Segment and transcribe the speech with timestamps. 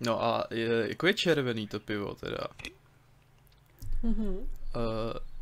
[0.00, 2.38] No a je, jako je červený to pivo teda.
[4.02, 4.28] Mhm.
[4.28, 4.44] Uh,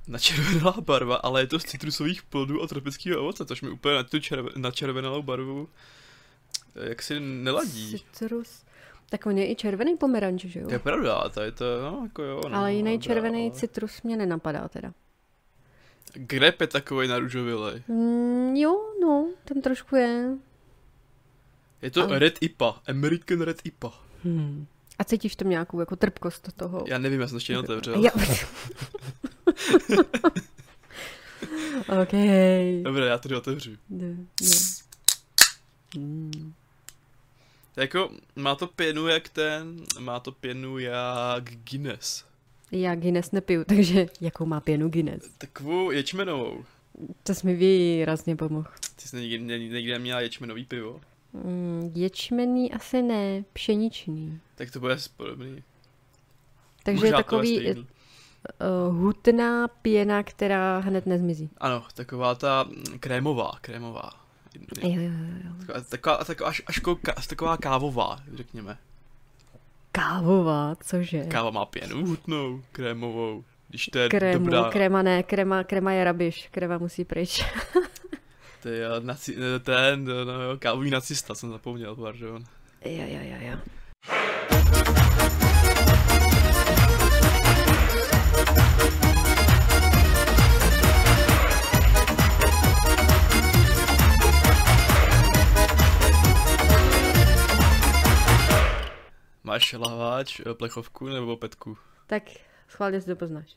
[0.09, 4.03] načervenalá barva, ale je to z citrusových plodů a tropického ovoce, což mi úplně na
[4.03, 5.69] tu červe, načervenalou barvu
[6.77, 7.99] eh, jak si neladí.
[7.99, 8.63] Citrus.
[9.09, 10.67] Tak on je i červený pomeranč, že jo?
[10.67, 12.41] To je pravda, to je to, no, jako jo.
[12.49, 14.93] No, Ale jiný dobrá, červený ale- citrus mě nenapadá teda.
[16.13, 17.19] Grep je takový na.
[17.89, 20.31] Mm, jo, no, tam trošku je.
[21.83, 24.06] Je to Ale- Red IPA, American Red IPA.
[24.27, 24.67] Hmm.
[24.99, 26.85] A cítíš tam nějakou jako trpkost toho?
[26.89, 28.05] Já nevím, já jsem ještě neotevřel.
[28.05, 28.11] Já...
[32.03, 32.13] OK.
[32.83, 33.71] Dobré, já to otevřu.
[33.91, 34.57] Ne, ne.
[35.95, 36.53] Hmm.
[37.77, 42.25] Jako, má to pěnu jak ten, má to pěnu jak Guinness.
[42.73, 45.31] Já Guinness nepiju, takže jakou má pěnu Guinness?
[45.39, 46.65] Takovou ječmenovou.
[47.23, 48.69] To jsi mi výrazně pomohl.
[48.97, 51.01] Ty jsi někdy, někdy neměla ječmenový pivo?
[51.45, 54.41] Mm, ječmený asi ne, pšeničný.
[54.55, 55.63] Tak to bude asi podobný.
[56.83, 61.51] Takže Možná je takový uh, hutná pěna, která hned nezmizí.
[61.59, 64.11] Ano, taková ta mm, krémová, krémová.
[64.83, 65.11] Jo, jo,
[65.45, 65.51] jo.
[65.67, 66.63] Taková, taková, taková až,
[67.17, 68.79] až taková kávová, řekněme.
[69.93, 71.25] Kávová, cože?
[71.25, 73.45] Káva má pěnu hutnou, krémovou.
[73.69, 77.45] Když to je Krému, dobrá, krema ne, krema, krema je rabiš, krema musí pryč.
[78.67, 82.45] je eh, naci, ten, no, jo, kávový nacista, jsem zapomněl, pardon.
[82.85, 83.59] jo, jo, jo, jo.
[99.43, 101.79] Máš lahváč, eh, plechovku nebo petku?
[102.07, 102.23] Tak
[102.69, 103.57] schválně si to poznáš.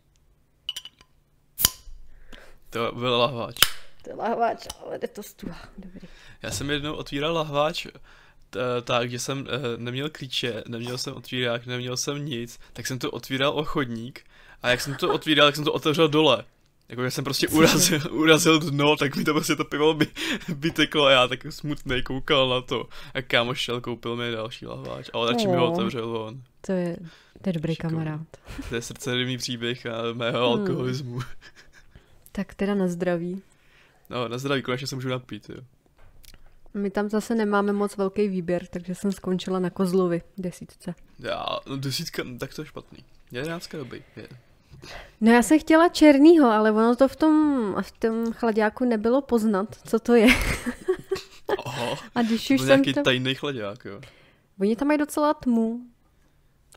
[2.70, 3.79] To byl lahváč.
[4.04, 5.60] To je lahváč, ale jde to stuha.
[5.78, 6.08] Dobrý.
[6.42, 7.88] Já jsem jednou otvíral lahváč
[8.84, 13.12] tak, že jsem eh, neměl klíče, neměl jsem otvírák, neměl jsem nic, tak jsem to
[13.12, 14.22] otvíral o chodník
[14.62, 16.44] a jak jsem to otvíral, tak jsem to otevřel dole.
[16.90, 20.08] Jako že jsem prostě urazil, urazil dno, tak mi to prostě to pivo by,
[20.56, 22.86] by teklo a já tak smutnej koukal na to.
[23.14, 26.42] A kámoš šel, koupil mi další lahváč, ale radši mi ho otevřel on.
[26.62, 26.98] To je,
[27.42, 27.98] to je dobrý Šikovný.
[27.98, 28.28] kamarád.
[28.70, 30.60] To je srdcerivný příběh a mého Hmm.
[30.62, 31.20] alkoholismu.
[32.32, 33.42] Tak teda na zdraví.
[34.10, 35.62] No, na zdraví, konečně se můžu napít, jo.
[36.74, 40.96] My tam zase nemáme moc velký výběr, takže jsem skončila na Kozlovi desítce.
[41.20, 43.00] Já, no desítka, no, tak to je špatný.
[43.32, 44.04] Jedenáctka dobrý.
[44.16, 44.28] Je.
[45.22, 49.76] No já jsem chtěla černýho, ale ono to v tom, v tom chladáku nebylo poznat,
[49.88, 50.28] co to je.
[51.66, 53.04] Oho, A když to už jsem nějaký to...
[53.04, 54.02] tajný chladák, jo.
[54.60, 55.82] Oni tam mají docela tmu.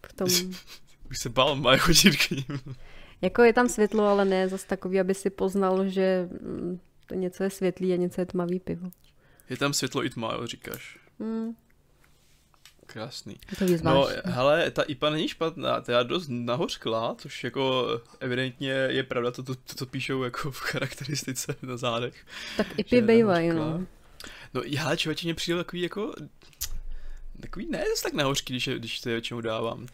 [0.07, 0.29] V tom.
[1.11, 2.77] Už se bál, má chodit k ním.
[3.23, 6.81] Jako je tam světlo, ale ne zas takový, aby si poznal, že mm,
[7.13, 8.91] to něco je světlý a něco je tmavý pivo.
[9.51, 10.99] Je tam světlo i tma, jo, říkáš.
[11.21, 11.57] Hmm,
[12.87, 13.37] Krásný.
[13.59, 17.87] to No, hele, ta IPA není špatná, to je dost nahořklá, což jako
[18.21, 22.27] evidentně je pravda, to, to, to, to píšou jako v charakteristice na zádech.
[22.57, 23.87] Tak i že py je bývají, no.
[24.55, 26.15] No, já člověče mě přijde takový jako,
[27.41, 29.87] takový ne tak nahořký, když, když to je většinou dávám.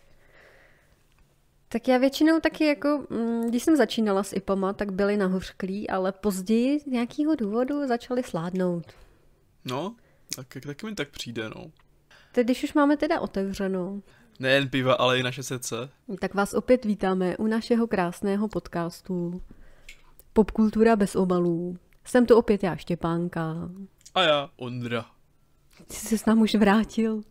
[1.69, 6.13] Tak já většinou taky jako, mm, když jsem začínala s IPama, tak byly nahořklí, ale
[6.13, 8.93] později z nějakého důvodu začaly sládnout.
[9.65, 9.97] No,
[10.37, 11.71] tak, taky mi tak přijde, no.
[12.33, 14.03] Teď když už máme teda otevřeno,
[14.41, 15.77] Nejen piva, ale i naše srdce.
[16.21, 19.43] tak vás opět vítáme u našeho krásného podcastu
[20.33, 21.77] Popkultura bez obalů.
[22.05, 23.71] Jsem tu opět já, Štěpánka.
[24.15, 25.07] A já, Ondra.
[25.87, 27.23] Ty jsi se s nám už vrátil.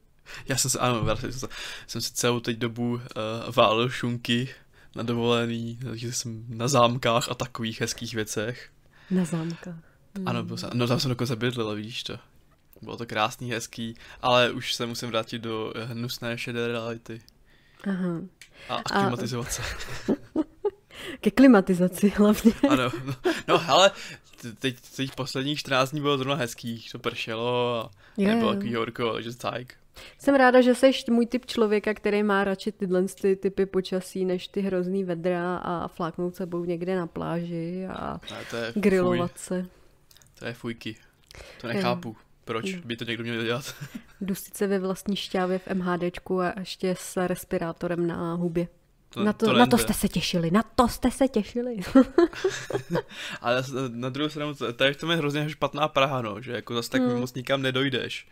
[0.47, 1.55] Já jsem se, ano, vrátil jsem se,
[1.87, 3.01] jsem si celou teď dobu uh,
[3.55, 4.49] válel šunky
[4.95, 8.69] na dovolený, takže jsem na zámkách a takových hezkých věcech.
[9.11, 9.79] Na zámka.
[10.25, 12.19] Ano, byl jsem, no tam jsem dokonce bydlel, vidíš to.
[12.81, 17.21] Bylo to krásný, hezký, ale už se musím vrátit do eh, hnusné šedé reality
[17.89, 18.21] Aha.
[18.69, 19.61] a aklimatizovat se.
[21.21, 22.53] Ke klimatizaci hlavně.
[22.69, 23.13] Ano, no,
[23.47, 23.91] no ale
[24.41, 28.75] t- teď, teď posledních 14 dní bylo zrovna hezkých, to pršelo a Jo, nebylo takový
[28.75, 29.75] horko, takže cajk.
[30.17, 34.47] Jsem ráda, že jsi můj typ člověka, který má radši tyhle ty typy počasí, než
[34.47, 39.65] ty hrozný vedra a fláknout sebou někde na pláži a to je grilovat fuj, se.
[40.39, 40.95] to je fujky.
[41.61, 42.15] To nechápu.
[42.45, 42.79] Proč Jo.
[42.85, 43.75] by to někdo měl dělat?
[44.21, 48.67] Dusit se ve vlastní šťávě v MHDčku a ještě s respirátorem na hubě.
[49.09, 51.77] To, na, to, to na to jste se těšili, na to jste se těšili.
[53.41, 56.73] Ale na druhou stranu, to- tady v tom je hrozně špatná Praha, no, že jako
[56.75, 57.19] zase tak Hmm.
[57.19, 58.27] moc nikam nedojdeš.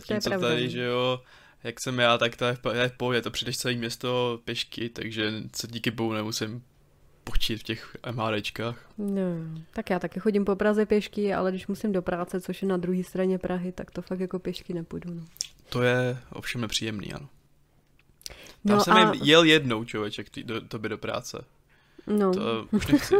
[0.00, 0.70] Zatímco tady, no.
[0.70, 1.20] že jo,
[1.64, 4.40] jak jsem já, tak to je v po- je v pohodě, to přijdeš celé město
[4.44, 6.62] pěšky, takže se díky bohu nemusím
[7.24, 8.88] počít v těch MHDčkách.
[8.98, 9.22] No,
[9.72, 12.76] tak já taky chodím po Praze pěšky, ale když musím do práce, což je na
[12.76, 15.14] druhé straně Prahy, tak to fakt jako pěšky nepůjdu.
[15.14, 15.22] No.
[15.68, 17.28] To je ovšem nepříjemný, ano.
[18.66, 21.44] Tam No jsem a- jel jednou, člověče, k tý- do, tobě do práce.
[22.06, 23.14] No, To už nechci.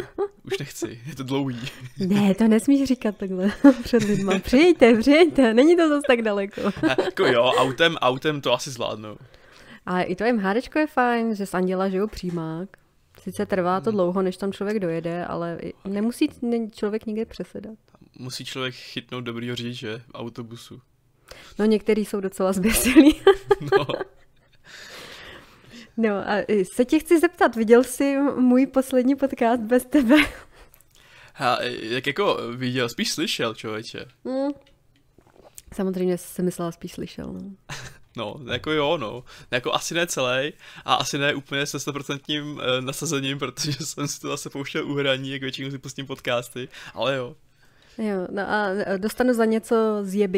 [0.45, 1.01] Už nechci.
[1.07, 1.61] Je to dlouhý.
[1.99, 3.53] ne, to nesmíš říkat takhle
[3.83, 4.39] před lidma.
[4.39, 6.61] Přijďte, přijďte, není to zase tak daleko.
[7.05, 9.17] Jako jo, autem, autem to asi zvládnu.
[9.87, 12.69] A i to MHDčko je fajn, že z Anděla žijou přímák.
[13.23, 13.85] Sice trvá Hmm.
[13.85, 16.29] to dlouho, než tam člověk dojede, ale nemusí
[16.73, 17.75] člověk nikde přesedat.
[18.19, 20.81] Musí člověk chytnout dobrýho řidiče autobusu.
[21.59, 23.15] No některý jsou docela zběsilí.
[23.61, 23.87] No,
[25.97, 30.17] No a i se tě chci zeptat, viděl jsi můj poslední podcast bez tebe?
[31.35, 34.05] a jak jako viděl, spíš slyšel, člověče.
[34.25, 34.53] Hmm.
[35.75, 37.33] Samozřejmě jsem myslela spíš slyšel.
[37.33, 37.41] No.
[38.17, 39.25] No, jako jo, no.
[39.51, 40.53] Jako asi ne celý
[40.85, 45.31] a asi ne úplně se 100% eh, nasazením, protože jsem si to zase pouštěl uhraní,
[45.31, 47.37] jak většinou si pustím podcasty, ale jo.
[47.99, 50.29] Jo, no a dostanu za něco z.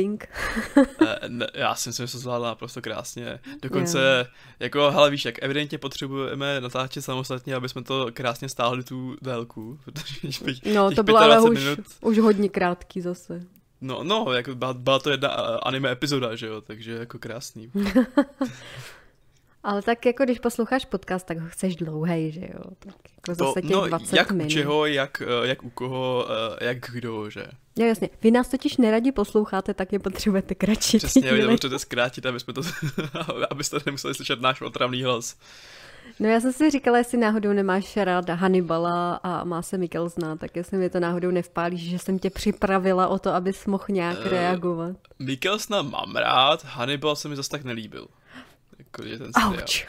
[1.07, 3.39] Eh, ne, já si myslím, že se zvládla naprosto krásně.
[3.63, 4.27] Dokonce,
[4.61, 9.79] jako, hele víš, jak evidentně potřebujeme natáčet samostatně, aby jsme to krásně stáhli tu délku,
[9.85, 13.43] protože bych, No těch to bylo ale 25 už, minut, už hodně krátký zase.
[13.81, 17.71] no, no, jako byla, byla to jedna eh, anime epizoda, že jo, takže jako krásný.
[19.67, 22.61] Ale tak jako když posloucháš podcast, tak ho chceš dlouhej, že jo?
[22.79, 24.47] Tak jako zase těch no, 20 jak minut.
[24.47, 26.27] u čeho, jak, eh, jak u koho,
[26.61, 27.47] eh, jak kdo, že?
[27.77, 28.09] Jo, jasně.
[28.23, 30.99] Vy nás totiž neradi posloucháte, tak je potřebujete kratší.
[30.99, 31.39] Přesně, díly.
[31.39, 32.63] jenom potřebujete zkrátit, aby jsme to,
[33.51, 35.37] abyste nemuseli slyšet náš otravný hlas.
[36.21, 40.37] No já jsem si říkala, jestli náhodou nemáš rád Hannibala a má se Mikkel zná,
[40.37, 44.19] tak jestli mi to náhodou nevpálíš, že jsem tě připravila o to, abys mohl nějak
[44.25, 44.97] Eh, reagovat.
[45.19, 48.07] Mikkelsna mám rád, Hannibal se mi zase tak nelíbil.
[48.79, 49.53] Jako je ten seriál.
[49.55, 49.87] Auč.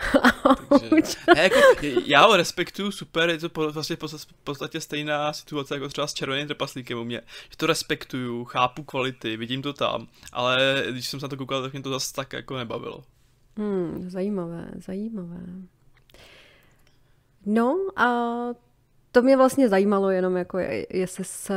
[0.70, 1.60] Takže, ne, jako,
[2.06, 5.88] já ho respektuju, super, je to po- vlastně v podstatě- v podstatě stejná situace jako
[5.88, 7.22] třeba s červeným trpaslíkem u mě.
[7.50, 11.62] Že to respektuju, chápu kvality, vidím to tam, ale když jsem se na to koukal,
[11.62, 13.04] tak mě to zase tak jako nebavilo.
[13.58, 15.40] Hmm, zajímavé, zajímavé.
[17.46, 18.06] No a
[19.12, 21.54] to mě vlastně zajímalo jenom, jako je- jestli jsi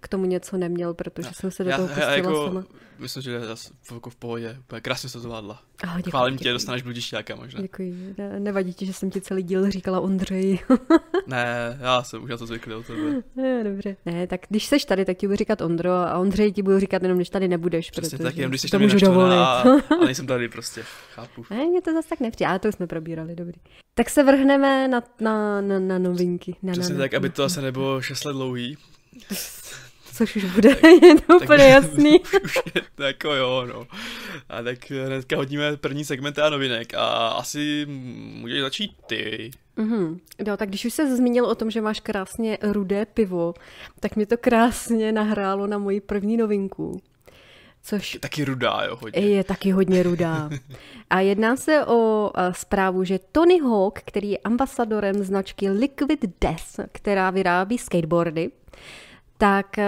[0.00, 2.64] k tomu něco neměl, protože jsem se do toho pustila jako, sama.
[2.98, 5.62] myslím, že zase jako v pohodě, krásně se to zvládla.
[5.84, 6.52] Oh, děkuji, Chválím tě, děkuji.
[6.52, 7.60] dostaneš bludišťáka možná.
[7.60, 8.14] Děkuji.
[8.18, 10.58] Ne, nevadí ti, že jsem ti celý díl říkala Ondřej.
[11.26, 13.22] Ne, já jsem už na to zvyklý od tebe.
[13.36, 13.96] ne, dobře.
[14.06, 17.02] Ne, tak když seš tady, tak ti budu říkat Ondro a Ondřej ti budu říkat
[17.02, 17.90] jenom, když tady nebudeš.
[17.90, 19.36] Přesně protože tak, jenom když jsi to můžu dovolit.
[19.36, 19.64] a, a
[20.04, 20.82] nejsem tady prostě,
[21.14, 21.44] chápu.
[21.50, 23.60] Ne, mě to zase tak nepřijde, ale to jsme probírali, dobrý.
[23.94, 26.56] Tak se vrhneme na, na, na, na novinky.
[26.62, 28.76] Na, Přesně na, tak, na, aby to asi nebylo 6 let dlouhý.
[30.14, 30.68] Což už bude,
[31.02, 32.20] je to úplně jasný.
[32.20, 33.86] už, už je to jako jo, no.
[34.48, 37.86] A tak hnedka hodíme první segment a novinek a asi
[38.40, 39.50] můžeš začít ty.
[39.76, 40.20] Mhm.
[40.46, 43.54] No, tak když už se zmínil o tom, že máš krásně rudé pivo,
[44.00, 47.02] tak mi to krásně nahrálo na moji první novinku.
[47.84, 49.20] Což Taky rudá, jo, hodně.
[49.20, 50.50] je taky hodně rudá.
[51.10, 56.88] A jedná se o a, zprávu, že Tony Hawk, který je ambasadorem značky Liquid Death,
[56.92, 58.50] která vyrábí skateboardy,
[59.38, 59.86] tak eh,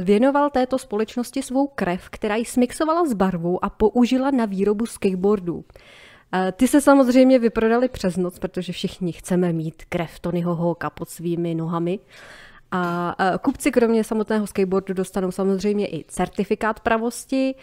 [0.00, 5.64] věnoval této společnosti svou krev, která ji smixovala s barvou a použila na výrobu skateboardů.
[6.34, 11.08] Eh, Ty se samozřejmě vyprodali přes noc, protože všichni chceme mít krev Tonyho Hawka pod
[11.08, 11.98] svými nohami.
[12.72, 17.54] A eh, kupci kromě samotného skateboardu dostanou samozřejmě i certifikát pravosti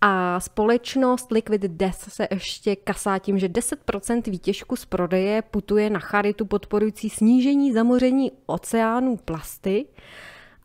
[0.00, 6.00] a společnost Liquid Death se ještě kasá tím, že 10% výtěžku z prodeje putuje na
[6.00, 9.86] charitu podporující snížení zamoření oceánů plasty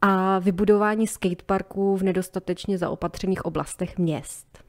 [0.01, 4.66] a vybudování skateparků v nedostatečně zaopatřených oblastech měst.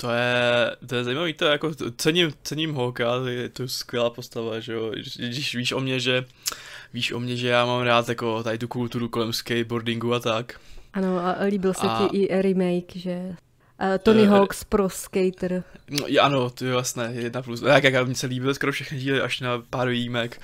[0.00, 3.68] To je, to je zajímavý, to je jako, cením, cením Hawka, to je to je
[3.68, 6.24] skvělá postava, že jo, když, víš o mě, že,
[6.94, 10.60] víš o mě, že já mám rád jako tady tu kulturu kolem skateboardingu a tak.
[10.92, 15.64] Ano, a líbil se A- ti i remake, že uh, Tony Eh, Hawk's Pro Skater.
[15.90, 19.20] No, ano, to je jasné, jedna plus, jak, jak mi se líbily skoro všechny díly,
[19.20, 20.40] až na pár výjimek.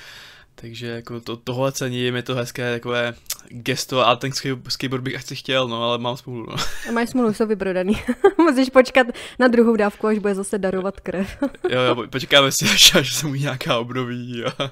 [0.61, 3.15] Takže jako to, tohle cením, je to hezké takové
[3.49, 6.57] gesto a ten sk- skateboard bych asi chtěl, no, ale mám smůlu, no.
[6.89, 7.93] A máš smůlu, jsou vyprodaný.
[8.39, 9.07] Musíš počkat
[9.39, 11.37] na druhou dávku, až bude zase darovat krev.
[11.71, 14.71] Jo, jo, po- počkáme si, až, až se mu nějaká obnoví a,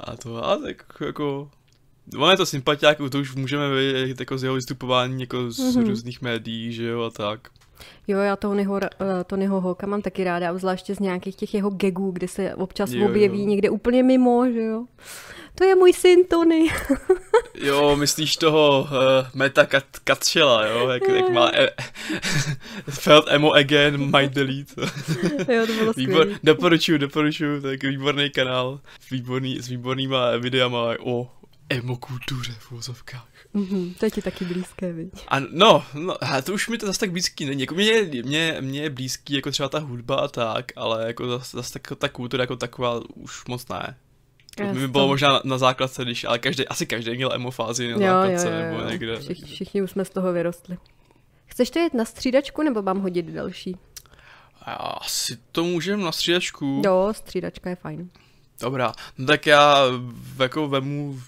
[0.00, 1.50] a to, a tak jako,
[2.18, 5.68] On je to sympatiák, to už můžeme vidět jako z jeho vystupování jako z Mhm.
[5.70, 5.88] mm-hmm.
[5.88, 7.48] různých médií, že jo, a tak.
[8.08, 8.88] Jo, já Tonyho, eh,
[9.26, 13.06] Tonyho Hawka mám taky ráda, obzvláště z nějakých těch jeho gagů, kde se občas Jo,
[13.06, 13.48] objeví jo.
[13.48, 14.84] někde úplně mimo, že jo.
[15.54, 16.68] To je můj syn Tony.
[17.54, 21.70] Jo, myslíš toho uh, Meta Kat, Katchela, jo, jak, jak má e,
[22.90, 24.74] Felt emo again, might delete.
[25.54, 31.30] jo, to bylo Výbor, doporučuju, doporučuju, tak výborný kanál, výborný, s výbornýma videama, o,
[31.70, 33.33] emokultuře v úzovkách.
[33.54, 35.12] Mm-hmm, to je ti taky blízké, viď?
[35.28, 37.60] A no, no, a to už mi to zase tak blízký není.
[37.60, 41.56] Jako mě, mě, mě je blízký jako třeba ta hudba a tak, ale jako zase,
[41.56, 43.96] zase tak, ta kultura jako taková už moc ne.
[44.56, 47.98] To by bylo možná na, na základce, když, ale každý, asi každý měl emofázi na
[47.98, 49.20] základce jo, jo, jo, nebo někde.
[49.20, 50.78] Všich, všichni už jsme z toho vyrostli.
[51.46, 53.76] Chceš to jít na střídačku, nebo mám hodit další?
[55.00, 56.82] Asi to můžeme na střídačku.
[56.84, 58.10] Jo, střídačka je fajn.
[58.60, 59.84] Dobrá, no tak já
[60.38, 61.20] jako vemu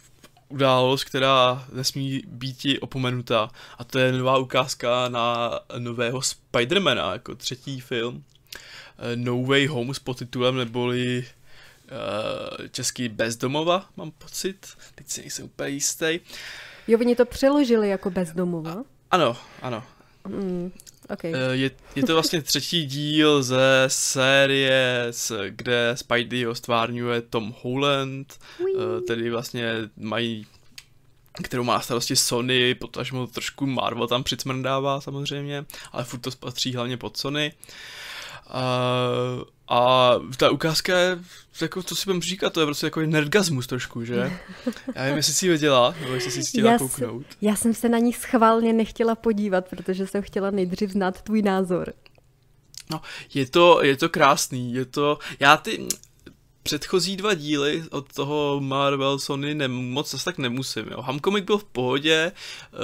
[0.49, 3.51] událost, která nesmí být opomenutá.
[3.79, 8.25] A to je nová ukázka na nového Spidermana, jako třetí film.
[9.15, 14.67] No Way Home s podtitulem, neboli uh, český Bezdomova, mám pocit.
[14.95, 16.21] Teď si nejsem úplně jistý.
[16.89, 18.73] Jo, oni to přeložili jako Bezdomova?
[18.73, 19.83] A, ano, ano.
[20.29, 20.73] Mm,
[21.11, 21.33] okay.
[21.35, 25.07] Eh, je, je to vlastně třetí díl ze série,
[25.49, 29.03] kde Spidey stvárňuje Tom Holland, Wee.
[29.07, 30.47] tedy vlastně mají
[31.43, 36.97] kterou má starosti Sony, potažmo trošku Marvel tam přicmrdává samozřejmě, ale furt to patří hlavně
[36.97, 37.53] pod Sony.
[37.53, 37.75] Uh,
[39.69, 41.19] a ta ukázka je,
[41.61, 44.39] jako, co si budem říkat, to je prostě jako nerdgasmus trošku, že?
[44.95, 47.27] Já nevím, jestli jsi ji viděla, nebo jestli jsi chtěla já kouknout.
[47.27, 51.43] Jsem, já jsem se na ní schválně nechtěla podívat, protože jsem chtěla nejdřív znát tvůj
[51.43, 51.93] názor.
[52.91, 53.01] No,
[53.35, 55.87] je to, je to krásný, je to, já ty,
[56.63, 61.03] předchozí dva díly od toho Marvel Sony ne, moc zase tak nemusím, jo.
[61.03, 62.33] Hamcomic byl v pohodě,
[62.73, 62.79] uh,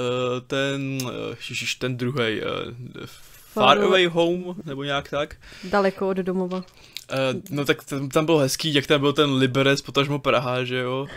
[0.47, 1.09] ten, uh,
[1.49, 3.05] ježiš, ten druhý, uh,
[3.53, 5.35] Far Away Home, nebo nějak tak.
[5.63, 6.57] Daleko od domova.
[6.57, 10.77] Uh, no tak tam, tam byl hezký, jak tam byl ten Liberec, potažmo Praha, že
[10.77, 11.07] jo.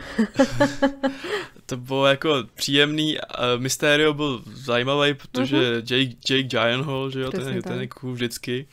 [1.66, 5.94] to bylo jako příjemný, uh, Mysterio byl zajímavý, protože uh-huh.
[5.94, 8.66] Jake, Jake Gyllenhaal, že jo, Přesně ten, ten je cool vždycky.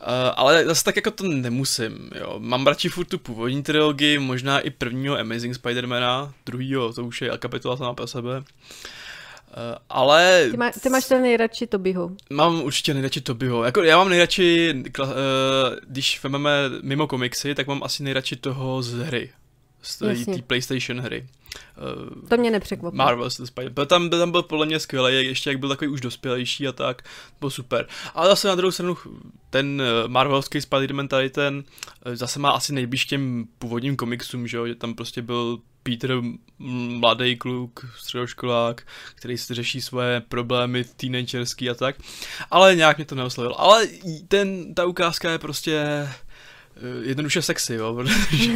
[0.00, 0.06] Uh,
[0.36, 2.34] ale zase tak jako to nemusím, jo.
[2.38, 7.30] Mám radši furt tu původní trilogii, možná i prvního Amazing Spidermana, druhýho, to už je
[7.38, 8.38] kapitola sama pro sebe.
[8.38, 9.09] Uh, Uh,
[9.88, 10.48] ale...
[10.50, 12.10] Ty, má, ty máš ten nejradši Tobyho.
[12.30, 13.64] Mám určitě nejradši Tobyho.
[13.64, 15.06] Jako, já mám nejradši, uh,
[15.86, 16.50] když vezmeme
[16.82, 19.30] mimo komiksy, tak mám asi nejradši toho z hry.
[19.82, 21.26] Z té PlayStation hry.
[22.22, 22.98] Uh, to mě nepřekvapilo.
[23.04, 23.72] Marvel the Spider.
[23.72, 26.72] Byl tam, byl tam byl podle mě skvělý, ještě jak byl takový už dospělejší a
[26.72, 27.02] tak,
[27.40, 27.86] byl super.
[28.14, 28.96] Ale zase na druhou stranu
[29.50, 31.64] ten Marvelský Spider-Man tady ten
[32.12, 36.10] zase má asi nejbliž těm původním komiksům, že jo, že tam prostě byl Peter,
[36.98, 41.96] mladý kluk, středoškolák, který si řeší svoje problémy teenagerský a tak,
[42.50, 43.54] ale nějak mě to neoslovil.
[43.58, 43.86] Ale
[44.28, 46.08] ten, ta ukázka je prostě
[47.02, 48.52] jednoduše sexy, jo, protože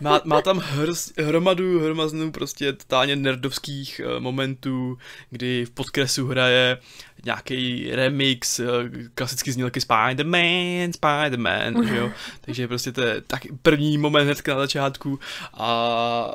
[0.00, 4.98] má, má tam hrz, hromadu, hromaznu prostě totálně nerdovských uh, momentů,
[5.30, 6.78] kdy v podkresu hraje
[7.24, 8.66] nějaký remix, uh,
[9.14, 15.18] klasicky znělky Spider-Man, Spider-Man, jo, takže prostě to je tak první moment hnedka na začátku
[15.54, 16.34] a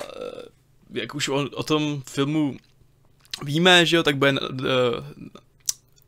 [0.93, 2.57] jak už o, o tom filmu
[3.43, 4.39] víme, že jo, tak bude uh,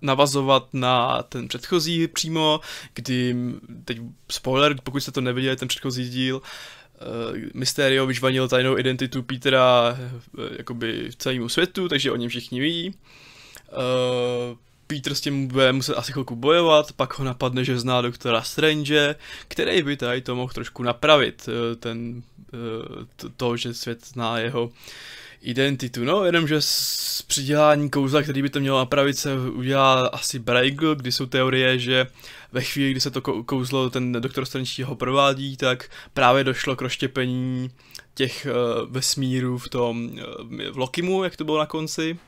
[0.02, 2.60] navazovat na ten předchozí přímo,
[2.94, 3.36] kdy,
[3.86, 3.98] teď
[4.32, 9.98] spoiler, pokud jste to neviděli, ten předchozí díl, uh, Mysterio vyžvanil tajnou identitu Petera
[10.38, 12.94] uh, jakoby celému světu, takže o něm všichni ví.
[13.72, 18.42] Uh, Peter s tím bude muset asi chvilku bojovat, pak ho napadne, že zná doktora
[18.42, 19.16] Strange,
[19.48, 21.50] který by tady to mohl trošku napravit,
[21.80, 22.24] ten,
[23.38, 24.72] to že svět zná jeho
[25.42, 26.04] identitu.
[26.04, 31.12] No, jenomže z přidělání kouzla, který by to mělo napravit, se udělá asi Braigl, kdy
[31.12, 32.08] jsou teorie, že
[32.52, 36.82] ve chvíli, kdy se to kouzlo, ten doktor Strange ho provádí, tak právě došlo k
[36.82, 37.72] rozštěpení
[38.14, 42.20] těch uh, vesmírů v tom, uh, v Lokimu, jak to bylo na konci.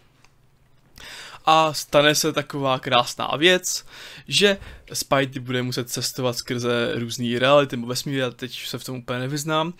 [1.46, 3.86] A stane se taková krásná věc,
[4.28, 4.58] že
[4.94, 9.68] Spidey bude muset cestovat skrze různé reality vesmíry, já teď se v tom úplně nevyznám.
[9.68, 9.74] Uh,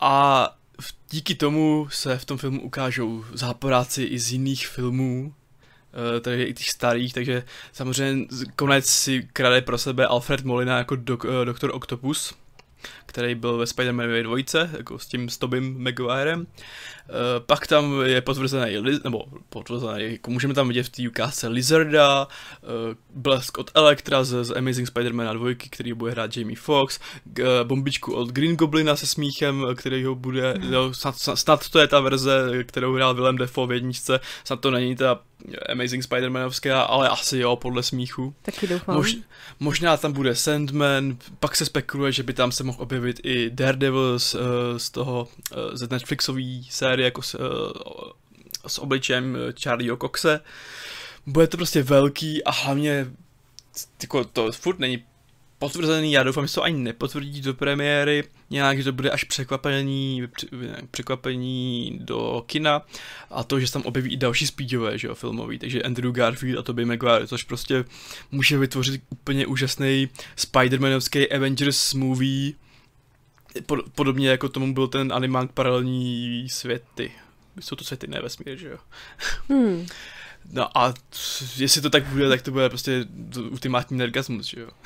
[0.00, 0.48] a
[1.10, 5.34] díky tomu se v tom filmu ukážou záporáci i z jiných filmů,
[6.16, 7.42] eh, takže i těch starých, takže
[7.72, 12.34] samozřejmě konec si krade pro sebe Alfred Molina jako dok, eh, doktor Octopus,
[13.06, 16.40] který byl ve Spider-Manově dvojice, jako s tím s Tobim Maguirem.
[16.40, 16.46] Uh,
[17.46, 22.94] pak tam je potvrzený, nebo potvrzený, jako můžeme tam vidět v té ukázce Lizarda, uh,
[23.14, 28.14] blesk od Elektra z, z Amazing Spider-Man 2, který bude hrát Jamie Foxx, uh, bombičku
[28.14, 30.72] od Green Goblina se smíchem, který ho bude, mm.
[30.72, 34.70] jo, snad, snad, to je ta verze, kterou hrál Willem Dafoe v jedničce, snad to
[34.70, 35.20] není ta
[35.72, 38.34] Amazing Spider-Manovská, ale asi jo, podle smíchu.
[38.42, 38.96] Taky doufám.
[38.96, 39.16] Mož,
[39.60, 44.18] možná tam bude Sandman, pak se spekuluje, že by tam se mohl objevit i Daredevil
[44.18, 44.36] z,
[44.76, 45.28] z toho,
[45.72, 47.42] z Netflixové série jako s, uh,
[48.66, 50.40] s obličem Charlieho Coxe.
[51.26, 53.06] Bude to prostě velký a hlavně
[54.02, 55.04] jako to furt není
[55.58, 60.28] potvrzený, já doufám, že to ani nepotvrdí do premiéry, nějak, že to bude až překvapení,
[60.90, 62.82] překvapení do kina
[63.30, 66.58] a to, že se tam objeví i další speedové, že jo, filmový, takže Andrew Garfield
[66.58, 67.84] a Tobey Maguire, což prostě
[68.30, 72.52] může vytvořit úplně úžasný Spider-Manovský Avengers movie,
[73.94, 77.12] podobně jako tomu byl ten animák paralelní světy.
[77.60, 78.78] Jsou to světy, ne vesmír, že jo?
[79.48, 79.86] Hmm.
[80.52, 80.94] No a
[81.56, 83.04] jestli to tak bude, tak to bude prostě
[83.50, 84.68] ultimátní nergasmus, že jo?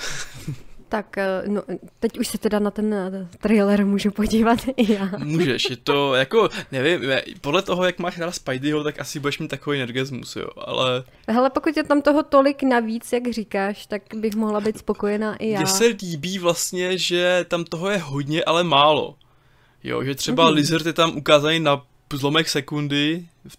[0.92, 1.62] Tak eh, no,
[2.00, 5.10] teď už se teda na ten eh, trailer můžu podívat i já.
[5.18, 9.48] Můžeš, je to jako, nevím, podle toho, jak máš rád Spideyho, tak asi budeš mít
[9.48, 11.04] takový nergasmus, jo, ale...
[11.28, 15.50] Hele, pokud je tam toho tolik navíc, jak říkáš, tak bych mohla být spokojená i
[15.50, 15.60] já.
[15.60, 19.16] Mně se líbí vlastně, že tam toho je hodně, ale málo.
[19.84, 20.54] Jo, že třeba mm-hmm.
[20.54, 21.82] Lizard je tam ukázaný na
[22.16, 23.56] zlomek sekundy v,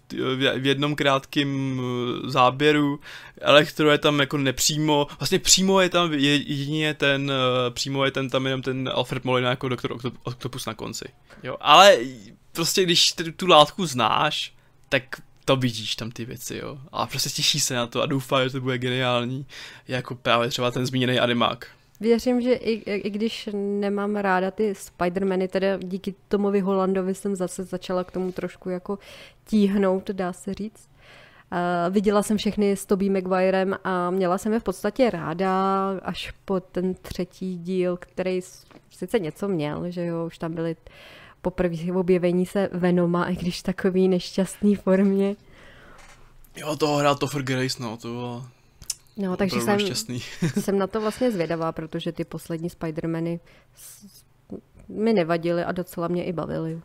[0.58, 3.00] v jednom krátkém eh, záběru.
[3.40, 8.30] Elektro je tam jako nepřímo, vlastně přímo je tam jedině ten, eh, přímo je ten
[8.30, 11.04] tam jenom ten Alfred Molina jako doktor Octopus na konci.
[11.42, 11.98] Jo, ale
[12.52, 14.52] prostě když tu látku znáš,
[14.88, 15.02] tak
[15.44, 16.78] to vidíš tam ty věci, jo.
[16.92, 19.46] A prostě těší se na to a doufá, že to bude geniální,
[19.88, 21.66] jako právě třeba ten zmíněný animák.
[22.04, 27.64] Věřím, že i, i když nemám ráda ty Spidermany, teda díky Tomovi Holandovi jsem zase
[27.64, 28.98] začala k tomu trošku jako
[29.44, 30.88] tíhnout, dá se říct.
[31.52, 35.50] Uh, viděla jsem všechny s Tobey Maguirem a měla jsem je v podstatě ráda
[36.02, 38.40] až po ten třetí díl, který
[38.90, 40.76] sice něco měl, že jo, už tam byly
[41.42, 45.36] poprvé objevení se Venoma, i když takový nešťastný formě.
[46.56, 48.44] Jo, toho hrál Topher Grace, no, to bylo
[49.16, 50.20] No, takže jsem, šťastný.
[50.60, 53.40] jsem na to vlastně zvědavá, protože ty poslední Spidermany
[54.88, 56.82] mi nevadily a docela mě i bavily.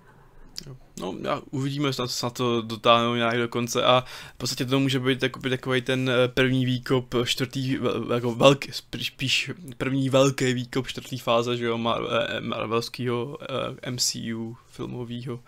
[1.00, 4.80] No, já uvidíme, snad se na to dotáhnou nějak do konce a v podstatě to
[4.80, 7.78] může být takový, takový ten eh, první výkop čtvrtý,
[8.14, 8.72] jako velký,
[9.02, 15.40] spíš první velký výkop čtvrtý fáze, že jo, eh, Marvelského eh, MCU filmového.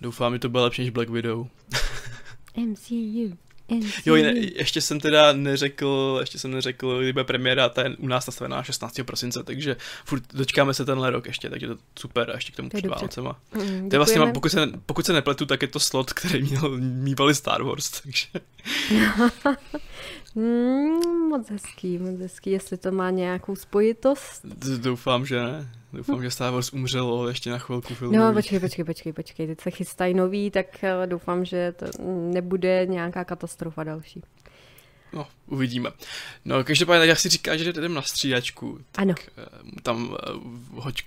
[0.00, 1.46] Doufám, že to bude lepší než Black Widow.
[2.56, 3.36] MCU.
[4.06, 8.06] Jo, ne, ještě jsem teda neřekl, ještě jsem neřekl, kdy bude premiéra, ta je u
[8.06, 9.00] nás nastavená 16.
[9.04, 12.68] prosince, takže furt dočkáme se tenhle rok ještě, takže to super a ještě k tomu
[12.68, 13.40] před Vánocema.
[13.54, 16.78] Mm, to je vlastně, pokud se, pokud se nepletu, tak je to slot, který měl,
[16.78, 18.26] mývali Star Wars, takže...
[20.34, 24.46] mm, moc hezký, moc hezký, jestli to má nějakou spojitost.
[24.76, 25.68] Doufám, že ne.
[25.92, 28.16] Doufám, že Star Wars umřelo ještě na chvilku filmu.
[28.16, 31.86] No, počkej, počkej, počkej, počkej, teď se chystají nový, tak eh, doufám, že to
[32.32, 34.22] nebude nějaká katastrofa další.
[35.12, 35.90] No, uvidíme.
[36.44, 39.14] No, každopádně, jak si říká, že jdeme na střídačku, ano.
[39.38, 39.44] Eh,
[39.82, 40.30] tam eh,
[40.74, 41.02] hoď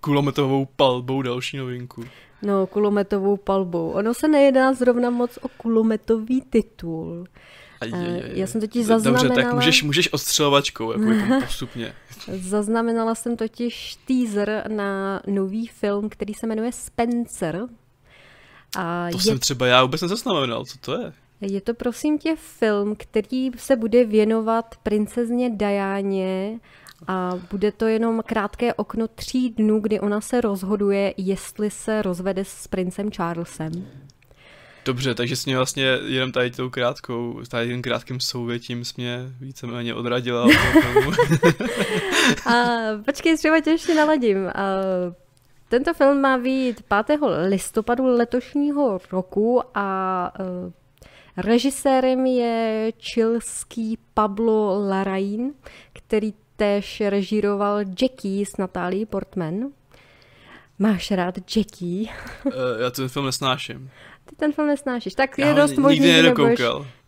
[0.00, 2.04] kulometovou palbou další novinku.
[2.42, 3.90] No, kulometovou palbou.
[3.90, 7.26] Ono se nejedná zrovna moc o kulometový titul.
[7.80, 9.28] Aj, aj, aj, Já jsem totiž zaznamenala...
[9.28, 11.04] Dobře, tak můžeš, můžeš odstřelovačkou, jako
[11.44, 11.94] postupně.
[12.32, 17.66] Zaznamenala jsem totiž teaser na nový film, který se jmenuje Spencer.
[18.76, 19.22] A to je...
[19.22, 21.12] jsem třeba já vůbec nezaznamenal, co to je?
[21.40, 26.60] Je to prosím tě film, který se bude věnovat princezně Dajáně
[27.06, 32.44] a bude to jenom krátké okno tří dnů, kdy ona se rozhoduje, jestli se rozvede
[32.44, 33.72] s princem Charlesem.
[34.84, 39.18] Dobře, takže jsi mě vlastně jenom tady tou krátkou, tady tím krátkým souvětím jsi mě
[39.40, 40.42] víceméně odradila
[42.46, 42.52] a
[43.04, 44.48] počkej, třeba tě ještě naladím.
[44.48, 44.62] A
[45.68, 47.20] tento film má být 5.
[47.48, 50.42] listopadu letošního roku a e,
[51.42, 55.54] režisérem je čilský Pablo Larraín,
[55.92, 59.54] který též režíroval Jackie s Natálí Portman.
[60.78, 62.08] Máš rád Jackie?
[62.44, 63.90] uh, já ten film nesnáším
[64.28, 65.14] ty ten film nesnášíš.
[65.14, 66.60] Tak je dost možný, že nebudeš,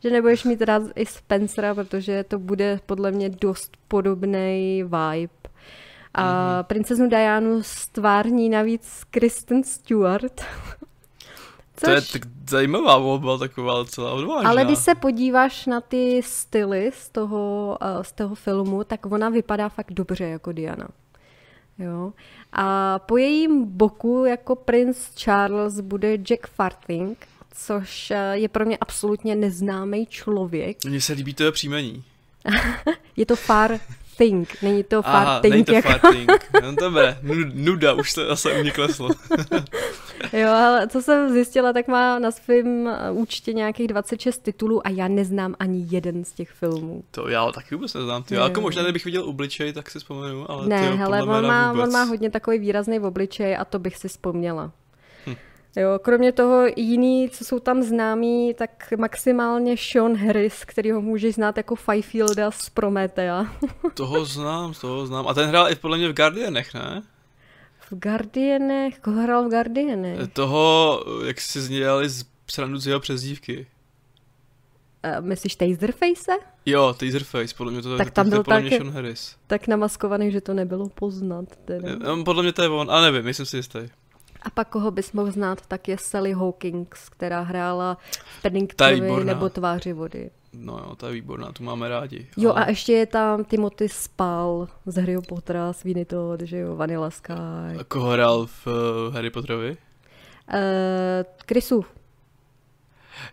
[0.02, 5.40] že nebudeš mít rád i Spencera, protože to bude podle mě dost podobný vibe.
[6.14, 6.64] A mm-hmm.
[6.64, 10.40] princeznu Dianu stvární navíc Kristen Stewart.
[11.80, 11.88] Což...
[11.88, 14.50] To je tak zajímavá volba, taková celá odvážná.
[14.50, 19.28] Ale když se podíváš na ty styly z toho, uh, z toho filmu, tak ona
[19.28, 20.88] vypadá fakt dobře jako Diana.
[21.78, 22.12] Jo.
[22.52, 28.78] A po jejím boku jako princ Charles bude Jack Farthing, což eh, je pro mě
[28.80, 30.84] absolutně neznámý člověk.
[30.84, 32.04] Mně se líbí to příjmení.
[33.16, 33.78] je to Far
[34.20, 35.52] Think, není to Aha, Think.
[35.52, 35.88] není to jako...
[35.88, 36.30] Far Think.
[36.62, 37.18] No dobré,
[37.54, 39.08] nuda, už to zase u mě kleslo.
[40.32, 44.90] jo, ale co jsem zjistila, tak má na svém eh, účtě nějakých 26 titulů a
[44.90, 47.02] já neznám ani jeden z těch filmů.
[47.10, 48.22] To já taky vůbec neznám.
[48.22, 51.72] Ty, jako možná, kdybych viděl obličej, tak si vzpomenu, ale Ne, tyjo, hele, on má,
[51.72, 54.72] on má hodně takový výrazný obličej a to bych si vzpomněla.
[55.76, 61.34] Jo, kromě toho jiný, co jsou tam známí, tak maximálně Sean Harris, který ho můžeš
[61.34, 63.46] znát jako Fifielda z Promethea.
[63.94, 65.28] toho znám, toho znám.
[65.28, 67.02] A ten hrál i podle mě v Guardianech, ne?
[67.80, 68.98] V Guardianech?
[68.98, 70.32] Koho hrál v Guardianech?
[70.32, 73.66] Toho, jak si z něj dělali z srandu z jeho přezdívky.
[75.18, 76.32] Uh, myslíš Taserface?
[76.66, 79.36] Jo, Taserface, podle mě to, tak tam to, byl podle tak, mě Sean Harris.
[79.46, 81.44] tak namaskovaný, že to nebylo poznat.
[81.64, 81.88] Teda.
[81.96, 83.78] No, podle mě to je on, ale nevím, myslím si jistý.
[84.42, 87.98] A pak koho bys mohl znát, tak je Sally Hawkins, která hrála
[88.38, 90.30] v Paddingtonovi nebo Tváři vody.
[90.52, 92.26] No jo, ta je výborná, tu máme rádi.
[92.36, 92.64] Jo ale...
[92.64, 97.32] a ještě je tam Timothy Spal z Harry Pottera, Sweeney Todd, že jo, Vanilla Sky.
[97.80, 99.70] A koho hrál v uh, Harry Potterovi?
[99.70, 99.76] Uh,
[101.48, 101.84] Chrisu.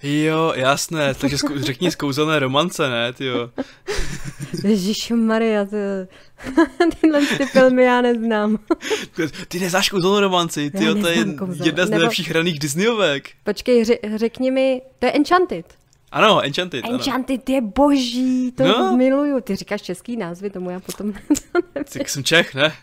[0.03, 3.49] Jo, jasné, takže zku, řekni zkouzelné romance, ne, tyjo.
[5.15, 5.75] Maria, ty,
[7.01, 8.59] tyhle ty filmy já neznám.
[9.47, 11.25] Ty neznáš kouzelnou romanci, ty to je
[11.63, 13.29] jedna z nejlepších hraných Disneyovek.
[13.43, 13.83] Počkej,
[14.15, 15.76] řekni mi, to je Enchanted.
[16.11, 16.85] Ano, Enchanted.
[16.85, 17.55] Enchanted ano.
[17.55, 18.97] je boží, to no.
[18.97, 19.41] miluju.
[19.41, 21.13] Ty říkáš český názvy, tomu já potom
[21.93, 22.73] Tak jsem Čech, ne?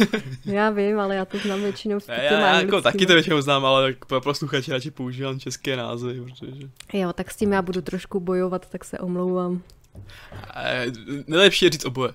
[0.44, 3.64] já vím, ale já to znám většinou ne, já, já jako taky to většinou znám,
[3.64, 6.68] ale pro posluchače radši používám české názvy, protože...
[6.92, 9.62] Jo, tak s tím já budu trošku bojovat, tak se omlouvám.
[10.56, 10.86] E,
[11.26, 12.12] nejlepší je říct oboje.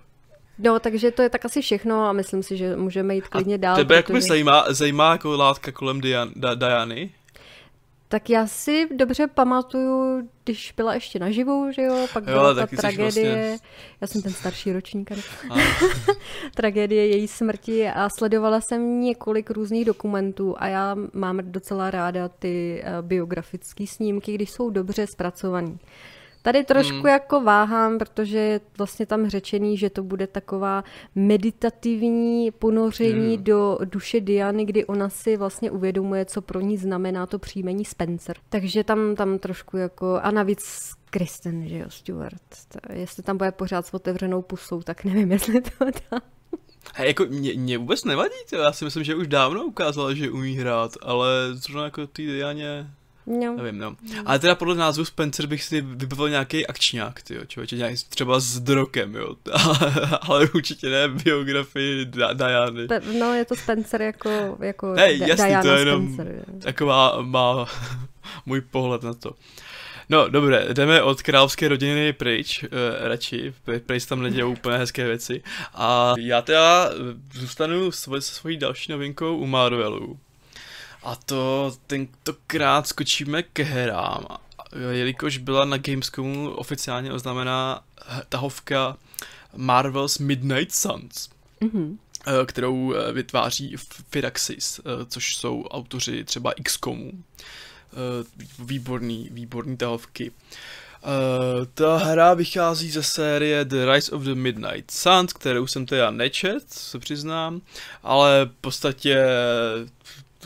[0.59, 3.57] No, takže to je tak asi všechno a myslím si, že můžeme jít klidně a
[3.57, 3.75] dál.
[3.75, 4.17] Tebe protože...
[4.17, 7.11] jak zajímá, zajímá jako látka kolem Dian, da, Diany?
[8.07, 12.67] Tak já si dobře pamatuju, když byla ještě naživu, že jo, pak byla jo, ta
[12.67, 13.57] tragédie, vlastně...
[14.01, 15.11] já jsem ten starší ročník,
[16.55, 22.83] tragédie její smrti a sledovala jsem několik různých dokumentů a já mám docela ráda ty
[22.83, 25.77] uh, biografické snímky, když jsou dobře zpracované.
[26.45, 27.05] Tady trošku hmm.
[27.05, 30.83] jako váhám, protože je vlastně tam řečený, že to bude taková
[31.15, 33.43] meditativní ponoření hmm.
[33.43, 38.35] do duše Diany, kdy ona si vlastně uvědomuje, co pro ní znamená to příjmení Spencer.
[38.49, 42.41] Takže tam, tam trošku jako, a navíc Kristen, že jo, Stuart.
[42.93, 46.21] Jestli tam bude pořád s otevřenou pusou, tak nevím, jestli to dá.
[46.95, 48.55] Hej, jako mě, mě vůbec nevadí, to.
[48.55, 52.87] já si myslím, že už dávno ukázala, že umí hrát, ale zrovna jako ty Dianě
[53.27, 53.55] No.
[53.55, 53.95] Nevím, no.
[54.25, 58.59] Ale teda podle názvu Spencer bych si vybavil nějaký akčňák, tyjo, člověče, nějaký třeba s
[58.59, 59.35] drokem, jo.
[60.21, 62.87] ale určitě ne biografii Diany.
[63.19, 66.45] No, je to Spencer jako, jako hey, jasný, Diana to je jenom Spencer.
[66.59, 67.65] taková má
[68.45, 69.35] můj pohled na to.
[70.09, 72.69] No, dobré, jdeme od královské rodiny pryč, uh,
[73.07, 73.53] radši,
[73.85, 75.43] pryč tam nedělou úplně hezké věci.
[75.73, 76.89] A já teda
[77.33, 80.19] zůstanu se svojí další novinkou u Marvelu.
[81.05, 84.25] A to tentokrát skočíme k herám,
[84.91, 87.83] jelikož byla na Gamescomu oficiálně oznámená
[88.29, 88.97] tahovka
[89.55, 91.29] Marvel's Midnight Suns.
[91.61, 91.97] Mm-hmm
[92.45, 93.75] kterou eh, vytváří
[94.09, 97.11] Firaxis, eh, což jsou autoři třeba XCOMu.
[98.59, 100.31] Výborný, výborný tahovky.
[100.31, 106.11] Uh, ta hra vychází ze série The Rise of the Midnight Suns, kterou jsem teda
[106.11, 107.61] nečet, se přiznám,
[108.03, 109.25] ale v podstatě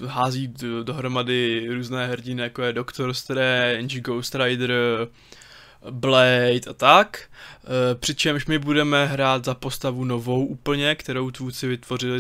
[0.08, 4.72] hází dohromady různé hrdiny, jako je Doctor Strange, Ghost Rider,
[5.92, 7.30] Blade a tak.
[7.92, 12.20] E, přičemž my budeme hrát za postavu novou úplně, kterou tvůrci vytvořili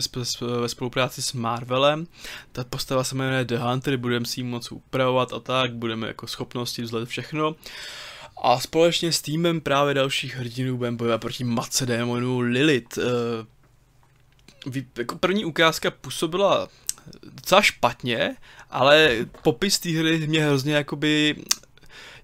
[0.61, 2.07] ve spolupráci s Marvelem.
[2.51, 6.27] Ta postava se jmenuje The Hunter, budeme si ji moc upravovat a tak, budeme jako
[6.27, 7.55] schopnosti vzhled všechno.
[8.43, 11.85] A společně s týmem právě dalších hrdinů budeme bojovat proti Matce
[12.39, 12.97] Lilith.
[12.97, 13.01] E,
[14.97, 16.67] jako první ukázka působila
[17.23, 18.35] docela špatně,
[18.69, 21.35] ale popis té hry mě hrozně jakoby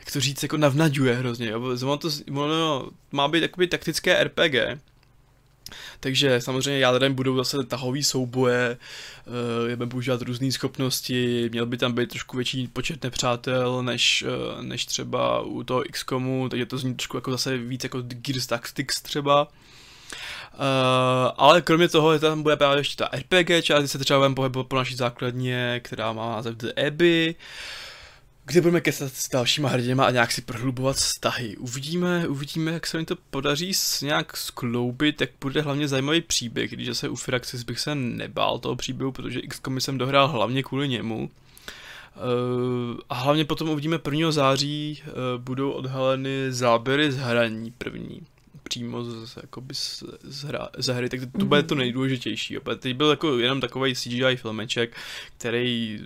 [0.05, 1.77] jak to říct, jako navnaďuje hrozně, jo?
[1.97, 4.55] To ono má být jakoby taktické RPG,
[5.99, 8.77] takže samozřejmě jádrem budou zase tahový souboje,
[9.27, 14.63] uh, budeme používat různé schopnosti, měl by tam být trošku větší počet nepřátel než, uh,
[14.63, 19.01] než třeba u toho XCOMu, takže to zní trošku jako zase víc jako Gears Tactics
[19.01, 19.47] třeba.
[20.55, 24.19] Uh, ale kromě toho je tam bude právě ještě ta RPG část, kdy se třeba
[24.19, 27.35] budeme pohybovat po naší základně, která má název The Abbey,
[28.45, 31.57] kde budeme kesat s dalšíma hrdinama a nějak si prohlubovat vztahy.
[31.57, 36.71] Uvidíme, uvidíme, jak se mi to podaří s nějak skloubit, jak bude hlavně zajímavý příběh,
[36.71, 40.87] když se u Firaxis bych se nebál toho příběhu, protože x jsem dohrál hlavně kvůli
[40.87, 41.29] němu.
[42.15, 44.31] Uh, a hlavně potom uvidíme 1.
[44.31, 48.21] září, uh, budou odhaleny záběry z hraní první
[48.69, 51.45] přímo z, jakoby z, z, hra, z hry, tak to mm-hmm.
[51.45, 52.57] bude to nejdůležitější.
[52.57, 52.79] Opět.
[52.79, 54.97] Teď byl jako jenom takový CGI filmeček,
[55.37, 55.99] který,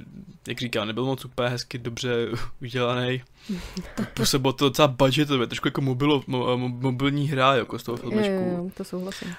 [0.48, 2.28] jak říkám, nebyl moc úplně hezky dobře
[2.62, 3.24] udělaný.
[4.14, 8.34] Působilo to docela budgetově, trošku jako mobilo, mo, mobilní hra jako z toho filmečku.
[8.34, 9.36] Jo, jo, to souhlasím.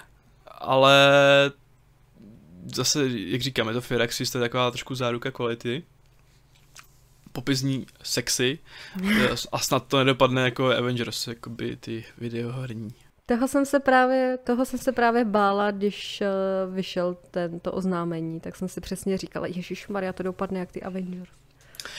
[0.46, 1.10] Ale
[2.74, 5.82] zase, jak říkám, je to Firaxis, to je taková trošku záruka kvality.
[7.32, 8.58] popizní sexy
[9.52, 12.94] a snad to nedopadne jako Avengers, jako by ty videoherní.
[13.30, 16.22] Toho jsem se právě, toho jsem se právě bála, když
[16.66, 20.82] uh, vyšel tento oznámení, tak jsem si přesně říkala, Ježíš Maria, to dopadne jak ty
[20.82, 21.30] Avengers.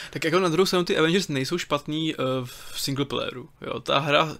[0.09, 3.49] Tak jako na druhou stranu ty Avengers nejsou špatný uh, v single playeru.
[3.61, 3.79] Jo?
[3.79, 4.37] Ta hra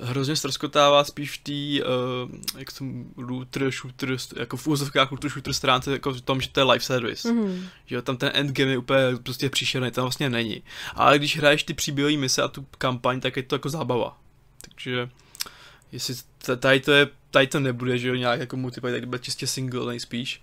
[0.00, 5.52] hrozně ztroskotává spíš v té, uh, jak jsem looter, shooter, jako v úzovkách looter, shooter
[5.52, 7.28] stránce, jako v tom, že to je live service.
[7.28, 7.62] Mm-hmm.
[7.86, 10.62] Že jo, tam ten endgame je úplně prostě příšerný, tam vlastně není.
[10.94, 14.18] Ale když hraješ ty příběhové mise a tu kampaň, tak je to jako zábava.
[14.60, 15.08] Takže
[15.94, 16.14] jestli
[16.56, 19.86] tady to, je, tady to nebude, že jo, nějak jako multiplayer, tak bude čistě single
[19.86, 20.42] nejspíš.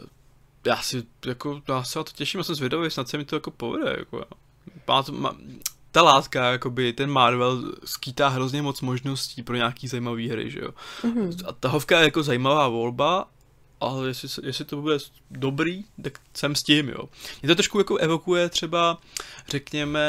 [0.00, 0.04] Uh,
[0.66, 3.36] já si jako, já se na to těším, já jsem zvědavý, snad se mi to
[3.36, 4.24] jako povede, jako
[4.88, 5.36] má to, má,
[5.90, 10.70] ta látka, jakoby ten Marvel skýtá hrozně moc možností pro nějaký zajímavý hry, že jo.
[11.02, 11.44] Mm-hmm.
[11.46, 13.28] A ta hovka je jako zajímavá volba,
[13.86, 14.98] ale jestli, jestli to bude
[15.30, 17.08] dobrý, tak jsem s tím, jo.
[17.42, 18.98] Mě to trošku jako evokuje třeba,
[19.48, 20.00] řekněme,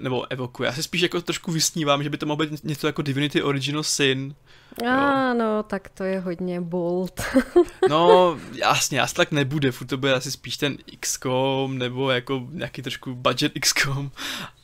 [0.00, 3.02] nebo evokuje, já si spíš jako trošku vysnívám, že by to mohlo být něco jako
[3.02, 4.34] Divinity Original Sin,
[4.86, 7.20] ano, tak to je hodně bold.
[7.88, 12.82] no, jasně, asi tak nebude, furt to bude asi spíš ten XCOM, nebo jako nějaký
[12.82, 14.10] trošku budget XCOM,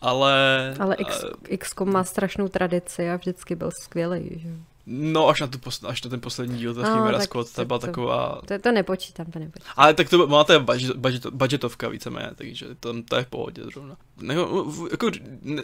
[0.01, 0.75] ale...
[0.81, 1.25] Ale X,
[1.59, 4.49] XCOM má strašnou tradici a vždycky byl skvělý, že
[4.91, 7.65] No, až na, tu posl- až na ten poslední díl, ta no, Chimera Scott, ta
[7.65, 8.41] byla taková...
[8.47, 9.73] To, to nepočítám, to nepočítám.
[9.77, 13.97] Ale tak to máte budget, budget, budgetovka víceméně, takže to, to je v pohodě zrovna.
[14.21, 14.35] No,
[14.91, 15.11] jako,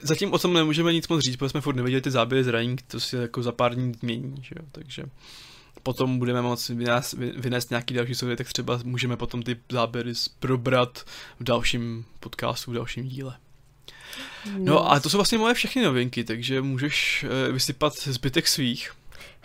[0.02, 2.82] zatím o tom nemůžeme nic moc říct, protože jsme furt neviděli ty záběry z Running,
[2.82, 5.04] to si jako za pár dní změní, že jo, takže
[5.82, 11.04] potom budeme moci vynést, vynést nějaký další soudy, tak třeba můžeme potom ty záběry probrat
[11.40, 13.36] v dalším podcastu, v dalším díle.
[14.52, 18.92] No, no a to jsou vlastně moje všechny novinky, takže můžeš uh, vysypat zbytek svých.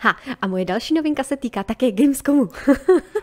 [0.01, 2.49] Ha, a moje další novinka se týká také Gamescomu.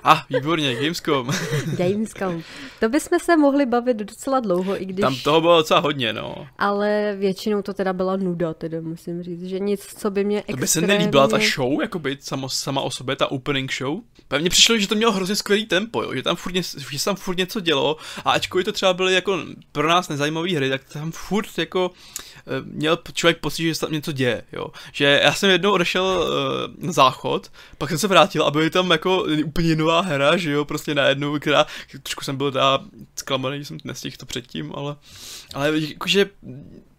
[0.02, 1.30] A, ah, výborně, Gamescom.
[1.76, 2.42] Gamescom.
[2.80, 5.00] To bychom se mohli bavit docela dlouho, i když...
[5.00, 6.48] Tam toho bylo docela hodně, no.
[6.58, 10.56] Ale většinou to teda byla nuda, teda musím říct, že nic, co by mě To
[10.56, 13.98] by se nelíbila ta show, jako by sama, sama o sobě, ta opening show?
[14.28, 16.14] Pevně přišlo, že to mělo hrozně skvělý tempo, jo?
[16.14, 16.54] že tam furt,
[16.90, 19.38] že tam furt něco dělo a ačkoliv to třeba byly jako
[19.72, 21.90] pro nás nezajímavé hry, tak tam furt jako
[22.64, 24.66] měl člověk pocit, že se tam něco děje, jo.
[24.92, 28.90] Že já jsem jednou odešel uh, na záchod, pak jsem se vrátil a byly tam
[28.90, 31.66] jako úplně nová hra, že jo, prostě najednou, která,
[32.02, 32.80] trošku jsem byl teda
[33.16, 34.96] zklamaný, že jsem nestihl to předtím, ale,
[35.54, 36.30] ale jakože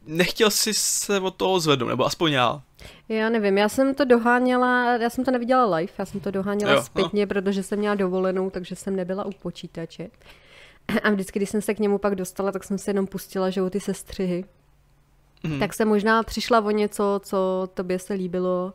[0.07, 2.61] nechtěl si se od toho zvednout, nebo aspoň já.
[3.09, 6.71] Já nevím, já jsem to doháněla, já jsem to neviděla live, já jsem to doháněla
[6.71, 7.27] jo, zpětně, no.
[7.27, 10.09] protože jsem měla dovolenou, takže jsem nebyla u počítače.
[11.03, 13.69] A vždycky, když jsem se k němu pak dostala, tak jsem se jenom pustila, že
[13.69, 14.45] ty sestřihy.
[15.43, 15.59] Mm.
[15.59, 18.73] Tak jsem možná přišla o něco, co tobě se líbilo,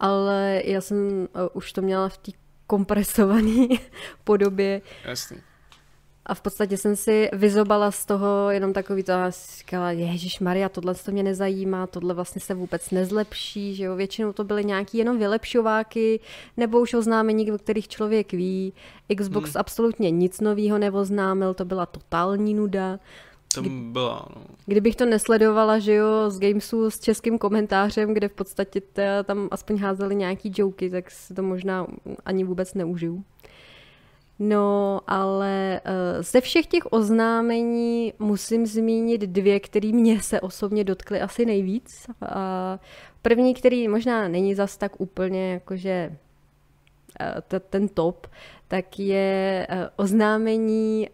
[0.00, 2.32] ale já jsem uh, už to měla v té
[2.66, 3.66] kompresované
[4.24, 4.82] podobě.
[5.04, 5.36] Jasný.
[6.28, 10.68] A v podstatě jsem si vyzobala z toho jenom takový to, a říkala, Ježíš Maria,
[10.68, 14.98] tohle to mě nezajímá, tohle vlastně se vůbec nezlepší, že jo, většinou to byly nějaký
[14.98, 16.20] jenom vylepšováky,
[16.56, 18.72] nebo už oznámení, o kterých člověk ví.
[19.16, 19.60] Xbox hmm.
[19.60, 22.98] absolutně nic nového neoznámil, to byla totální nuda.
[23.54, 24.42] To byla, no.
[24.66, 28.82] Kdybych to nesledovala, že jo, z Gamesu s českým komentářem, kde v podstatě
[29.24, 31.86] tam aspoň házeli nějaký joky, tak si to možná
[32.24, 33.24] ani vůbec neužiju.
[34.38, 41.20] No, ale uh, ze všech těch oznámení musím zmínit dvě, které mě se osobně dotkly
[41.20, 42.06] asi nejvíc.
[43.22, 46.16] První, který možná není zas tak úplně jakože
[47.20, 48.26] uh, ten top,
[48.68, 51.08] tak je uh, oznámení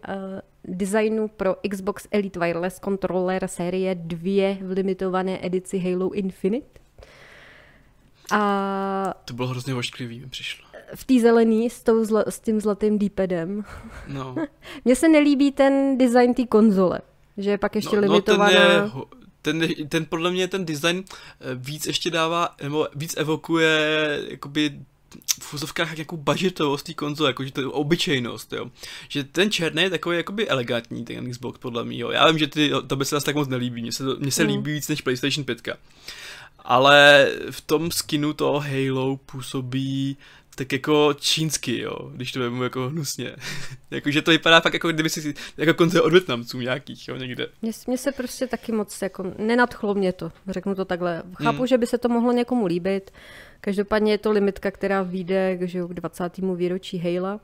[0.64, 6.81] designu pro Xbox Elite Wireless Controller série 2 v limitované edici Halo Infinite.
[8.31, 10.68] A to bylo hrozně ošklivý, mi přišlo.
[10.94, 13.64] V té zelený s, tou zla, s tím zlatým D-padem.
[14.09, 14.35] No.
[14.85, 17.00] Mně se nelíbí ten design té konzole,
[17.37, 18.87] že je pak ještě no, limitovaná.
[18.94, 19.05] No
[19.42, 24.20] ten, je, ten, ten podle mě ten design eh, víc ještě dává, nebo víc evokuje
[24.31, 24.81] jakoby
[25.42, 28.70] v úzovkách nějakou budgetovost té konzole, jakože to je obyčejnost, jo.
[29.09, 32.11] Že ten černý je takový jakoby elegantní, ten Xbox podle mě, jo.
[32.11, 34.42] Já vím, že ty, to by se nás tak moc nelíbí, mně se, mně se
[34.44, 34.48] mm.
[34.48, 35.68] líbí víc než PlayStation 5.
[36.59, 40.16] Ale v tom skinu toho Halo působí
[40.55, 43.37] tak jako čínsky, jo, když to vemu jako hnusně.
[43.90, 47.48] Jakože to vypadá fakt jako kdyby si jako konce od Větnamců nějakých, jo, někde.
[47.87, 51.22] Mně se prostě taky moc jako nenadchlo mě to, řeknu to takhle.
[51.35, 51.66] Chápu, mm.
[51.66, 53.11] že by se to mohlo někomu líbit,
[53.64, 56.38] Každopádně je to limitka, která vyjde že k 20.
[56.38, 57.40] výročí Halo.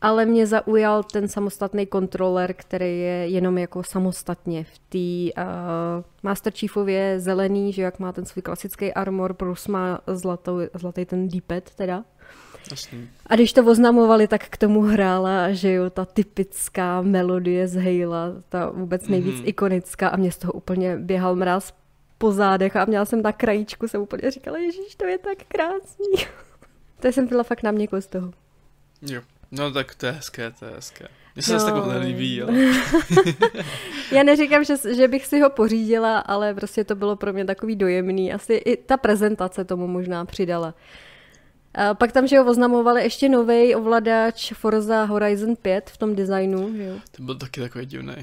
[0.00, 5.48] Ale mě zaujal ten samostatný kontroler, který je jenom jako samostatně v té uh,
[6.22, 11.28] Master Chiefově zelený, že jak má ten svůj klasický armor, plus má zlatou, zlatý ten
[11.28, 11.40] d
[11.76, 12.04] teda.
[12.70, 13.08] Jasný.
[13.26, 18.32] A když to oznamovali, tak k tomu hrála, že jo, ta typická melodie z Hejla,
[18.48, 19.42] ta vůbec nejvíc Mhm.
[19.42, 19.48] mm-hmm.
[19.48, 21.72] ikonická a mě z toho úplně běhal mráz
[22.18, 26.06] po zádech a měla jsem na krajíčku, jsem úplně říkala, ježíš, to je tak krásný.
[27.00, 28.32] to jsem byla fakt na měko z toho.
[29.02, 29.20] Jo.
[29.50, 31.08] No tak to je hezké, to je hezké.
[31.34, 31.58] Mně se No.
[31.58, 32.52] zase tak moc nelíbí, ale...
[34.12, 37.76] Já neříkám, že, že bych si ho pořídila, ale prostě to bylo pro mě takový
[37.76, 38.32] dojemný.
[38.32, 40.74] Asi i ta prezentace tomu možná přidala.
[41.74, 46.76] A pak tam, že ho oznamovali ještě nový ovladač Forza Horizon 5 v tom designu,
[46.76, 46.94] že jo.
[47.16, 48.14] To byl taky takový divný.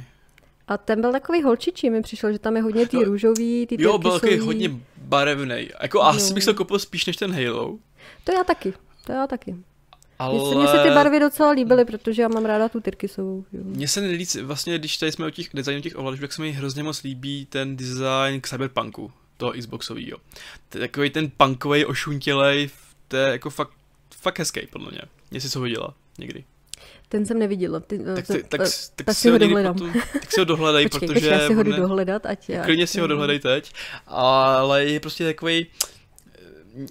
[0.72, 3.98] A ten byl takový holčičí, mi přišlo, že tam je hodně ty růžový, ty Jo,
[3.98, 5.70] byl takový hodně barevný.
[5.82, 6.34] Jako asi No.
[6.36, 7.78] bych se kopil spíš než ten Halo.
[8.24, 8.74] To já taky,
[9.06, 9.56] to já taky.
[10.20, 10.34] Ale...
[10.34, 13.46] Mně se, mně ty barvy docela líbily, protože já mám ráda tu tyrkysovou.
[13.54, 13.62] Jo.
[13.64, 16.52] Mně se nejvíc, vlastně když tady jsme o těch designu těch ovladačů, tak se mi
[16.52, 20.18] hrozně moc líbí ten design k Cyberpunku, toho Xboxovýho.
[20.70, 22.70] To je takový ten punkový, ošuntělej,
[23.08, 23.72] to je jako fakt,
[24.22, 25.02] fakt hezký podle mě.
[25.32, 26.44] Jestli co viděla někdy.
[27.12, 27.80] Ten jsem neviděla.
[27.80, 29.74] Ty, Tak, to- ty, tak, to- tak, tak si ho dohledám.
[29.74, 31.14] Potom, tak si ho dohledej, Počkej, protože...
[31.14, 32.64] počkej, já si ho jdu dohledat, ať já...
[32.64, 33.74] Klidně si ho dohledej teď,
[34.08, 35.68] ale je prostě takový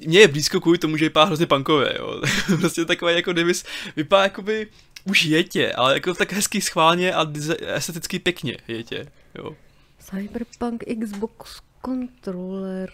[0.06, 2.22] mně je blízko kvůli tomu, že vypadá hrozně punkově, jo.
[2.60, 3.64] prostě takový jako Davis
[3.96, 4.66] vypadá jakoby
[5.04, 7.26] už jetě, ale jako tak hezky schválně a
[7.74, 9.56] esteticky pěkně jetě, jo.
[9.98, 12.92] Cyberpunk Xbox controller.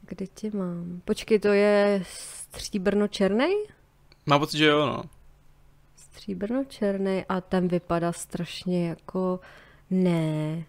[0.00, 1.00] Kde tě mám?
[1.04, 2.02] Počkej, to je
[2.50, 3.54] stříbrno-černej?
[4.26, 5.02] Mám pocit, že jo, no.
[6.24, 9.40] Stříbrno-černej a ten vypadá strašně jako...
[9.90, 10.64] Ne.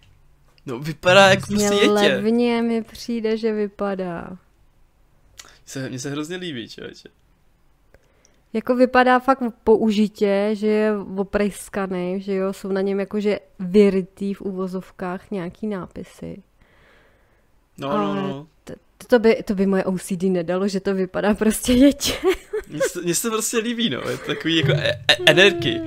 [0.66, 1.90] No vypadá jako prostě jetě.
[1.92, 4.28] levně mi přijde, že vypadá.
[4.30, 4.38] Mně
[5.66, 7.10] se, mně se hrozně líbí, člověče.
[8.54, 14.42] Jako vypadá fakt použitě, že je oprejskaný, že jo, jsou na něm jakože vyrytý v
[14.42, 16.44] uvozovkách nějaký nápisy.
[17.78, 18.48] No, Ale- no, no.
[19.08, 22.14] To, by, to by moje OCD nedalo, že to vypadá prostě jetě.
[23.04, 24.02] Mně se, prostě líbí, no.
[24.10, 25.82] Je to takový jako e- e- energii.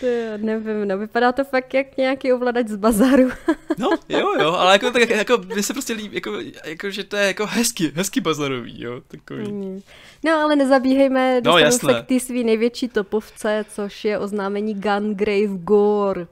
[0.00, 3.30] To je, nevím, no, vypadá to fakt jak nějaký ovladač z bazaru.
[3.78, 6.32] No, jo, jo, ale jako, tak, jako mně se prostě líbí, jako,
[6.64, 9.52] jako, že to je jako hezky, hezky bazarový, jo, takový.
[9.52, 9.80] Mm.
[10.24, 11.94] No ale nezabíhejme, No, jasné.
[11.94, 16.26] se k té svý největší topovce, což je oznámení Gungrave Gore.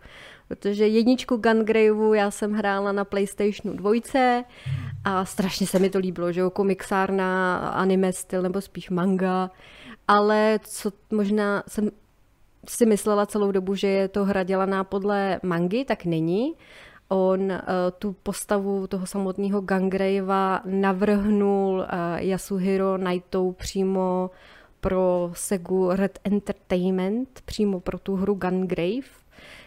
[0.48, 3.92] Protože jedničku Gungraveu já jsem hrála na PlayStationu 2
[5.04, 9.50] a strašně se mi to líbilo, že jo, komiksárna, anime styl nebo spíš manga,
[10.08, 11.90] ale co možná jsem
[12.68, 16.54] si myslela celou dobu, že je to hra dělaná podle mangy, tak není.
[17.08, 17.58] On uh,
[17.98, 24.30] tu postavu toho samotného Gangravea navrhnul uh, Yasuhiro Naito přímo
[24.80, 29.08] pro Segu Red Entertainment, přímo pro tu hru Gungrave,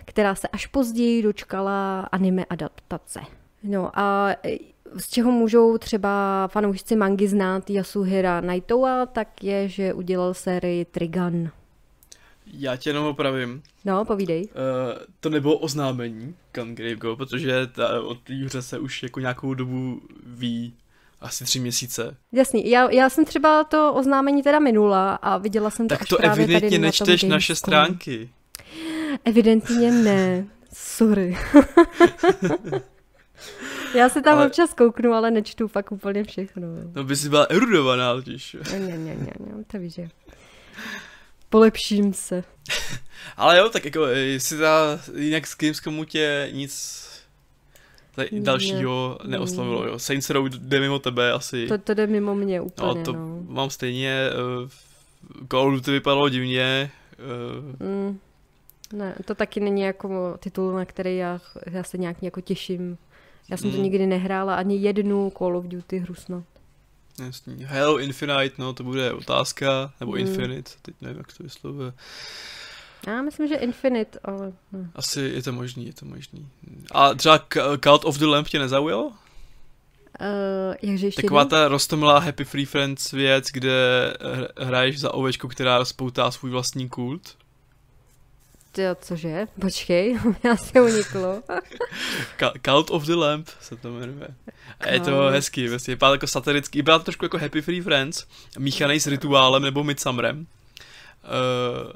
[0.10, 3.20] která se až později dočkala anime adaptace.
[3.64, 4.58] No a eh,
[4.98, 11.50] z čeho můžou třeba fanoušci mangy znát Yasuhira Naitoa, tak je, že udělal sérii Trigun.
[12.54, 13.62] Já tě jenom opravím.
[13.86, 14.44] No, povídej.
[14.44, 14.50] Uh,
[15.20, 20.02] to nebylo oznámení Gungrave Go, protože ta, o té hře se už jako nějakou dobu
[20.26, 20.74] ví
[21.22, 22.16] asi tři měsíce.
[22.32, 26.10] Jasný, já, já jsem třeba to oznámení teda minula a viděla jsem to Tak až
[26.10, 27.56] to právě tady evidentně na nečteš naše Gamescomu.
[27.56, 28.30] stránky.
[29.26, 31.38] Evidentně ne, sorry.
[33.96, 36.68] já si tam Ale- občas kouknu, ale nečtu fakt úplně všechno.
[36.96, 38.56] No by si byla erudovaná, totiž.
[38.72, 40.10] Ne, ne, ne, ne, to víš, že.
[41.50, 42.44] Polepším se.
[43.38, 47.06] Ale jo, tak jako, eh, jestli ta, jinak z Gamescomu tě nic
[48.16, 48.42] tady Ne.
[48.42, 50.00] dalšího neoslavilo, jo.
[50.00, 51.68] Saints Row jde mimo tebe asi.
[51.68, 53.04] To, to jde mimo mě úplně, no.
[53.04, 53.44] to no.
[53.48, 54.30] mám stejně,
[54.64, 54.70] uh,
[55.52, 56.92] Call of Duty vypadalo divně,
[57.82, 58.20] uh, Mm,
[58.94, 61.40] ne, to taky není jako titul, na který já,
[61.72, 62.98] já se nějak jako těším.
[63.50, 63.84] Já jsem to Mm.
[63.84, 66.44] nikdy nehrála ani jednu Call of Duty hru snad.
[67.26, 67.64] jasný.
[67.64, 70.18] Halo Infinite, no to bude otázka, nebo Mm.
[70.18, 71.94] Infinite, teď nevím, jak to vyslovuje.
[73.08, 74.54] Já myslím, že Infinite, ale...
[74.72, 74.90] Ne.
[74.96, 76.48] Asi je to možný, je to možný.
[76.92, 77.46] A třeba
[77.84, 79.06] Cult of the Lamp tě nezaujalo?
[80.22, 81.50] Uh, jakže ještě Taková jednou?
[81.50, 86.90] ta rostomilá Happy Free Friends věc, kde hr- hraješ za ovečku, která rozpoutá svůj vlastní
[86.90, 87.38] kult.
[88.80, 89.48] Tyjo, cože?
[89.62, 91.44] Počkej, já se uniklo.
[92.66, 94.28] Cult of the Lamp se to jmenuje.
[94.80, 98.28] A je to hezký, vlastně vypadá jako satirický, vypadá to trošku jako Happy Free Friends,
[98.60, 100.40] míchaný s rituálem nebo Midsummerem.
[100.40, 101.92] Uh,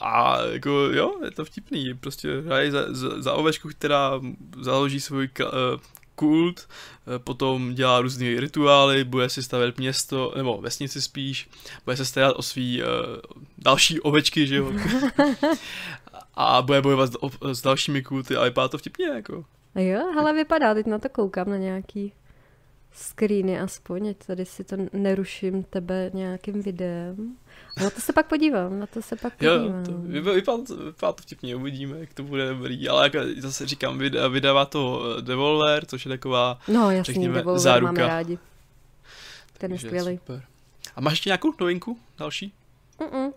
[0.00, 4.20] a jako jo, je to vtipný, prostě hraje za, za, za ovečku, která
[4.60, 5.80] založí svůj uh,
[6.14, 6.68] kult,
[7.06, 11.48] eh, potom dělá různé rituály, bude si stavět město, nebo vesnici spíš,
[11.84, 12.88] bude se starat o svý uh,
[13.58, 14.72] další ovečky, že jo.
[16.36, 17.16] a bude bojovat s,
[17.52, 19.44] s dalšími kulty a vypadá to vtipně, jako.
[19.74, 22.12] A jo, hele, vypadá, teď na to koukám na nějaký
[22.92, 27.36] screeny aspoň, ať tady si to neruším tebe nějakým videem.
[27.82, 29.64] Na to se pak podívám, na to se pak podívám.
[29.78, 33.98] Jo, to vypadá, vypadá, to, vtipně, uvidíme, jak to bude dobrý, ale jako zase říkám,
[33.98, 37.92] vydá, vydává to eh, Devolver, což je taková, No jasný, řekněme, Devolver záruka.
[37.92, 38.38] máme rádi.
[39.58, 40.16] Ten je skvělý.
[40.18, 40.42] super.
[40.96, 42.52] A máš ještě nějakou novinku další?
[42.98, 43.32] Mm-mm.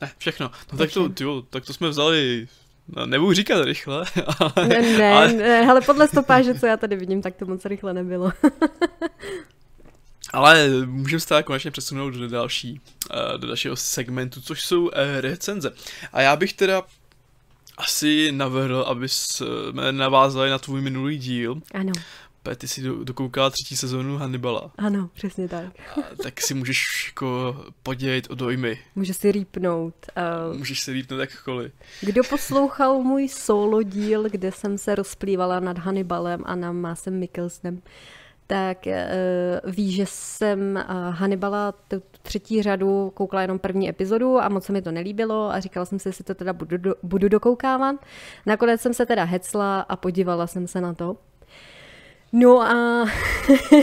[0.00, 0.50] Ne, všechno.
[0.72, 2.48] No tak to, tyjo, tak to jsme vzali,
[2.88, 4.04] no, nebudu říkat rychle,
[4.38, 7.64] ale, Ne, ne, ale, ne, hele, podle stopáže, co já tady vidím, tak to moc
[7.64, 8.32] rychle nebylo.
[10.32, 12.80] ale můžeme se teda konečně přesunout do další,
[13.10, 15.72] eh, do dalšího segmentu, což jsou eh, recenze.
[16.12, 16.82] A já bych teda
[17.78, 21.92] asi navrhl, aby jsme navázali na tvůj minulý díl, Ano,
[22.56, 24.70] ty si do, dokoukala třetí sezónu Hannibala.
[24.78, 25.98] ano, přesně tak.
[25.98, 26.78] A, tak si můžeš
[27.08, 28.78] jako podělit o dojmy.
[28.94, 29.94] Můžu si rýpnout.
[30.50, 31.72] Uh, Můžeš se lípnout jakkoliv.
[32.00, 37.82] Kdo poslouchal můj solo díl, kde jsem se rozplývala nad Hannibalem a nad Másem Mikkelsenem,
[38.46, 44.48] tak uh, ví, že jsem uh, Hannibala tu třetí řadu koukala jenom první epizodu a
[44.48, 47.28] moc se mi to nelíbilo a říkala jsem si, jestli to teda budu, do, budu
[47.28, 47.96] dokoukávat.
[48.46, 51.16] Nakonec jsem se teda hecla a podívala jsem se na to.
[52.32, 53.04] No a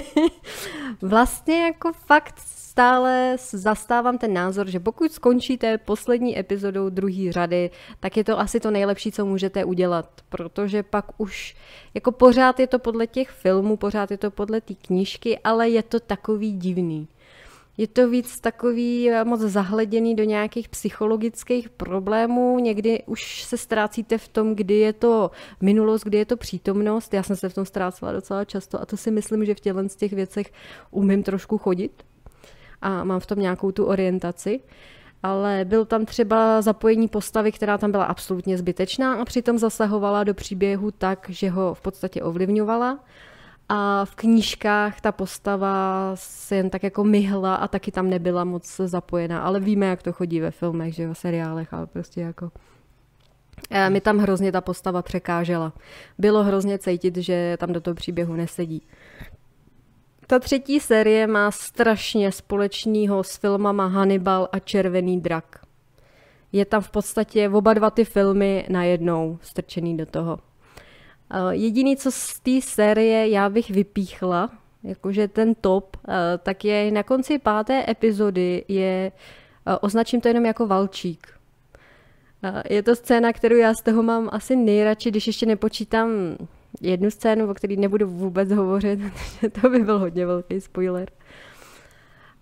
[1.01, 2.39] vlastně jako fakt
[2.75, 7.69] stále zastávám ten názor, že pokud skončíte poslední epizodou druhé řady,
[7.99, 11.55] tak je to asi to nejlepší, co můžete udělat, protože pak už
[11.93, 15.83] jako pořád je to podle těch filmů, pořád je to podle té knížky, ale je
[15.83, 17.07] to takový divný.
[17.77, 22.59] Je to víc takový eh, moc zahleděný do nějakých psychologických problémů.
[22.59, 27.13] Někdy už se ztrácíte v tom, kdy je to minulost, kdy je to přítomnost.
[27.13, 29.89] Já jsem se v tom ztrácela docela často a to si myslím, že v těchto
[29.89, 30.51] z těch věcech
[30.91, 32.03] umím trošku chodit
[32.81, 34.59] a mám v tom nějakou tu orientaci.
[35.23, 40.33] Ale byl tam třeba zapojení postavy, která tam byla absolutně zbytečná a přitom zasahovala do
[40.33, 42.99] příběhu tak, že ho v podstatě ovlivňovala.
[43.69, 48.81] A v knížkách ta postava se jen tak jako myhla a taky tam nebyla moc
[48.85, 49.41] zapojená.
[49.41, 52.51] Ale víme, jak to chodí ve filmech, že v seriálech, ale prostě jako...
[53.69, 55.73] Eh, Mi tam hrozně ta postava překážela.
[56.17, 58.81] Bylo hrozně cítit, že tam do toho příběhu nesedí.
[60.27, 65.65] Ta třetí série má strašně společného s filmama Hannibal a Červený drak.
[66.51, 70.39] Je tam v podstatě oba dva ty filmy najednou strčený do toho.
[71.31, 74.49] Eh, Jediný, co z té série já bych vypíchla,
[74.83, 79.11] jakože ten top, eh, tak je na konci páté epizody je,
[79.65, 81.27] eh, označím to jenom jako valčík.
[82.69, 86.09] Je to scéna, kterou já z toho mám asi nejradši, když ještě nepočítám
[86.81, 88.99] jednu scénu, o které nebudu vůbec hovořit,
[89.61, 91.11] to by byl hodně velký spoiler.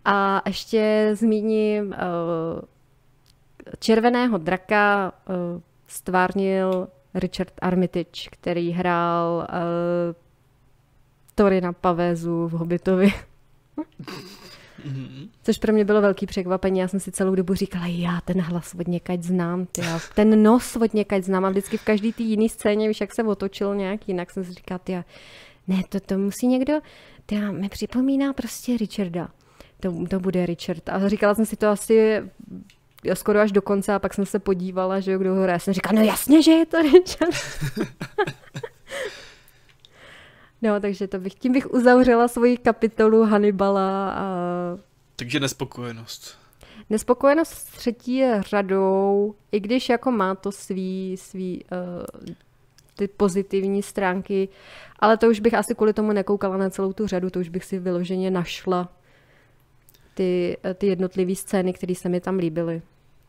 [0.05, 1.95] A ještě zmíním
[3.79, 5.13] červeného draka
[5.87, 10.15] stvárnil Richard Armitage, který hrál uh,
[11.35, 13.13] Torina Pavézu v Hobbitovi.
[14.85, 15.29] Mhm.
[15.43, 16.79] Což pro mě bylo velký překvapení.
[16.79, 20.43] Já jsem si celou dobu říkala, já ten hlas od někať znám, ty, já ten
[20.43, 21.45] nos od někať znám.
[21.45, 24.53] A vždycky v každý té jiné scéně, víš, jak se otočil nějak jinak, jsem si
[24.53, 25.03] říkala, ty,
[25.67, 26.73] ne, to, to musí někdo,
[27.25, 29.29] ty, mi připomíná prostě Richarda.
[29.79, 30.89] To, to bude Richard.
[30.89, 32.23] A říkala jsem si to asi
[33.13, 35.51] skoro až do konce a pak jsem se podívala, že jo, kdo hraje.
[35.51, 37.35] Já jsem říkala, no jasně, že je to Richard.
[40.61, 44.25] no, takže to bych, tím bych uzavřela svoji kapitolu Hannibala a
[45.15, 46.37] Takže nespokojenost.
[46.89, 52.33] nespokojenost s třetí řadou, i když jako má to svý, svý uh,
[52.95, 54.49] ty pozitivní stránky,
[54.99, 57.65] ale to už bych asi kvůli tomu nekoukala na celou tu řadu, to už bych
[57.65, 58.89] si vyloženě našla
[60.13, 62.81] ty, eh, ty jednotlivé scény, které se mi tam líbily.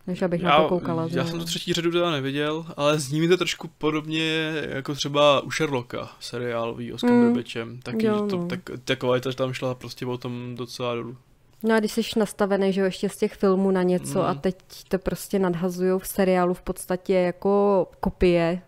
[0.07, 1.09] Než abych na to koukala.
[1.11, 5.41] já jsem tu třetí řadu teda neviděl, ale zní mi to trošku podobně jako třeba
[5.41, 7.09] u Sherlocka, seriálovýho s Mm.
[7.09, 7.81] Cumberbatchem.
[7.83, 8.47] Taky, Jo, to, no.
[8.49, 11.17] tak, taková že tam šla prostě o tom docela dolů.
[11.63, 14.25] No a když jsi nastavený, že jo, ještě z těch filmů na něco Mm.
[14.25, 14.57] a teď
[14.89, 18.63] to prostě nadhazují v seriálu v podstatě jako kopie,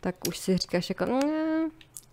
[0.00, 1.22] tak už si říkáš jako, ne,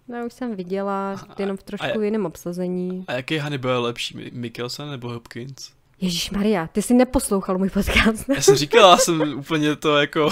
[0.09, 3.05] já už jsem viděla, jenom v trošku a- jiném obsazení.
[3.07, 5.71] A jaký Hannibal je lepší, Mi- Mikkelsen nebo Hopkins?
[6.01, 8.29] Ježíš Maria, ty jsi neposlouchal můj podcast.
[8.29, 10.29] Já jsem říkal, já jsem úplně to jako...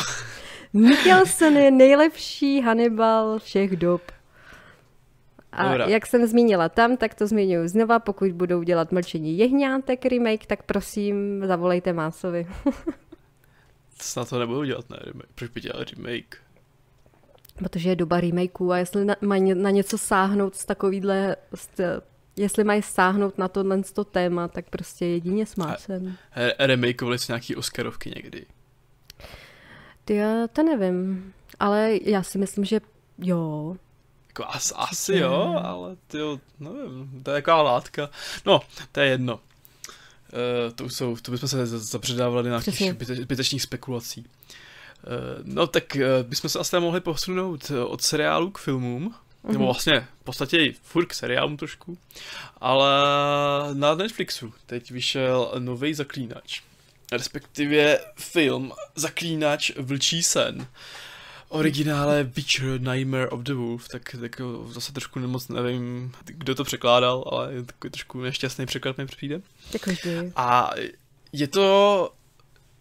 [0.74, 4.02] Mikkelsen je nejlepší Hannibal všech dob.
[5.52, 5.86] A Dobrá.
[5.86, 8.00] jak jsem zmínila tam, tak to zmiňuji znova.
[8.00, 12.48] Pokud budou dělat Mlčení jehňátek remake, tak prosím, zavolejte Másovi.
[14.02, 14.98] Snad to nebudou dělat, ne?
[15.06, 15.28] remake.
[15.36, 16.38] Proč by dělali remake?
[17.56, 21.70] Protože je doba remakeů a jestli na, mají na něco sáhnout z takovýhle, z,
[22.38, 26.18] jestli mají sáhnout na tohle to téma, tak prostě jedině s Másem.
[26.36, 28.46] Re- Remakeovali si nějaký Oscarovky někdy.
[30.06, 32.82] Ty, já to nevím, ale já si myslím, že
[33.18, 33.76] jo.
[34.28, 36.18] jako as, asi jo, ale ty
[36.60, 38.10] nevím, to je jaká látka.
[38.46, 38.62] No,
[38.92, 39.36] to je jedno.
[39.36, 44.26] Uh, to, jsou, to bychom se zapředávali na nějakých zbytečných spekulací.
[44.26, 44.28] Uh,
[45.44, 49.16] no tak uh, bychom se asi mohli posunout od seriálu k filmům.
[49.48, 49.52] Mm-hmm.
[49.52, 51.98] Nebo vlastně v podstatě i furt k seriálům trošku.
[52.62, 52.90] Ale
[53.74, 56.62] na Netflixu teď vyšel nový zaklínač.
[57.12, 60.68] Respektive film Zaklínač Vlčí sen.
[61.50, 67.24] Originále Witcher Nightmare of the Wolf, tak, tak zase trošku moc nevím, kdo to překládal,
[67.32, 69.42] ale je takový trošku nešťastný překlad mi přijde.
[70.36, 70.72] A
[71.32, 72.12] je to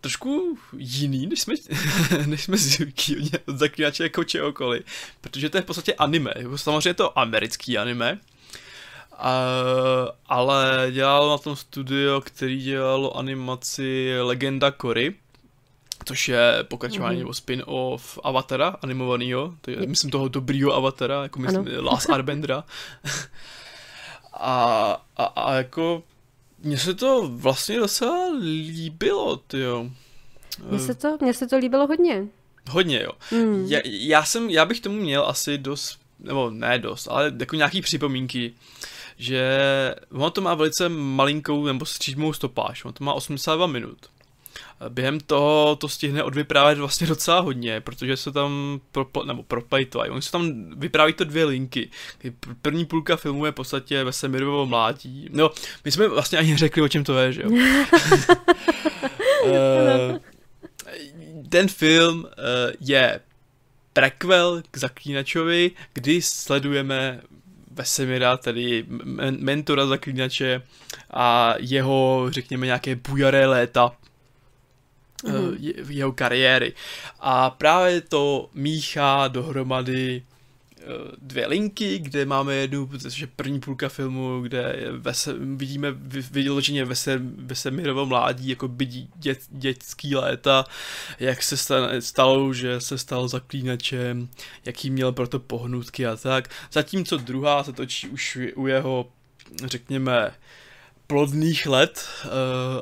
[0.01, 1.55] trošku jiný, než jsme,
[2.27, 4.85] než jsme zvyklí od zaklínače jako čehokoliv,
[5.21, 8.19] protože to je v podstatě anime, jako samozřejmě je to americký anime,
[9.19, 9.41] a,
[10.27, 15.15] ale dělalo na tom studio, který dělalo animaci Legenda Cory,
[16.05, 17.21] což je pokračování mm.
[17.21, 21.83] nebo spin-off Avatara animovaného, to je, myslím toho dobrýho Avatara, jako myslím ano.
[21.83, 22.65] Last Arbendera.
[24.33, 26.03] a, a, a jako
[26.59, 29.91] mně se to vlastně docela líbilo, jo.
[30.71, 32.27] Mně se to, mně se to líbilo hodně.
[32.71, 33.13] Hodně, jo.
[33.31, 33.65] Mm.
[33.69, 37.83] Já, já, jsem, já bych tomu měl asi dost, nebo ne dost, ale jako nějaký
[37.83, 38.55] připomínky,
[39.17, 39.61] že
[40.13, 43.99] ono to má velice malinkou nebo střídmou stopáž, ono to má 82 minut
[44.89, 50.11] během toho to stihne odvyprávět vlastně docela hodně, protože se tam propl, nebo proplejtvají.
[50.11, 51.91] Oni se tam vypráví to dvě linky.
[52.63, 55.29] První půlka filmu je v podstatě ve Semirovo mládí.
[55.33, 55.51] No,
[55.85, 57.51] my jsme vlastně ani řekli, o čem to je, že jo.
[59.45, 60.19] uh,
[61.49, 62.27] ten film uh,
[62.81, 63.21] je
[63.93, 67.21] prequel k Zaklínačovi, kdy sledujeme
[67.71, 68.85] Vesemira, tedy
[69.39, 70.63] mentora Zaklínače
[71.11, 73.93] a jeho, řekněme, nějaké bujaré léta
[75.25, 75.91] mm-hmm.
[75.91, 76.73] jeho kariéry.
[77.21, 80.23] A právě to míchá dohromady
[80.79, 80.85] eh,
[81.23, 85.89] dvě linky, kde máme jednu, což je první půlka filmu, kde vese, vidíme
[86.31, 88.87] vyloženě vese, Vesemirovo mládí, jako by
[89.17, 90.65] dět, dětský léta,
[91.21, 91.57] jak se
[92.01, 94.29] stalo, že se stal zaklínačem,
[94.65, 96.51] jaký měl proto pohnutky a tak.
[96.73, 99.09] Zatímco druhá se točí už u jeho,
[99.65, 100.33] řekněme,
[101.07, 102.31] plodných let uh,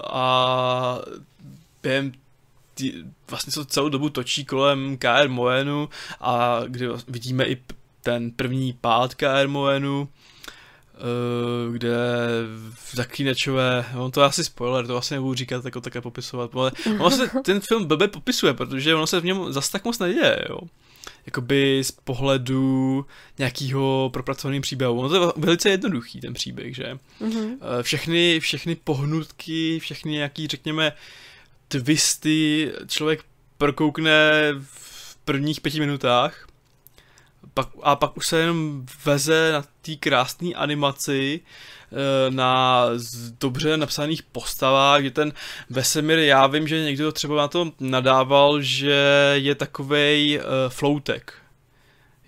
[0.05, 0.99] a
[1.83, 2.13] během
[2.75, 2.93] tý,
[3.31, 5.89] vlastně se celou dobu točí kolem KR Moenu
[6.21, 7.57] a kde vidíme i
[8.03, 10.09] ten první pád KR Moenu,
[10.95, 11.97] eh, kde
[12.75, 16.73] v zaklínačové, on to je asi spoiler, to vlastně nebudu říkat jako také popisovat, ale
[16.99, 20.47] on se ten film blbě popisuje, protože ono se v něm zase tak moc neděje,
[20.49, 20.59] jo.
[21.27, 23.07] Jakoby z pohledu
[23.39, 24.99] nějakého propracovaného příběhu.
[24.99, 26.99] Ono to je velice jednoduchý, ten příběh, že?
[27.21, 27.57] Mm-hmm.
[27.83, 30.99] Všechny, všechny pohnutky, všechny nějaký, řekněme, uh,
[31.69, 33.25] twisty člověk
[33.59, 36.47] prokoukne v prvních pěti minutách
[37.55, 41.41] pak, a pak už se jenom veze na té krásné animaci,
[41.93, 42.87] eh, na
[43.41, 45.33] dobře napsaných postavách, že ten
[45.71, 51.33] Vesemir, já vím, že někdo třeba na to nadával, že je takovej uh, floutek.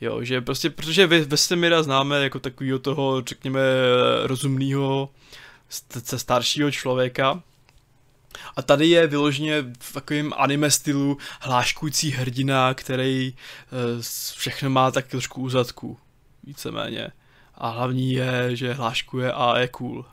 [0.00, 3.60] Jo, že prostě, protože Vesemira známe jako takového toho, řekněme,
[4.22, 5.08] rozumného,
[6.16, 7.42] staršího člověka,
[8.56, 14.02] a tady je vyloženě v takovém anime stylu hláškující hrdina, který uh,
[14.36, 15.98] všechno má tak trošku u zadku,
[16.44, 17.08] víceméně.
[17.54, 20.04] A hlavní je, že hláškuje a je cool.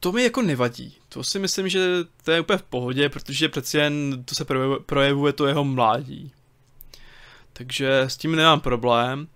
[0.00, 0.96] To mi jako nevadí.
[1.08, 1.88] To si myslím, že
[2.24, 4.44] to je úplně v pohodě, protože přeci jen to se
[4.86, 6.32] projevuje to jeho mládí.
[7.52, 9.28] Takže s tím nemám problém.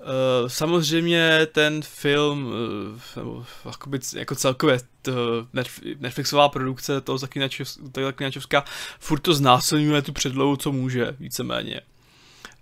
[0.00, 2.52] Uh, samozřejmě ten film,
[3.16, 3.44] uh,
[4.14, 4.80] jako celkově
[5.98, 8.64] Netflixová produkce toho Zaklinačovská
[8.98, 11.80] furt to znásilňuje tu předlohu, co může, víceméně.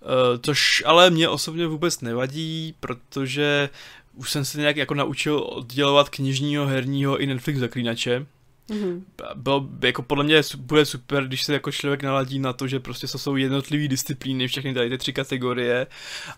[0.01, 3.69] Uh, což ale mě osobně vůbec nevadí, protože
[4.13, 8.25] už jsem se nějak jako naučil oddělovat knižního, herního i Netflix zaklínače.
[8.69, 9.03] Mm-hmm.
[9.35, 13.07] Bylo, jako podle mě bude super, když se jako člověk naladí na to, že prostě
[13.07, 15.87] to jsou jednotlivé disciplíny, všechny tady ty tři kategorie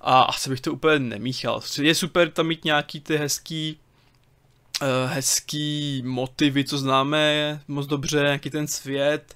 [0.01, 1.61] a asi bych to úplně nemíchal.
[1.81, 3.79] Je super tam mít nějaký ty hezký
[4.81, 9.35] uh, hezký motivy, co známe moc dobře, jaký ten svět,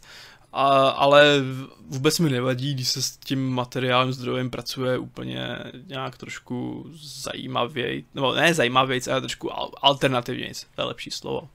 [0.53, 1.41] a, ale
[1.87, 8.33] vůbec mi nevadí, když se s tím materiálem zdrojem pracuje úplně nějak trošku zajímavěji, nebo
[8.33, 9.49] ne zajímavěji, ale trošku
[9.85, 11.49] alternativně, to je lepší slovo.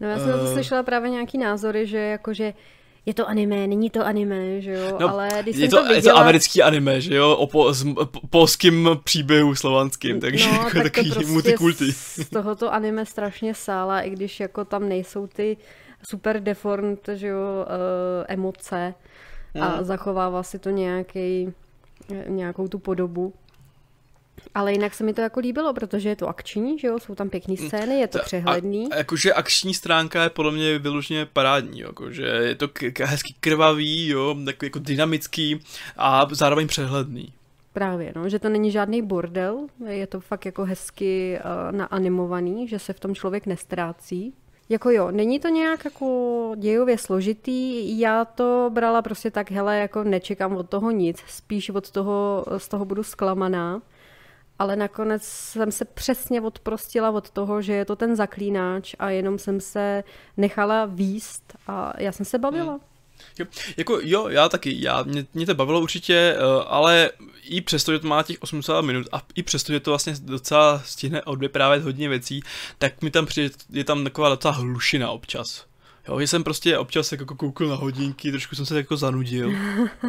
[0.00, 2.52] No já jsem uh, to slyšela právě nějaký názory, že jakože
[3.06, 5.82] je to anime, není to anime, že jo, no, ale když je jsem to, to
[5.82, 5.96] viděla...
[5.96, 10.52] Je to americký anime, že jo, o po, s, po, polským příběhu slovanským, takže no,
[10.64, 11.92] jako tak takový prostě multikulty.
[11.92, 15.56] Z tohoto anime strašně sála, i když jako tam nejsou ty
[16.08, 18.94] super deformed, že jo, uh, emoce
[19.54, 19.64] hmm.
[19.64, 21.52] a zachovává si to nějaký,
[22.28, 23.32] nějakou tu podobu.
[24.54, 27.30] Ale jinak se mi to jako líbilo, protože je to akční, že jo, jsou tam
[27.30, 28.88] pěkné scény, je to přehledný.
[28.92, 33.34] A, a jakože akční stránka je podle mě vyloženě parádní, jakože je to k, hezky
[33.40, 35.60] krvavý, jo, takový jako dynamický
[35.96, 37.32] a zároveň přehledný.
[37.72, 42.78] Právě, no, že to není žádný bordel, je to fakt jako hezky uh, naanimovaný, že
[42.78, 44.34] se v tom člověk nestrácí.
[44.68, 50.04] Jako jo, není to nějak jako dějově složitý, já to brala prostě tak, hele, jako
[50.04, 53.82] nečekám od toho nic, spíš od toho, z toho budu zklamaná.
[54.58, 59.38] Ale nakonec jsem se přesně odprostila od toho, že je to ten zaklínáč a jenom
[59.38, 60.04] jsem se
[60.36, 62.72] nechala výst a já jsem se bavila.
[62.72, 62.80] Hmm.
[63.38, 63.46] Jo,
[63.76, 67.10] jako jo, já taky, já, mě, mě to bavilo určitě, uh, ale
[67.42, 70.82] i přesto, že to má těch 80 minut a i přesto, že to vlastně docela
[70.84, 72.42] stihne odvyprávět hodně věcí,
[72.78, 75.66] tak mi tam přijde, je tam taková docela hlušina občas.
[76.08, 79.52] Jo, že jsem prostě občas jako koukl na hodinky, trošku jsem se jako zanudil.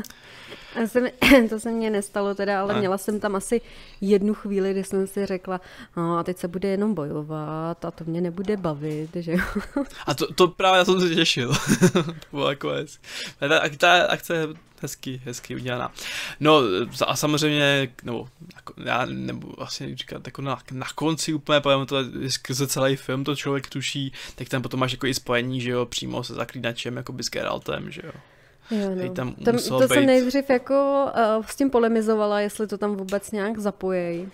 [0.85, 1.07] jsem,
[1.49, 2.79] to se mně nestalo teda, ale a.
[2.79, 3.61] měla jsem tam asi
[4.01, 5.61] jednu chvíli, kdy jsem si řekla,
[5.97, 9.61] no a teď se bude jenom bojovat a to mě nebude bavit, že jo.
[10.05, 11.53] A to, to právě já jsem se těšil.
[11.93, 12.71] to bylo jako.
[13.39, 14.47] Ta, ta akce
[14.81, 15.91] hezky, hezky udělaná.
[16.39, 16.61] No
[17.07, 18.27] a samozřejmě, nebo
[18.83, 21.97] já nebudu vlastně říkat, jako na, na konci úplně, povím to
[22.27, 25.85] skrze celý film to člověk tuší, tak tam potom máš jako i spojení, že jo,
[25.85, 28.11] přímo se zaklínačem, jako by s Geraltem, že jo.
[28.71, 29.13] Jo, no.
[29.13, 29.87] tam to, to být...
[29.87, 31.05] jsem nejdřív jako
[31.37, 34.27] uh, s tím polemizovala, jestli to tam vůbec nějak zapojej.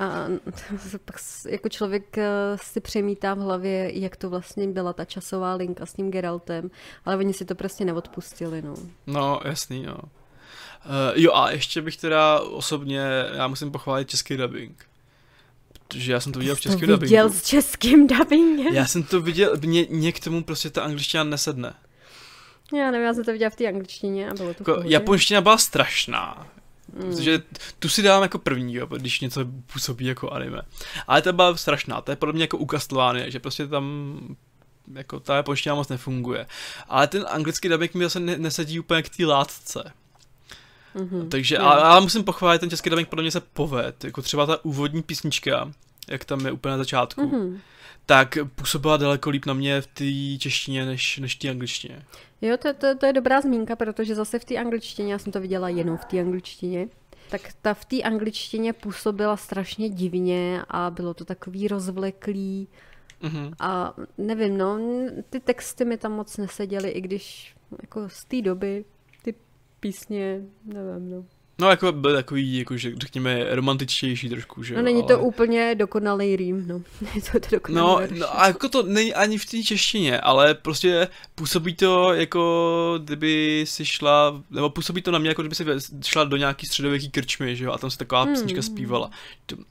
[0.00, 0.26] A
[1.04, 1.16] pak
[1.48, 2.22] jako člověk uh,
[2.62, 6.70] si přemítá v hlavě, jak to vlastně byla ta časová linka s tím Geraltem,
[7.04, 8.74] ale oni si to prostě neodpustili, no.
[9.06, 9.94] No, jasný, no.
[9.94, 10.00] Uh,
[11.14, 13.00] jo a ještě bych teda osobně,
[13.34, 14.84] já musím pochválit český dubbing.
[15.72, 17.00] Protože já jsem to viděl v českém dubbingu.
[17.00, 18.74] viděl s českým dubbingem?
[18.74, 21.74] Já jsem to viděl, mě, mě k tomu prostě ta angličtina nesedne.
[22.74, 25.58] Já nevím, já jsem to viděla v té angličtině a bylo to jako, Japonština byla
[25.58, 26.46] strašná.
[26.92, 27.02] Mm.
[27.02, 27.42] Protože
[27.78, 29.40] tu si dám jako první, jo, když něco
[29.72, 30.62] působí jako anime.
[31.06, 34.18] Ale ta byla strašná, to je podobně jako u Castlevania, že prostě tam
[34.94, 36.46] jako ta japonština moc nefunguje.
[36.88, 39.92] Ale ten anglický dubbing mi zase nesedí úplně k té látce.
[40.96, 41.28] Mm-hmm.
[41.28, 41.66] Takže, yeah.
[41.66, 45.02] ale, ale musím pochválit, ten český dubbing podle mě se poved, jako třeba ta úvodní
[45.02, 45.72] písnička,
[46.08, 47.22] jak tam je úplně na začátku.
[47.22, 47.58] Mm-hmm
[48.10, 52.02] tak působila daleko líp na mě v té češtině než, než té angličtině.
[52.40, 55.40] Jo, to, to, to je dobrá zmínka, protože zase v té angličtině, já jsem to
[55.40, 56.88] viděla jenom v té angličtině,
[57.30, 62.68] tak ta v té angličtině působila strašně divně a bylo to takový rozvleklý
[63.22, 63.52] mm-hmm.
[63.60, 64.78] a nevím, no,
[65.30, 68.84] ty texty mi tam moc neseděly, i když jako z té doby
[69.22, 69.34] ty
[69.80, 71.24] písně, nevím, no.
[71.60, 75.08] No, jako byl takový, jako, že řekněme, romantičtější trošku, že No, není ale...
[75.08, 76.82] to úplně dokonalý rým, no.
[77.32, 81.74] to, to no, no, a jako to není ani v té češtině, ale prostě působí
[81.74, 85.64] to jako, kdyby si šla, nebo působí to na mě, jako kdyby si
[86.04, 88.32] šla do nějaký středověký krčmy, že jo, a tam se taková hmm.
[88.32, 89.10] písnička zpívala.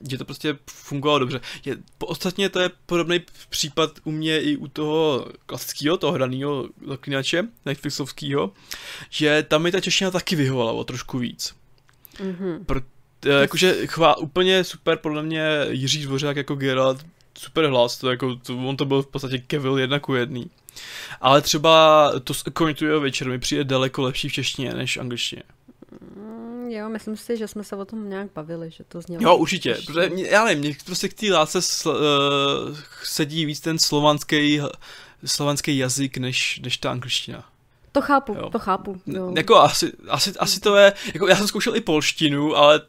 [0.09, 1.41] Že to prostě fungovalo dobře.
[1.65, 7.47] Je, ostatně to je podobný případ u mě i u toho klasického, toho hraného zaklínače,
[7.65, 8.51] Netflixovského,
[9.09, 11.58] že tam mi ta čeština taky vyhovala o trošku víc.
[12.19, 12.65] Mm-hmm.
[12.65, 12.81] Pro,
[13.25, 17.05] eh, jakože chvá, úplně super podle mě Jiří Dvořák jako Geralt,
[17.37, 20.49] super hlas, to jako, to, on to byl v podstatě Kevil jedna ku jedný.
[21.21, 25.43] Ale třeba to z Coin večer mi přijde daleko lepší v češtině než v angličtině.
[26.15, 29.23] Mm, jo, myslím si, že jsme se o tom nějak bavili, že to znělo.
[29.23, 33.59] Jo, určitě, protože mě, já nevím, mě prostě k té lásce sl, uh, sedí víc
[33.59, 34.61] ten slovanský,
[35.25, 37.49] slovanský jazyk než, než ta angličtina.
[37.91, 38.49] To chápu, jo.
[38.49, 39.01] to chápu.
[39.05, 39.33] Jo.
[39.37, 42.81] Jako asi, asi, asi to je, jako já jsem zkoušel i polštinu, ale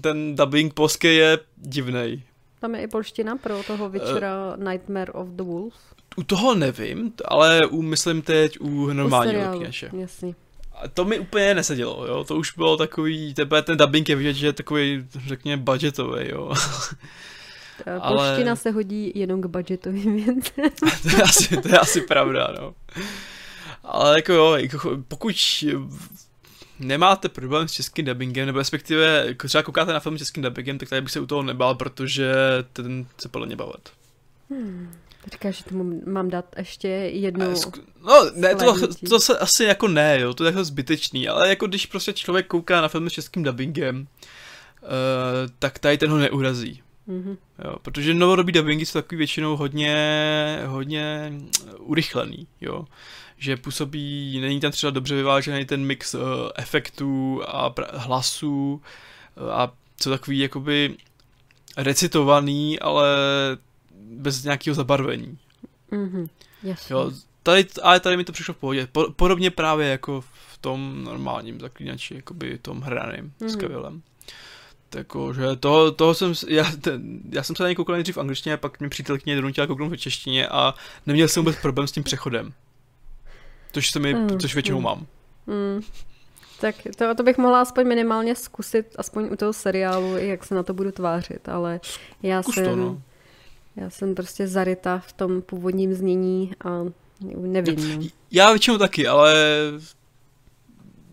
[0.00, 2.22] ten dubbing polský je divný.
[2.60, 5.74] Tam je i polština pro toho večera uh, Nightmare of the Wolf.
[6.16, 9.90] U toho nevím, ale u, myslím teď u normálního kněže.
[9.92, 10.34] Jasný.
[10.74, 14.32] A to mi úplně nesedělo, jo, to už bylo takový, tebe ten dubbing je vidět,
[14.32, 16.52] že je takový, řekněme, budgetový, jo.
[17.84, 18.56] Polština ale...
[18.56, 20.64] se hodí jenom k budgetovým věcem.
[21.02, 22.74] to, je asi, to je asi pravda, no.
[23.90, 25.64] Ale jako jo, jako pokud
[26.78, 30.78] nemáte problém s českým dubbingem, nebo respektive jako třeba koukáte na film s českým dubbingem,
[30.78, 32.32] tak tady bych se u toho nebál, protože
[32.72, 33.88] ten se podle mě bavit.
[34.50, 34.92] Hmm.
[35.32, 37.54] Říkáš, že tomu mám dát ještě jednu
[38.06, 38.74] No, ne, to,
[39.08, 42.46] to se asi jako ne, jo, to je jako zbytečný, ale jako když prostě člověk
[42.46, 44.88] kouká na film s českým dubbingem, uh,
[45.58, 46.82] tak tady ten ho neurazí.
[47.08, 47.36] Mm-hmm.
[47.64, 51.32] Jo, protože novodobí dubbingy jsou takový většinou hodně, hodně
[51.78, 52.84] urychlený, jo
[53.38, 56.20] že působí, není tam třeba dobře vyvážený ten mix uh,
[56.54, 58.82] efektů a hlasů
[59.40, 60.96] uh, a co takový jakoby
[61.76, 63.08] recitovaný, ale
[64.00, 65.38] bez nějakého zabarvení.
[65.90, 66.28] Mhm,
[66.62, 66.92] jasně.
[66.94, 67.12] Jo,
[67.42, 68.88] tady, ale tady mi to přišlo v pohodě.
[68.92, 73.48] Po, podobně právě jako v tom normálním zaklínači, jakoby tom hraným mm-hmm.
[73.48, 74.02] s Kevilem.
[74.94, 78.20] Jako, že toho, toho jsem, já, ten, já jsem se na něj koukal nejdřív v
[78.20, 80.74] angličtině, pak mě přítelkyně donutila kouknout v češtině a
[81.06, 82.52] neměl jsem vůbec problém s tím přechodem.
[83.72, 84.84] Což, se mi, mm, což většinou mm.
[84.84, 85.06] mám.
[85.46, 85.80] Mm.
[86.60, 90.62] Tak to, to bych mohla aspoň minimálně zkusit, aspoň u toho seriálu, jak se na
[90.62, 91.80] to budu tvářit, ale
[92.22, 93.02] já Zkus jsem, to, no.
[93.76, 96.84] já jsem prostě zaryta v tom původním znění a
[97.36, 98.00] nevím.
[98.00, 98.06] No.
[98.30, 99.34] Já většinou taky, ale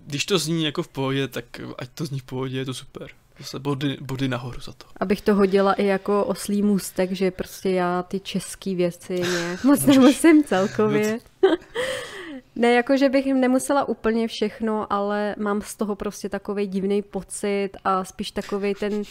[0.06, 1.46] když to zní jako v pohodě, tak
[1.78, 3.10] ať to zní v pohodě, je to super.
[3.40, 4.86] Zase body, body nahoru za to.
[5.00, 9.86] Abych to hodila i jako oslý můstek, že prostě já ty české věci nějak moc
[9.86, 11.20] nemusím celkově.
[12.56, 17.02] ne, jako že bych jim nemusela úplně všechno, ale mám z toho prostě takový divný
[17.02, 19.04] pocit a spíš takový ten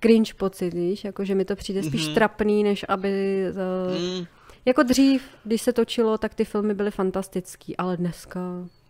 [0.00, 2.14] cringe pocit, víš, jako že mi to přijde spíš mm-hmm.
[2.14, 3.44] trapný, než aby...
[3.50, 4.26] Uh, mm.
[4.64, 8.40] Jako dřív, když se točilo, tak ty filmy byly fantastický, ale dneska...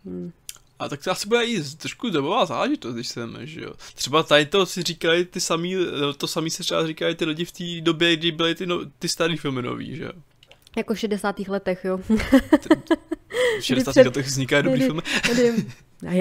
[0.05, 0.31] Hm.
[0.79, 3.73] A tak to asi bude i trošku dobová záležitost, když jsem, že jo.
[3.95, 5.75] Třeba tady to si říkali ty samý,
[6.17, 9.09] to samý se třeba říkali ty lidi v té době, kdy byly ty, no, ty
[9.09, 10.11] starý filmy nový, že jo.
[10.75, 11.39] Jako v 60.
[11.39, 11.97] letech, jo.
[13.59, 13.91] v 60.
[13.91, 14.05] Před...
[14.05, 15.01] letech vznikají dobrý filmy.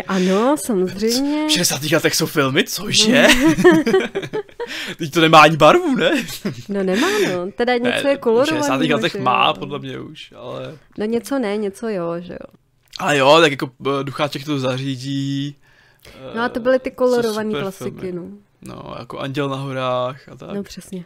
[0.08, 1.46] Ano, samozřejmě.
[1.48, 1.82] V 60.
[1.82, 3.26] letech jsou filmy, cože?
[4.98, 6.10] Teď to nemá ani barvu, ne?
[6.68, 7.52] no nemá, no.
[7.52, 8.60] Teda něco ne, je kolorovaný.
[8.60, 8.94] V 60.
[8.94, 10.78] letech má, podle mě už, ale...
[10.98, 12.56] No něco ne, něco jo, že jo.
[12.98, 15.56] Ale jo, tak jako eh, Ducháček to zařídí.
[16.34, 18.12] No a to byly ty kolorované klasiky, filmy.
[18.12, 18.28] no.
[18.62, 20.54] No, jako Anděl na horách a tak.
[20.54, 21.04] No přesně.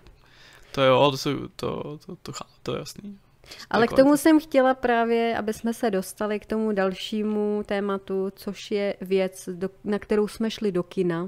[0.73, 2.33] To jo, to, jsou, to, to, to, to,
[2.63, 3.19] to je jasný.
[3.71, 8.71] Ale k tomu jsem chtěla právě, aby jsme se dostali k tomu dalšímu tématu, což
[8.71, 9.49] je věc,
[9.85, 11.27] na kterou jsme šli do kina.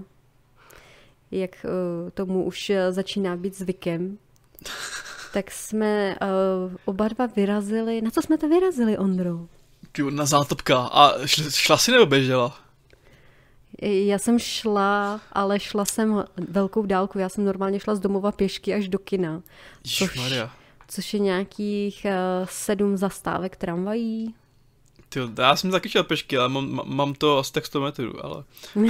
[1.30, 4.18] Jak uh, tomu už začíná být zvykem.
[5.32, 8.02] tak jsme uh, oba dva vyrazili.
[8.02, 9.46] Na co jsme to vyrazili, Ondro?
[10.10, 10.78] na zátopka.
[10.78, 12.58] A šla, šla si nebo běžela?
[13.82, 17.18] Já jsem šla, ale šla jsem velkou dálku.
[17.18, 19.42] Já jsem normálně šla z domova pěšky až do kina.
[19.82, 20.20] Což,
[20.88, 24.34] což je nějakých uh, sedm zastávek tramvají.
[25.08, 28.44] Ty, já jsem taky šel pěšky, ale mám, mám to asi tak 100 metrů, ale...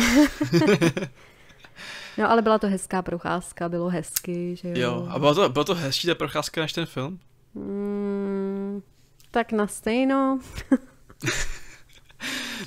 [2.18, 4.74] no ale byla to hezká procházka, bylo hezky, že jo.
[4.76, 7.20] Jo, a bylo to, bylo to hezčí ta procházka než ten film?
[7.54, 8.82] Mm,
[9.30, 10.38] tak na stejno.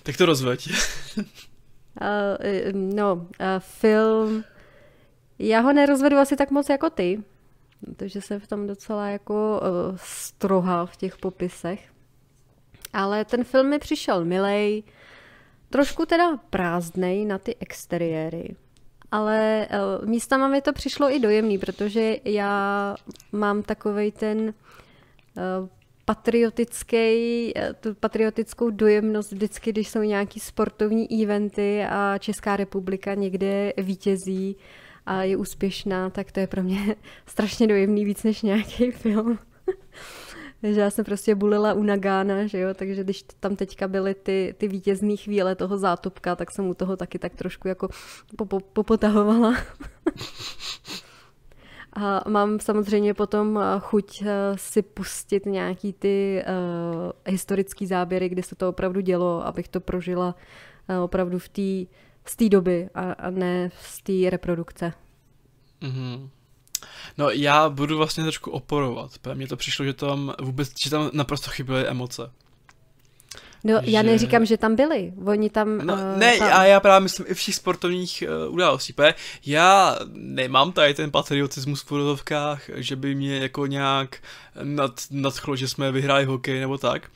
[0.04, 0.70] tak to rozveď.
[1.18, 1.24] uh,
[2.96, 3.26] no, uh,
[3.60, 4.44] film...
[5.40, 7.24] Já ho nerozvedu asi tak moc jako ty,
[7.86, 11.92] protože jsem v tom docela jako uh, strohá v těch popisech.
[12.94, 14.84] Ale ten film mi přišel milej,
[15.70, 18.56] trošku teda prázdnej na ty exteriéry.
[19.12, 19.68] Ale
[20.02, 22.96] uh, místama mi to přišlo i dojemný, protože já
[23.32, 25.68] mám takovej ten uh,
[26.06, 26.98] patriotický,
[27.58, 34.56] eh, tu patriotickou dojemnost vždycky, když jsou nějaký sportovní eventy a Česká republika někde vítězí
[35.12, 36.96] a je úspěšná, tak to je pro mě
[37.26, 39.40] strašně dojemný víc než nějaký film.
[40.62, 44.56] Takže já jsem prostě bulila u Nagána, že jo, takže když tam teďka byly ty,
[44.58, 47.90] ty vítězné chvíle toho zátopka, tak jsem u toho taky tak trošku jako
[48.74, 49.56] popotahovala.
[51.94, 58.44] A mám samozřejmě potom eh, chuť eh, si pustit nějaký ty uh, historické záběry, kdy
[58.44, 60.36] se to opravdu dělo, abych to prožila
[60.90, 61.96] uh, opravdu v té
[62.32, 64.94] z té doby a, a ne z té reprodukce.
[65.82, 66.30] Mm-hmm.
[67.18, 71.10] No já budu vlastně trošku oporovat, protože mně to přišlo, že tam vůbec, že tam
[71.14, 72.32] naprosto chyběly emoce.
[73.64, 73.92] No, že...
[73.92, 75.14] já neříkám, že tam byli.
[75.26, 75.78] Oni tam...
[75.78, 76.54] No, uh, ne, tam...
[76.54, 78.94] a já právě myslím i všech sportovních uh, událostí.
[79.46, 84.18] Já nemám tady ten patriotismus v fotovkách, že by mě jako nějak
[84.64, 87.12] nad, nadchlo, že jsme vyhráli hokej nebo tak.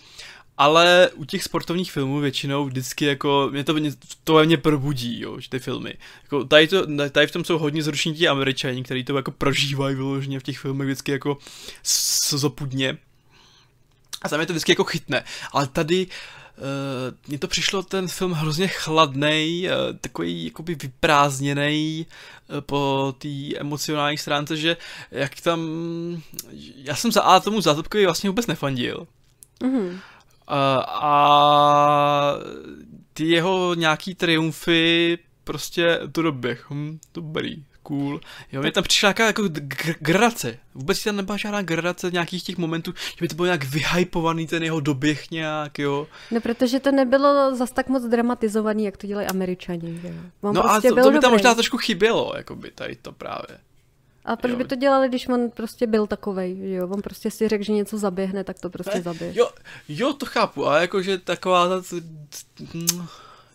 [0.58, 3.91] Ale u těch sportovních filmů většinou vždycky jako, mě to, mě,
[4.24, 5.93] to mně probudí, jo, ty filmy.
[6.24, 9.95] Jako tady, to, tady v tom jsou hodně zrušení ti američani, kteří to jako prožívají
[9.95, 11.38] vyloženě v těch filmech vždycky jako
[12.30, 12.97] zopudně.
[14.22, 15.24] A tam je to vždycky jako chytné.
[15.51, 16.64] Ale tady uh,
[17.28, 22.06] mně to přišlo ten film hrozně chladný, uh, takový jakoby vyprázdněný
[22.49, 24.78] uh, po té emocionální stránce, že
[25.12, 25.60] jak tam...
[26.76, 29.08] Já jsem za A tomu zátopkovi vlastně vůbec nefandil.
[29.62, 29.99] Mm-hmm.
[30.51, 32.35] Uh, a
[33.13, 38.19] ty jeho nějaký triumfy prostě to doběh, hm, dobrý, cool.
[38.51, 39.43] Jo, mě tam přišla nějaká jako
[39.99, 40.57] gradace.
[40.75, 44.63] Vůbec tam nebyla žádná gradace nějakých těch momentů, že by to bylo nějak vyhypovaný ten
[44.63, 46.07] jeho doběh nějak, jo.
[46.31, 50.09] No, protože to nebylo zas tak moc dramatizovaný, jak to dělají američani, jo.
[50.41, 51.19] On no prostě a to, to by dobrý.
[51.19, 53.57] tam možná trošku chybělo, jako by tady to právě.
[54.26, 54.57] A proč jo.
[54.57, 56.88] by to dělali, když on prostě byl takovej, jo?
[56.88, 59.34] On prostě si řekl, že něco zaběhne, tak to prostě zabije.
[59.36, 59.49] Jo,
[59.89, 61.97] jo, to chápu, ale jakože taková ta,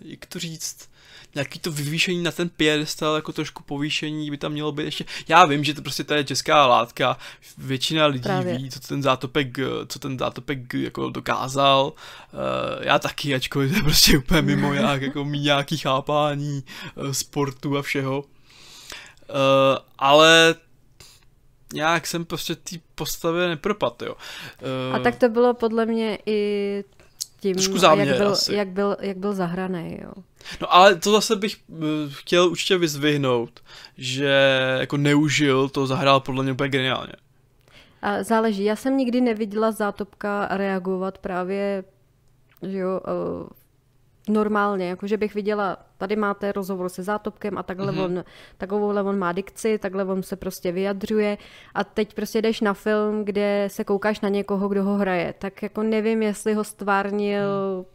[0.01, 0.91] jak to říct,
[1.35, 5.05] nějaký to vyvýšení na ten piedestal, jako trošku povýšení by tam mělo být ještě.
[5.29, 7.19] Já vím, že to prostě to je česká látka,
[7.59, 8.59] většina lidí Právě.
[8.59, 11.93] ví, co ten zátopek, co ten zátopek jako dokázal.
[12.33, 16.65] Uh, já taky, ačkoliv to je prostě úplně mimo jak, jako mý nějaký chápání
[16.95, 18.25] uh, sportu a všeho.
[19.31, 20.55] Uh, ale
[21.73, 24.15] nějak jsem prostě té postavě nepropad, jo.
[24.89, 26.85] Uh, a tak to bylo podle mě i
[27.41, 28.55] tím, záměr, jak, byl, asi.
[28.55, 30.13] jak, byl, jak byl zahraný, jo.
[30.61, 31.79] No ale to zase bych uh,
[32.09, 33.61] chtěl určitě vyzvihnout,
[33.99, 37.13] že jako neužil, to zahrál podle mě úplně geniálně.
[38.03, 41.85] A záleží, já jsem nikdy neviděla zátopka reagovat právě
[42.63, 43.01] že jo,
[44.29, 48.05] normálně, jakože bych viděla, tady máte rozhovor se zátopkem a takhle mm-hmm.
[48.05, 48.25] on,
[48.59, 51.39] takovouhle on má dikci, takhle on se prostě vyjadřuje
[51.75, 55.63] a teď prostě jdeš na film, kde se koukáš na někoho, kdo ho hraje, tak
[55.63, 57.47] jako nevím, jestli ho stvárnil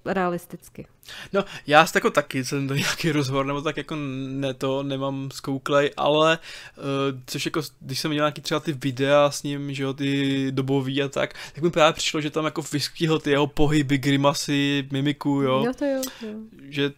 [0.05, 0.11] mm.
[0.11, 0.87] realisticky.
[1.33, 5.91] No, já jako taky jsem to nějaký rozhovor, nebo tak jako ne to, nemám zkouklej,
[5.97, 6.39] ale
[6.77, 6.83] uh,
[7.25, 11.03] což jako, když jsem viděl nějaký třeba ty videa s ním, že jo, ty dobový
[11.03, 15.29] a tak, tak mi právě přišlo, že tam jako vystihl ty jeho pohyby, grimasy, mimiku,
[15.29, 15.63] jo.
[15.65, 16.33] Jo, to jo, jo.
[16.69, 16.91] Že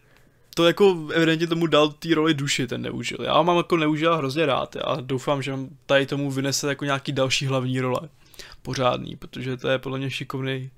[0.58, 3.18] to jako evidentně tomu dal té roli duši, ten neužil.
[3.20, 7.46] Já mám jako neužil hrozně rád a doufám, že tady tomu vynese jako nějaký další
[7.46, 8.00] hlavní role.
[8.62, 10.70] Pořádný, protože to je podle mě šikovný,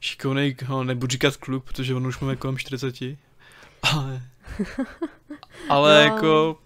[0.00, 2.94] šikovný, no, nebudu říkat klub, protože on už máme kolem 40,
[3.82, 4.22] ale,
[5.68, 6.00] ale no.
[6.00, 6.58] jako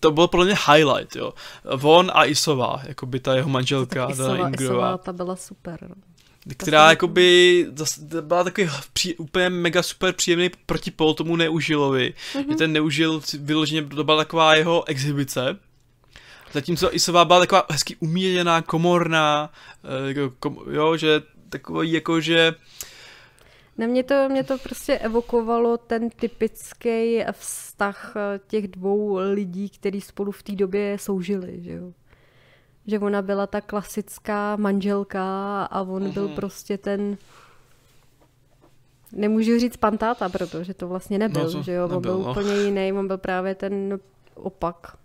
[0.00, 1.32] to bylo podle mě highlight, jo.
[1.82, 5.94] On a Isová, jako by ta jeho manželka, Isova, Isova, ta byla super.
[6.56, 7.66] Která jakoby
[8.20, 12.14] byla takový pří, úplně mega super příjemný protipol tomu Neužilovi.
[12.32, 12.50] Mm-hmm.
[12.50, 15.58] Že ten Neužil vyloženě, to byla taková jeho exhibice.
[16.52, 19.52] Zatímco Isová byla taková hezky umíněná, komorná,
[19.84, 22.54] eh, jako, kom, jo, že takový jako, že
[23.78, 30.00] na mě to, mě to prostě evokovalo ten typický vztah eh, těch dvou lidí, kteří
[30.00, 31.92] spolu v té době soužili, že jo
[32.86, 36.12] že ona byla ta klasická manželka a on mm-hmm.
[36.12, 36.34] byl mhm.
[36.34, 37.18] prostě ten
[39.12, 42.30] nemůžu říct pantáta, protože to vlastně nebyl, no, že jo, nebyl, on byl no.
[42.30, 43.98] úplně jiný, on byl právě ten
[44.34, 44.96] opak.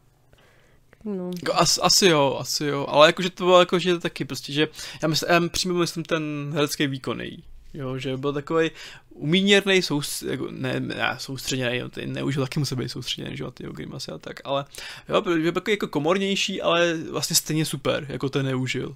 [1.03, 1.31] No.
[1.43, 4.67] Jako as, asi jo, asi jo, ale jakože to bylo jakože taky prostě, že
[5.01, 7.43] já, myslím, já přímo myslím ten herecký výkon její.
[7.73, 8.71] Jo, že byl takový
[9.09, 13.63] umíněrný, soust, jako, ne, ne, soustředěný, ty neužil taky musel být soustředěný, že jo, ty
[13.63, 14.65] grimasy a tak, ale
[15.09, 18.95] jo, byl takový jako komornější, ale vlastně stejně super, jako ten neužil.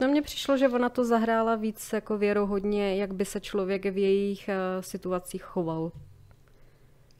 [0.00, 3.98] No mně přišlo, že ona to zahrála víc jako věrohodně, jak by se člověk v
[3.98, 5.92] jejich uh, situacích choval.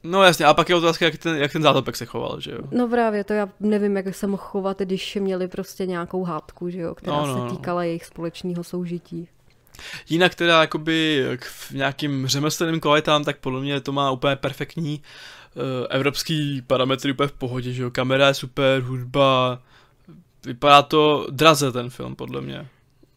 [0.03, 2.59] No jasně, a pak je otázka, jak ten, jak ten zátopek se choval, že jo?
[2.71, 6.79] No právě, to já nevím, jak se mohl chovat, když měli prostě nějakou hádku, že
[6.79, 7.49] jo, která no, no, se no.
[7.49, 7.85] týkala no.
[7.85, 9.27] jejich společného soužití.
[10.09, 15.01] Jinak teda jakoby v nějakým řemeslným kvalitám, tak podle mě to má úplně perfektní
[15.55, 19.61] uh, evropský parametry úplně v pohodě, že jo, kamera je super, hudba,
[20.45, 22.67] vypadá to draze ten film, podle mě.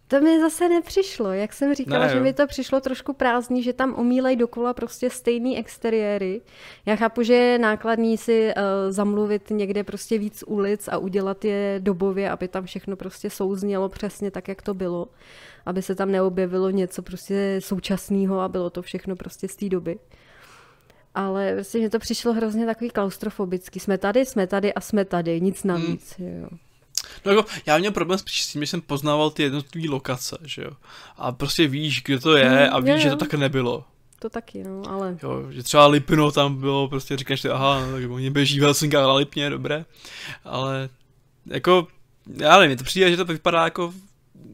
[0.08, 3.72] To mi zase nepřišlo, jak jsem říkala, ne, že mi to přišlo trošku prázdný, že
[3.72, 6.40] tam omílej dokola prostě stejný exteriéry.
[6.86, 11.76] Já chápu, že je nákladný si uh, zamluvit někde prostě víc ulic a udělat je
[11.78, 15.08] dobově, aby tam všechno prostě souznělo přesně tak, jak to bylo
[15.68, 19.98] aby se tam neobjevilo něco prostě současného a bylo to všechno prostě z té doby.
[21.14, 23.80] Ale prostě mě to přišlo hrozně takový klaustrofobický.
[23.80, 26.14] Jsme tady, jsme tady a jsme tady, nic navíc.
[26.18, 26.28] Hmm.
[26.28, 26.48] Jo.
[27.24, 30.70] No jako, já měl problém s tím, že jsem poznával ty jednotlivé lokace, že jo.
[31.16, 33.84] A prostě víš, kde to je hmm, a víš, je, že to tak nebylo.
[34.18, 35.18] To taky, no, ale...
[35.22, 38.62] Jo, že třeba Lipno tam bylo, prostě říkáš si, aha, no, tak oni běží v
[38.62, 39.84] Helsinkách na Lipně, dobré.
[40.44, 40.88] Ale,
[41.46, 41.86] jako,
[42.36, 43.94] já nevím, to přijde, že to vypadá jako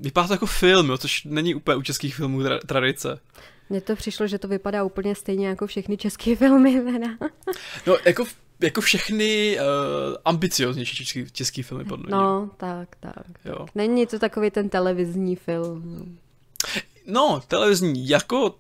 [0.01, 3.21] vypadá to jako film, jo, což není úplně u českých filmů tra- tradice.
[3.71, 6.83] Mně to přišlo, že to vypadá úplně stejně jako všechny české filmy.
[7.87, 8.25] no, jako,
[8.61, 12.17] jako všechny uh, ambicioznější český, český filmy, podle mě.
[12.17, 13.25] No, tak, tak.
[13.45, 13.67] Jo.
[13.75, 16.19] Není to takový ten televizní film.
[17.07, 18.55] No, televizní, jako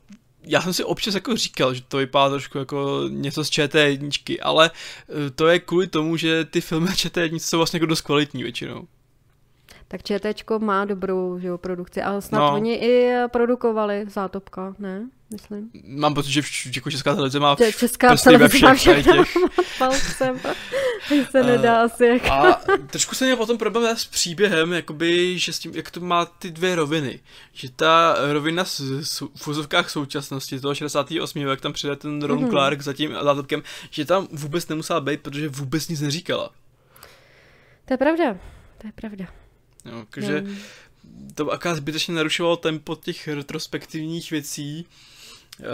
[0.47, 4.70] já jsem si občas jako říkal, že to vypadá trošku jako něco z ČT1, ale
[5.27, 8.87] eh, to je kvůli tomu, že ty filmy ČT1 jsou vlastně jako dost kvalitní většinou
[9.89, 12.55] tak ČTčko má dobrou že jo, produkci, ale snad no.
[12.55, 15.09] oni i produkovali Zátopka, ne?
[15.32, 15.70] Myslím.
[15.85, 19.35] Mám pocit, že v, jako Česká televize má v, Česká televize má všechno těch...
[19.78, 20.41] palcem.
[21.30, 22.07] se uh, nedá asi.
[22.07, 22.30] Jako.
[22.30, 22.61] A
[22.91, 26.51] trošku se měl potom problém s příběhem, jakoby, že s tím, jak to má ty
[26.51, 27.20] dvě roviny.
[27.53, 31.39] Že ta rovina s, s, v úzovkách současnosti, toho 68.
[31.39, 32.51] jak tam přijde ten Ron mm-hmm.
[32.51, 36.51] Clark za tím zátopkem, že tam vůbec nemusela být, protože vůbec nic neříkala.
[37.85, 38.37] To je pravda,
[38.78, 39.44] to je pravda.
[39.85, 40.57] Jo, takže mm.
[41.35, 44.87] to aká zbytečně narušovalo tempo těch retrospektivních věcí
[45.61, 45.66] Uh,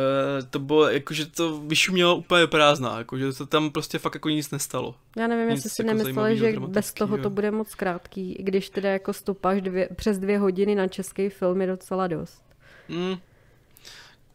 [0.51, 4.95] to bylo, jakože to vyšumělo úplně prázdná, jakože to tam prostě fakt jako nic nestalo.
[5.17, 7.31] Já nevím, Nic jestli si jako nemysleli, že bez toho to dramatickýho.
[7.31, 11.61] bude moc krátký, i když teda jako stopáš dvě, přes dvě hodiny na český film
[11.61, 12.43] je docela dost.
[12.89, 13.17] Mm.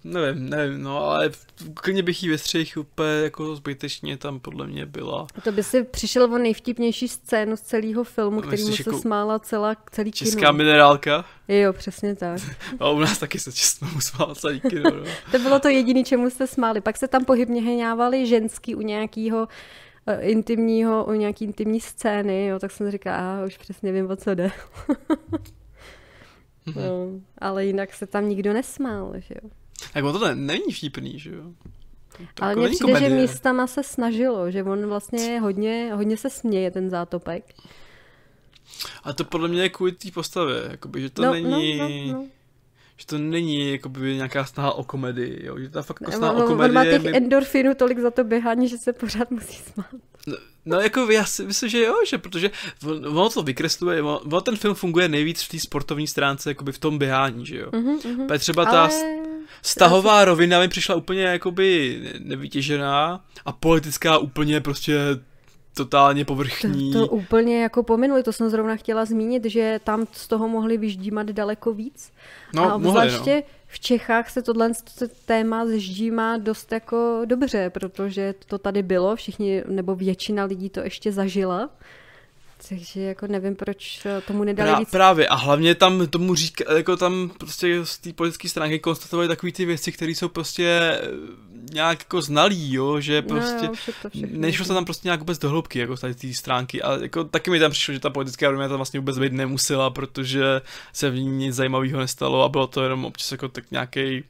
[0.07, 1.29] Nevím, nevím, no ale
[1.73, 5.27] klidně bych jí vystřihl úplně jako zbytečně tam podle mě byla.
[5.43, 8.99] To by si přišel o nejvtipnější scénu z celého filmu, No, kterýmu myslíš se jako
[9.01, 10.53] smála celá, celý Česká kino.
[10.53, 11.25] minerálka.
[11.47, 12.41] Jo, přesně tak.
[12.79, 15.03] A u nás taky se často usmál celý kino, no.
[15.31, 16.81] To bylo to jediné, čemu jste smáli.
[16.81, 19.47] Pak se tam pohybně hňávali ženský u nějakého
[20.19, 24.35] intimního, u nějaký intimní scény, jo, tak jsem říkala, a už přesně vím, o co
[24.35, 24.51] jde.
[26.75, 29.49] no, ale jinak se tam nikdo nesmál, že jo.
[29.93, 31.43] Tak ono to ne, není vtipný, že jo.
[32.33, 33.21] To Ale jako mně přijde, že komedie.
[33.21, 37.53] místama se snažilo, že on vlastně hodně, hodně se směje, ten zátopek.
[39.03, 42.13] A to podle mě je kvůli té postavě, jakoby, že to no, není, no, no,
[42.13, 42.27] no.
[42.97, 46.17] že to není jakoby nějaká snaha o komedii, jo, že to je fakt jako On,
[46.17, 46.91] snaha o on, on má komedii.
[46.93, 49.87] těch my- endorfinů tolik za to běhání, že se pořád musí smát.
[50.27, 52.51] No, no jako já si myslím, že jo, že protože
[52.87, 56.71] on- ono to vykresluje, on, ono ten film funguje nejvíc v té sportovní stránce, jakoby
[56.71, 57.69] v tom běhání, že jo.
[57.73, 57.97] Mhm, mhm.
[57.99, 58.39] Mm-hmm.
[58.39, 59.24] Třeba ta Ale...
[59.61, 64.99] stahová rovina mi přišla úplně jakoby nevytěžená a politická úplně prostě
[65.75, 66.93] totálně povrchní.
[66.93, 70.77] To, to úplně jako pominuli, to jsem zrovna chtěla zmínit, že tam z toho mohli
[70.77, 72.11] vyždímat daleko víc.
[72.53, 73.41] no, a mohli, obzvláště no.
[73.67, 74.71] v Čechách se tohle
[75.25, 81.11] téma zždímá dost jako dobře, protože to tady bylo, všichni, nebo většina lidí to ještě
[81.11, 81.69] zažila.
[82.69, 84.89] Takže jako nevím, proč tomu nedali Prá, víc.
[84.89, 89.51] právě a hlavně tam tomu říká, jako tam prostě z té politické stránky konstatovali takové
[89.51, 91.01] ty věci, které jsou prostě eh,
[91.73, 94.27] nějak jako znalý, jo, že prostě no, jo.
[94.31, 96.81] Nešlo se tam prostě nějak vůbec do hloubky, jako z tady té stránky.
[96.81, 99.89] A jako taky mi tam přišlo, že ta politická rovina tam vlastně vůbec být nemusela,
[99.89, 100.61] protože
[100.93, 104.23] se v ní nic zajímavého nestalo a bylo to jenom občas jako tak nějaký.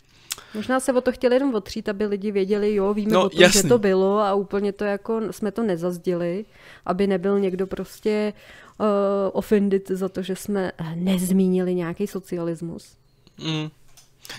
[0.54, 3.42] Možná se o to chtěli jenom otřít, aby lidi věděli, jo, víme No, o tom,
[3.42, 3.62] jasný.
[3.62, 6.46] že to bylo a úplně to jako jsme to nezazděli,
[6.86, 8.34] aby nebyl někdo prostě
[8.80, 8.86] uh,
[9.34, 12.96] offended za to, že jsme nezmínili nějaký socialismus.
[13.38, 13.70] Mm.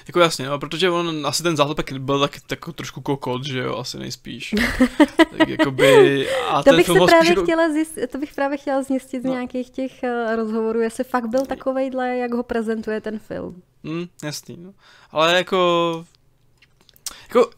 [0.06, 3.76] Jako jasně, no, protože on asi ten zátopek byl tak, tak trošku kokot, že jo,
[3.76, 4.54] asi nejspíš.
[5.38, 8.58] tak jakoby, a To ten bych, film právě spíš jako- chtěla zjistit, to bych právě
[8.58, 9.32] chtěla zjistit z No.
[9.32, 13.62] nějakých těch eh, rozhovorů, jestli fakt byl takovejhle, jak ho prezentuje ten film.
[13.86, 14.74] Mm, jasný, no.
[15.10, 16.06] Ale jako,
[17.22, 17.50] jako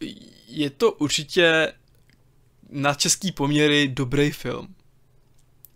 [0.49, 1.73] je to určitě
[2.71, 4.75] na český poměry dobrý film.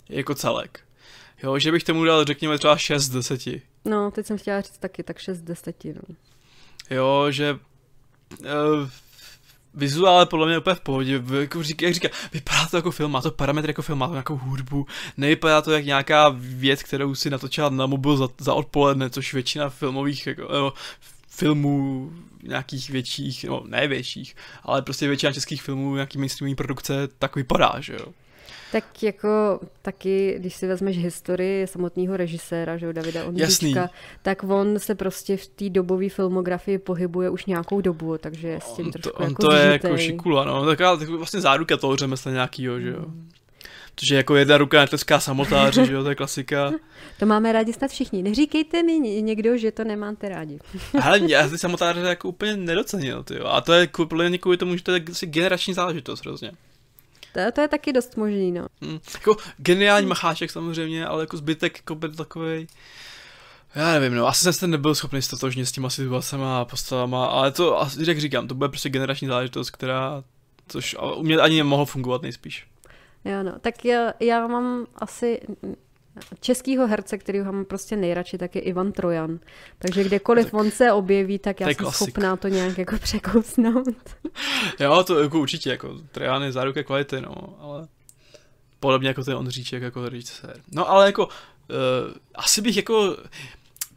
[0.08, 0.80] Jako celek.
[1.42, 3.40] Jo, že bych tomu dal, řekněme, třeba 6 z 10.
[3.84, 6.16] No, teď jsem chtěla říct taky, tak 6 z 10, no.
[6.90, 8.90] Jo, že uh,
[9.74, 13.20] vizuál podle mě úplně v pohodě, jako říká, jak říká, vypadá to jako film, má
[13.20, 17.30] to parametry jako film, má to nějakou hudbu, nevypadá to jak nějaká věc, kterou si
[17.30, 20.72] natočila na mobil za, za odpoledne, což většina filmových, jako, nebo
[21.28, 22.10] filmů
[22.42, 27.74] nějakých větších, no ne větších, ale prostě většina českých filmů, nějaký mainstreamový produkce, tak vypadá,
[27.80, 28.06] že jo.
[28.72, 33.24] Tak jako taky, když si vezmeš historii samotného režiséra, že jo, Davida.
[33.24, 33.90] Ondříčka,
[34.22, 38.72] tak on se prostě v té dobové filmografii pohybuje už nějakou dobu, takže je s
[38.72, 41.76] tím On trošku to, on jako to je jako šikula, no, taková, taková vlastně záruka
[41.76, 43.04] toho řemesla nějakýho, že jo.
[43.94, 46.72] Protože jako jedna ruka netleská samotáři, že jo, to je klasika.
[47.18, 48.22] To máme rádi snad všichni.
[48.22, 50.58] Neříkejte mi ně- někdo, že to nemáte rádi.
[51.02, 53.46] Ale já ty samotáře jako úplně nedocenil, ty jo.
[53.46, 56.52] A to je kvůli, kvůli tomu, že to je generační záležitost hrozně.
[57.32, 58.66] To, to je taky dost možný, no.
[58.84, 58.98] Hm.
[59.14, 62.66] Jako geniální macháček samozřejmě, ale jako zbytek jako byl takovej...
[63.74, 67.52] Já nevím, no, asi jsem se nebyl schopný stotožnit s těma situacemi a postavama, ale
[67.52, 70.24] to, asi, jak říkám, to bude prostě generační záležitost, která,
[70.68, 72.66] což u mě ani nemohlo fungovat nejspíš.
[73.24, 73.52] Jo, no.
[73.60, 75.40] Tak já, já mám asi
[76.40, 79.38] českýho herce, který ho mám prostě nejradši, tak je Ivan Trojan.
[79.78, 81.96] Takže kdekoliv Tak on se objeví, tak já jsem klasik.
[81.96, 83.88] schopná to nějak jako překousnout.
[84.80, 87.88] Jo, to jako určitě, jako Trajan je záruka kvality, no, ale
[88.80, 90.60] podobně jako ten Ondříček, jako režisér.
[90.72, 91.30] No, ale jako, uh,
[92.34, 93.16] asi bych jako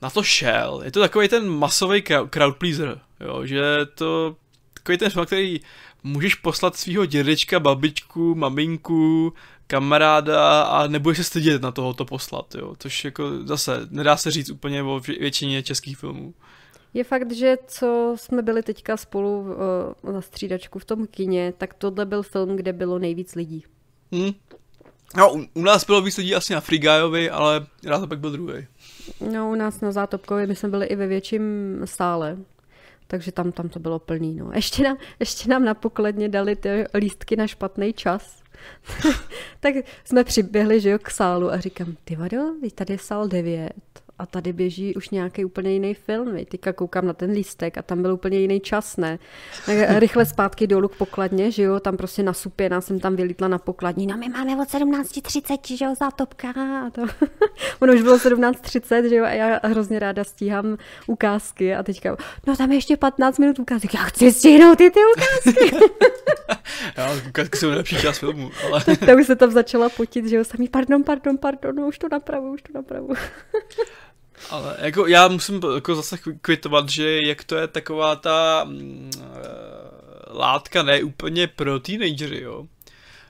[0.01, 0.82] na to šel.
[0.86, 3.61] Je to takový ten masový crowd pleaser, jo, že
[3.95, 4.36] to
[4.74, 5.59] takový ten film, který
[6.03, 9.34] můžeš poslat svého dědečka, babičku, maminku,
[9.68, 14.32] kamaráda a nebudeš se stydět na toho to poslat, jo, což jako zase nedá se
[14.32, 16.34] říct úplně o vě- většině českých filmů.
[16.93, 19.39] Je fakt, že co jsme byli teďka spolu
[20.03, 23.63] uh, na střídačku v tom kině, tak tohle byl film, kde bylo nejvíc lidí.
[24.16, 24.32] Hm.
[25.18, 28.32] No, u, u nás bylo víc lidí asi na Frigajovi, ale rád to pak byl
[28.32, 28.68] druhý.
[29.32, 31.41] No, u nás na Zátopkově my jsme byli i ve větším
[31.86, 32.38] sále,
[33.07, 34.36] takže tam, tam to bylo plný.
[34.36, 34.51] No.
[34.53, 38.43] Ještě, nám, ještě nám na pokladně dali ty lístky na špatný čas.
[39.60, 42.38] tak jsme přiběhli že jo, k sálu a říkám, ty vado,
[42.76, 43.74] tady je sál 9
[44.20, 46.45] a tady běží už nějaký úplně jiný film.
[46.45, 49.20] Teďka koukám na ten lístek a tam byl úplně jiný čas, ne?
[49.66, 53.57] Tak rychle zpátky dolů k pokladně, že jo, tam prostě nasupěná jsem tam vylítla na
[53.57, 54.07] pokladní.
[54.07, 57.01] No my máme od 17.30, že jo, zátopka a to.
[57.80, 62.55] ono už bylo 17.30, že jo, a já hrozně ráda stíhám ukázky a teďka, no
[62.55, 65.76] tam je ještě 15 minut ukázek, já chci stihnout ty ty ukázky.
[66.97, 68.84] Já, ukázky jsou nejlepší část filmu, ale...
[69.05, 72.07] tak už se tam začala potit, že jo, samý, pardon, pardon, pardon, no, už to
[72.11, 73.13] napravu, už to napravu.
[74.50, 79.12] Ale jako já musím jako zase kvitovat, že jak to je taková ta mm,
[80.32, 82.66] látka ne úplně pro teenagery, jo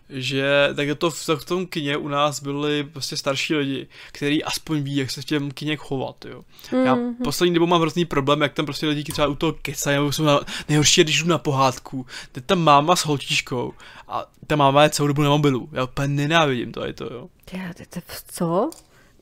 [0.10, 4.82] že tak to v, v tom kině u nás byli prostě starší lidi, kteří aspoň
[4.82, 6.42] ví, jak se v těm kině chovat, jo.
[6.42, 6.86] Mm-hmm.
[6.86, 7.16] Já mhm.
[7.16, 10.24] poslední dobou mám hrozný problém, jak tam prostě lidi třeba u toho kecají, nebo jsou
[10.24, 10.40] na,
[10.70, 13.74] nejhorší když jdu na pohádku, teď tam máma s holčičkou
[14.08, 17.28] a ta máma je celou dobu na mobilu, já úplně nenávidím to, je to, jo.
[17.54, 18.70] Já, to, co?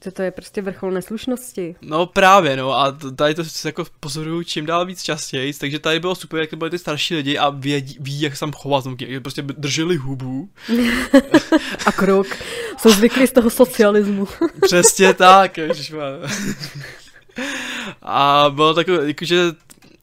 [0.04, 1.76] To, to je prostě vrchol neslušnosti.
[1.82, 6.16] No právě, no a tady to jako pozoruju čím dál víc častěji, takže tady bylo
[6.16, 9.24] super, jak to byly ty starší lidi a vědí, ví, jak se tam chovat, jak
[9.24, 10.49] prostě drželi hubu.
[11.86, 12.28] a krok.
[12.78, 14.28] Jsou zvyklí z toho socialismu.
[14.62, 15.60] Přesně tak,
[18.01, 19.51] A bylo takové, jakože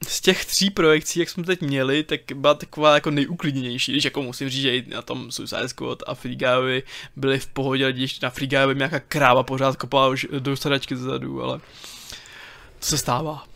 [0.08, 4.22] z těch tří projekcí, jak jsme teď měli, tak byla taková jako nejuklidnější, když jako
[4.22, 6.82] musím říct, že i na tom Suicide Squad a Free Guyovi
[7.16, 11.42] byli v pohodě, když na Free Guyovi nějaká kráva pořád kopala už do sedačky zezadu,
[11.42, 11.58] ale
[12.78, 13.49] to se stává.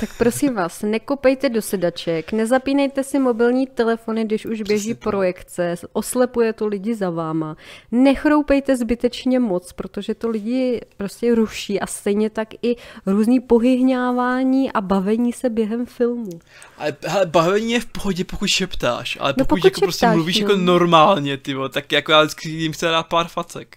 [0.00, 6.52] Tak prosím vás, nekopejte do sedaček, nezapínejte si mobilní telefony, když už běží projekce, oslepuje
[6.52, 7.56] to lidi za váma.
[7.92, 14.80] Nechroupejte zbytečně moc, protože to lidi prostě ruší a stejně tak i různý pohyhňávání a
[14.80, 16.30] bavení se během filmu.
[16.78, 20.08] Ale, ale bavení je v pohodě, pokud šeptáš, ale pokud, no pokud jako prostě šeptáš,
[20.08, 20.48] prostě mluvíš no.
[20.48, 23.76] jako normálně, ty tak jako já vždycky jim chci dát pár facek.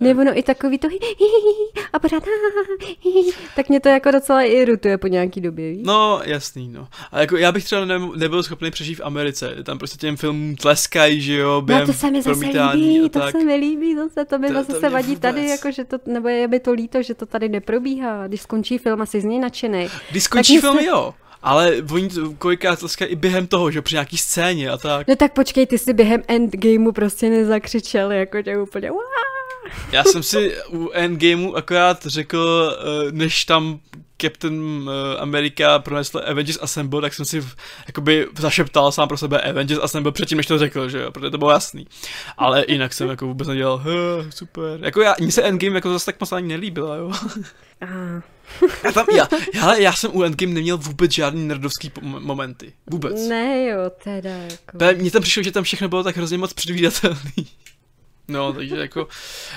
[0.00, 0.88] Nebo no i takový to
[1.92, 2.22] a pořád
[3.56, 5.82] tak mě to jako docela irutuje po nějaký době, víš?
[5.86, 6.88] No, jasný, no.
[7.12, 10.56] A jako já bych třeba ne, nebyl schopný přežít v Americe, tam prostě těm filmům
[10.56, 14.24] tleskají, že jo, během no, to se mi zase líbí, to se mi líbí, zase,
[14.24, 15.20] to mi to, zase to se vadí vůbec.
[15.20, 18.78] tady, jako že to, nebo je by to líto, že to tady neprobíhá, když skončí
[18.78, 19.88] film a jsi z něj nadšený.
[20.10, 20.84] Když skončí film, se...
[20.84, 21.14] jo.
[21.42, 25.08] Ale oni kolikrát tleskají i během toho, že při nějaký scéně a tak.
[25.08, 28.90] No tak počkej, ty jsi během endgameu prostě nezakřičel, jako tě úplně
[29.92, 33.80] Já jsem si u endgameu akorát řekl, eh, než tam
[34.24, 37.44] Captain eh, America pronesl Avengers Assemble, tak jsem si
[37.86, 41.38] jakoby zašeptal sám pro sebe Avengers Assemble předtím, než to řekl, že jo, protože to
[41.38, 41.86] bylo jasný.
[42.36, 43.82] Ale jinak jsem jako vůbec nedělal,
[44.30, 44.80] super.
[44.82, 47.12] Jako já, mně se Endgame jako zase tak moc ani nelíbila, jo.
[48.84, 52.72] já, tam, já, já, já jsem u Endgame neměl vůbec žádný nerdovský momenty.
[52.90, 53.28] Vůbec.
[53.28, 55.02] Ne jo, teda jako.
[55.02, 57.46] Mně tam přišlo, že tam všechno bylo tak hrozně moc předvídatelný.
[58.28, 59.08] No, takže jako,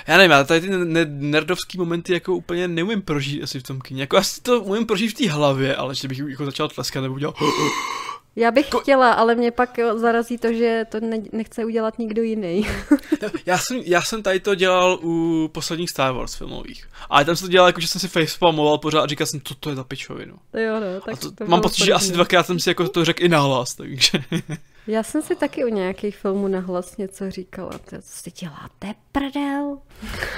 [0.08, 0.70] já nevím, já tady ty
[1.08, 4.02] nerdovský momenty jako úplně neumím prožít asi v tom kyně.
[4.02, 7.16] Jako asi to umím prožít v té hlavě, ale že bych jako začal tleskat nebo
[7.16, 7.34] udělal
[8.36, 12.22] já bych Ko- chtěla, ale mě pak zarazí to, že to ne- nechce udělat nikdo
[12.22, 12.68] jiný.
[13.46, 16.90] já, jsem, já jsem tady to dělal u posledních Star Wars filmových.
[17.10, 19.56] Ale tam jsem to dělal jako, že jsem si facepalmoval pořád a říkal jsem, co
[19.56, 20.36] to je za pičovinu.
[20.54, 23.24] Jo, no, tak to, to mám pocit, že asi dvakrát jsem si jako to řekl
[23.24, 24.12] i nahlas, takže...
[24.88, 27.72] Já jsem si taky u nějakých filmů nahlas něco říkala.
[27.72, 29.78] To si děláte prdel?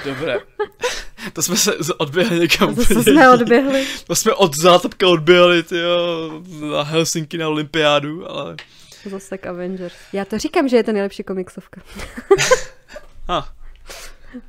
[0.04, 0.38] Dobré.
[1.32, 2.74] To jsme se odběhli někam.
[2.74, 3.86] To jsme odběhli.
[4.06, 6.30] To jsme od zátopka odběhli, tyjo,
[6.72, 8.56] na Helsinki na olympiádu, ale...
[9.10, 9.94] Zase k Avengers.
[10.12, 11.80] Já to říkám, že je to nejlepší komiksovka.
[13.28, 13.52] ha.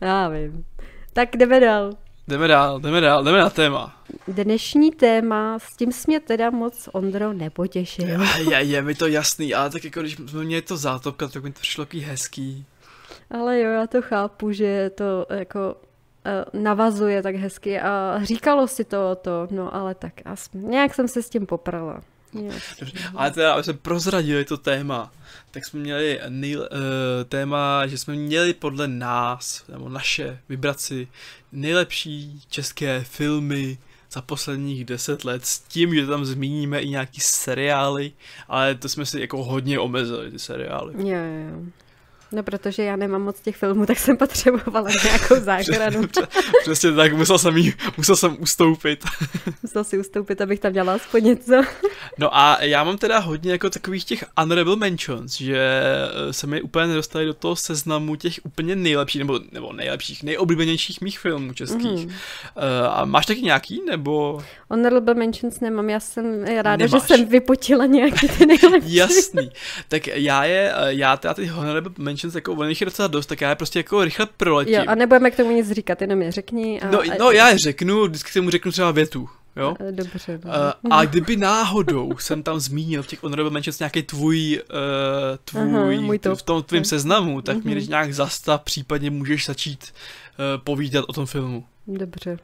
[0.02, 0.66] Já vím.
[1.14, 1.94] Tak jdeme dál.
[2.32, 4.04] Jdeme dál, jdeme dál, jdeme na téma.
[4.28, 8.08] Dnešní téma, s tím jsi mě teda moc, Ondro, nepotěšil.
[8.50, 11.52] Je, je mi to jasný, ale tak jako když jsme měli to zátopka, tak mi
[11.52, 12.66] to přišlo takový hezký.
[13.32, 15.76] Ale jo, já to chápu, že to jako
[16.54, 20.94] uh, navazuje tak hezky a říkalo si to o to, no ale tak aspoň, nějak
[20.94, 22.02] jsem se s tím poprala.
[22.80, 25.12] Dobře, ale teda, aby jsme prozradili to téma,
[25.52, 26.68] tak jsme měli nejl, uh,
[27.30, 31.08] téma, že jsme měli podle nás, nebo naše, vybrat si
[31.52, 33.78] nejlepší české filmy
[34.12, 38.12] za posledních deset let s tím, že tam zmíníme i nějaký seriály,
[38.48, 40.94] ale to jsme si jako hodně omezili, ty seriály.
[40.98, 41.66] Jo, jo, jo.
[42.34, 46.02] No, protože já nemám moc těch filmů, tak jsem potřebovala nějakou záchranu.
[46.62, 49.06] Přesně tak, musel jsem, jí, musel jsem ustoupit.
[49.62, 51.62] musel si ustoupit, abych tam dělala aspoň něco.
[52.18, 55.82] No a já mám teda hodně jako takových těch honorable mentions, že
[56.30, 61.02] eh, se mi úplně nedostali do toho seznamu těch úplně nejlepších, nebo, nebo nejlepších, nejoblíbenějších
[61.02, 62.06] mých filmů českých.
[62.06, 62.06] Mm.
[62.06, 62.14] Uh,
[62.90, 64.44] a máš taky nějaký, nebo?
[64.70, 66.92] Honorable mentions nemám, já jsem ráda, Nemáš.
[66.92, 68.96] že jsem vypotila nějaký ty nejlepší.
[68.96, 69.50] Jasný.
[69.88, 73.42] Tak já je, eh, já teda ty honorable mentions, jako on je docela dost, tak
[73.42, 74.74] já je prostě jako rychle proletím.
[74.74, 76.82] Jo, a nebudeme k tomu nic říkat, jenom je řekni.
[76.82, 79.30] A, no, no, já je řeknu, vždycky tomu řeknu třeba větu.
[79.56, 79.76] Jo?
[79.92, 80.40] Dobře.
[80.46, 80.52] Uh,
[80.92, 86.18] a kdyby náhodou jsem tam zmínil v těch honorable mentions nějaký tvůj, uh, tvůj Aha,
[86.22, 86.40] top.
[86.40, 87.66] v tom tvým seznamu, tak uh-huh.
[87.66, 91.66] mě nějak zastav, případně můžeš začít uh, povídat o tom filmu.
[91.88, 92.38] Dobře.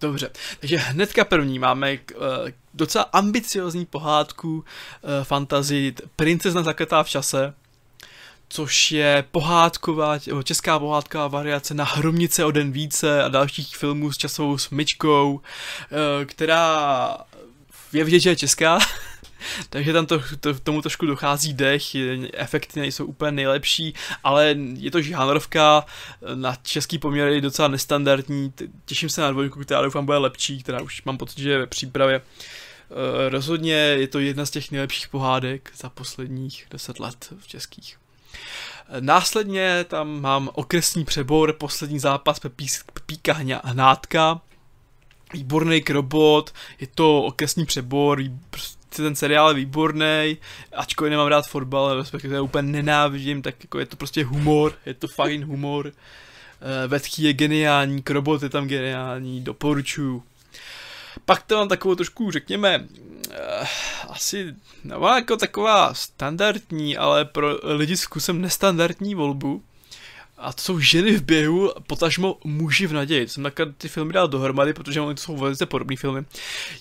[0.00, 0.30] Dobře,
[0.60, 2.22] takže hnedka první máme uh,
[2.74, 4.64] docela ambiciozní pohádku uh,
[5.22, 7.54] fantazii Princezna zakletá v čase,
[8.50, 14.18] což je pohádková, česká pohádková variace na Hromnice o den více a dalších filmů s
[14.18, 17.16] časovou smyčkou, eh, která
[17.92, 18.78] je vidět, že je česká,
[19.70, 21.82] takže tam to, to, tomu trošku dochází dech,
[22.34, 23.94] efekty nejsou úplně nejlepší,
[24.24, 25.86] ale je to žánrovka,
[26.34, 28.52] na český poměr je docela nestandardní,
[28.84, 31.66] těším se na dvojku, která doufám bude lepší, která už mám pocit, že je ve
[31.66, 32.22] přípravě.
[32.90, 37.96] Eh, rozhodně je to jedna z těch nejlepších pohádek za posledních deset let v českých.
[39.00, 43.32] Následně tam mám okresní přebor, poslední zápas Pepíka
[43.64, 44.40] Hnátka,
[45.32, 50.36] výborný krobot, je to okresní přebor, prostě ten seriál je výborný,
[50.76, 55.08] ačkoliv nemám rád fotbal, respektive úplně nenávidím, tak jako je to prostě humor, je to
[55.08, 55.92] fajn humor.
[55.92, 60.22] Eh, Vetchý je geniální, Krobot je tam geniální, doporučuju.
[61.30, 63.66] Pak to mám takovou trošku, řekněme, uh,
[64.08, 64.54] asi,
[64.84, 69.62] no jako taková standardní, ale pro lidi s kusem nestandardní volbu.
[70.38, 73.28] A to jsou ženy v běhu, potažmo muži v naději.
[73.28, 76.24] Jsem takhle ty filmy dal dohromady, protože oni to jsou velice podobné filmy.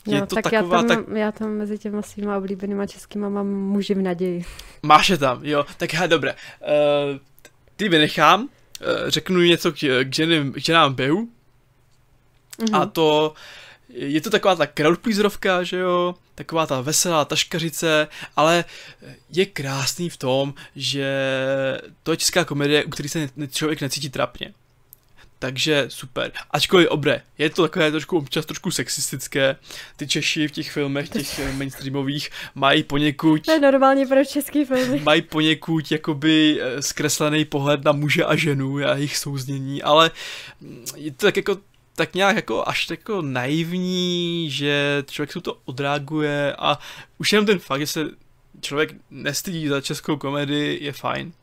[0.08, 1.16] Je no, to tak taková, já, tam, tak...
[1.16, 4.46] já tam mezi těma svýma oblíbenýma českýma mám muži v naději.
[4.84, 5.66] Máš je tam, jo.
[5.78, 6.34] Tak já, dobré.
[6.34, 7.20] Uh,
[7.76, 8.48] ty vynechám, uh,
[9.08, 11.30] řeknu něco k, k, ženy, k ženám v běhu.
[12.60, 12.82] Mm-hmm.
[12.82, 13.34] A to
[13.90, 18.66] je to taková ta crowdpleaserovka, že jo, taková ta veselá taškařice, ale
[19.30, 21.12] je krásný v tom, že
[22.04, 24.54] to je česká komedie, u který se člověk necítí trapně.
[25.40, 26.32] Takže super.
[26.52, 29.56] Ačkoliv obre, je to takové trošku občas trošku sexistické.
[29.96, 33.46] Ty Češi v těch filmech, těch mainstreamových, mají poněkud...
[33.46, 35.00] To je normálně pro český filmy.
[35.04, 40.12] Mají poněkud jakoby eh, zkreslený pohled na muže a ženu a jejich souznění, ale
[40.96, 41.58] je to tak jako
[42.00, 46.80] tak nějak jako až jako naivní, že člověk se to odreaguje a
[47.18, 48.06] už jenom ten fakt, že se
[48.62, 51.34] člověk nestydí za českou komedii, je fajn.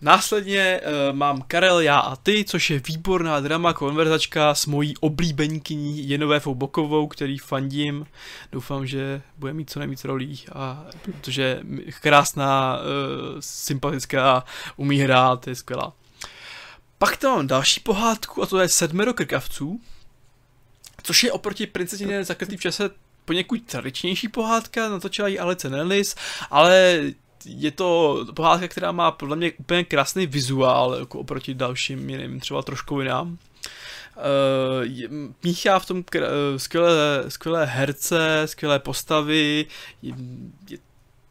[0.00, 6.08] Následně uh, mám Karel, já a ty, což je výborná drama konverzačka s mojí oblíbenkyní
[6.08, 8.06] Jenové Bokovou, který fandím.
[8.52, 11.60] Doufám, že bude mít co nejvíc rolí, a, protože
[12.00, 14.44] krásná, uh, sympatická,
[14.76, 15.92] umí hrát, je skvělá.
[17.02, 19.80] Pak tam mám další pohádku a to je Sedmero krkavců,
[21.02, 22.90] což je oproti princezně zakletý v čase
[23.24, 26.14] poněkud tradičnější pohádka, natočila ji Alice Nellis,
[26.50, 27.00] ale
[27.44, 32.62] je to pohádka, která má podle mě úplně krásný vizuál, jako oproti dalším jiným, třeba
[32.62, 33.38] trošku jinám.
[34.16, 36.26] Uh, míchá v tom kr-
[36.56, 39.66] skvělé, skvělé herce, skvělé postavy,
[40.02, 40.14] je,
[40.68, 40.78] je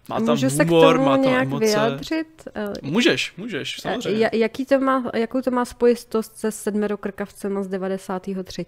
[0.10, 1.66] má tam Můžu humor, se k tomu má tam nějak emoce.
[1.66, 2.48] vyjádřit?
[2.82, 4.30] Můžeš, můžeš, samozřejmě.
[4.34, 8.66] Jaký to má, jakou to má spojitost se sedmerokrkavcem z 93.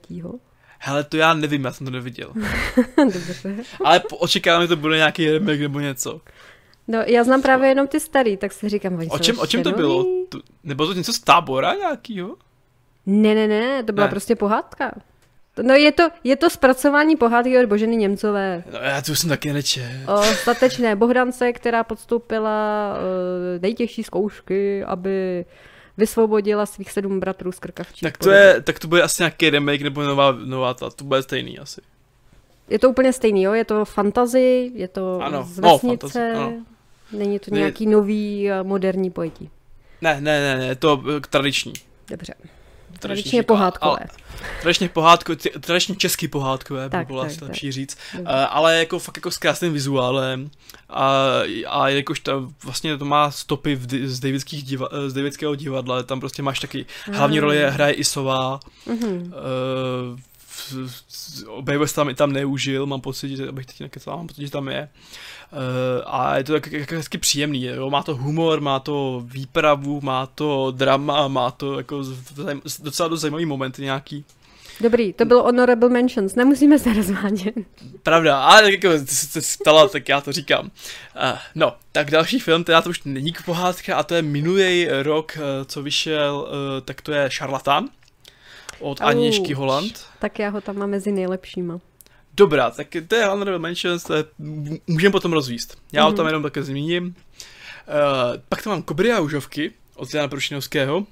[0.79, 2.33] Hele, to já nevím, já jsem to neviděl.
[2.97, 3.55] Dobře.
[3.83, 6.21] Ale očekávám, že to bude nějaký remake nebo něco.
[6.87, 9.71] No, já znám právě jenom ty starý, tak si říkám, o čem, o čem to
[9.71, 10.05] bylo?
[10.29, 12.35] To, nebo to něco z tábora nějakýho?
[13.05, 14.09] Ne, ne, ne, to byla ne.
[14.09, 14.91] prostě pohádka.
[15.61, 18.63] No je to, je to zpracování pohádky od Boženy Němcové.
[18.73, 20.01] No já to jsem taky neče.
[20.07, 25.45] O statečné Bohdance, která podstoupila uh, nejtěžší zkoušky, aby
[25.97, 28.03] vysvobodila svých sedm bratrů z krkavčí.
[28.03, 31.23] Tak to, je, tak to bude asi nějaký remake nebo nová, nová ta, to bude
[31.23, 31.81] stejný asi.
[32.69, 33.53] Je to úplně stejný, jo?
[33.53, 35.43] Je to fantasy, je to ano.
[35.43, 36.53] z vesnice, no, fantasy, ano.
[37.11, 39.49] není to nějaký nový moderní pojetí.
[40.01, 41.73] Ne, ne, ne, ne, je to eh, tradiční.
[42.09, 42.33] Dobře.
[42.99, 43.99] Tradičně pohádkové.
[44.61, 47.49] Tradičně pohádko, tradičně český pohádkové, tak, by bylo tak, asi tak.
[47.49, 47.97] lepší říct.
[48.19, 50.49] Uh, ale jako fakt jako s krásným vizuálem
[50.89, 56.03] a, a jakož to vlastně to má stopy v, z, Davidských diva, z Davidského divadla,
[56.03, 59.21] tam prostě máš taky, hlavní roli je, hraje Isová, uh-huh.
[59.25, 60.19] uh,
[61.61, 64.89] Baywatch tam, tam neužil, mám pocit, že abych teď nekecal, mám pocit, že tam je.
[65.51, 65.59] Uh,
[66.05, 67.89] a je to tak, tak, hezky příjemný, jo?
[67.89, 72.03] má to humor, má to výpravu, má to drama, má to jako
[72.79, 74.25] docela dost zajímavý momenty nějaký.
[74.81, 77.55] Dobrý, to byl Honorable Mentions, nemusíme se rozvádět.
[78.03, 80.65] Pravda, ale jako ty se ptala, tak já to říkám.
[80.65, 85.37] Uh, no, tak další film, teda to už není pohádka a to je minulý rok,
[85.37, 87.89] uh, co vyšel, uh, tak to je Šarlatán
[88.83, 89.09] od Auč.
[89.09, 90.05] Aničky Holland.
[90.19, 91.79] Tak já ho tam mám mezi nejlepšíma.
[92.33, 94.11] Dobrá, tak to je Honorable Mentions,
[94.87, 95.77] můžeme potom rozvíst.
[95.91, 96.09] Já mm-hmm.
[96.09, 97.05] o tom jenom také zmíním.
[97.05, 97.13] Uh,
[98.49, 100.97] pak tam mám Kobry a užovky od Jana Prošinovského.
[100.97, 101.05] Uh,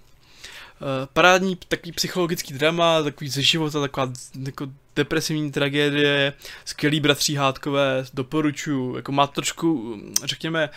[1.13, 4.11] parádní takový psychologický drama, takový ze života, taková
[4.45, 6.33] jako depresivní tragédie,
[6.65, 10.69] skvělý bratří hádkové, doporučuji, jako má trošku, řekněme,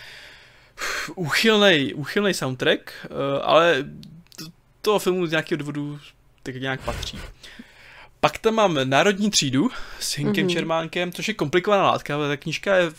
[1.15, 3.85] úchylnej, úchylnej soundtrack, uh, ale
[4.81, 5.99] toho filmu z nějakého důvodu
[6.45, 7.19] tak nějak patří.
[8.19, 9.69] Pak tam mám Národní třídu
[9.99, 10.51] s Hinkem mm-hmm.
[10.51, 12.91] Čermánkem, což je komplikovaná látka, ale ta knížka je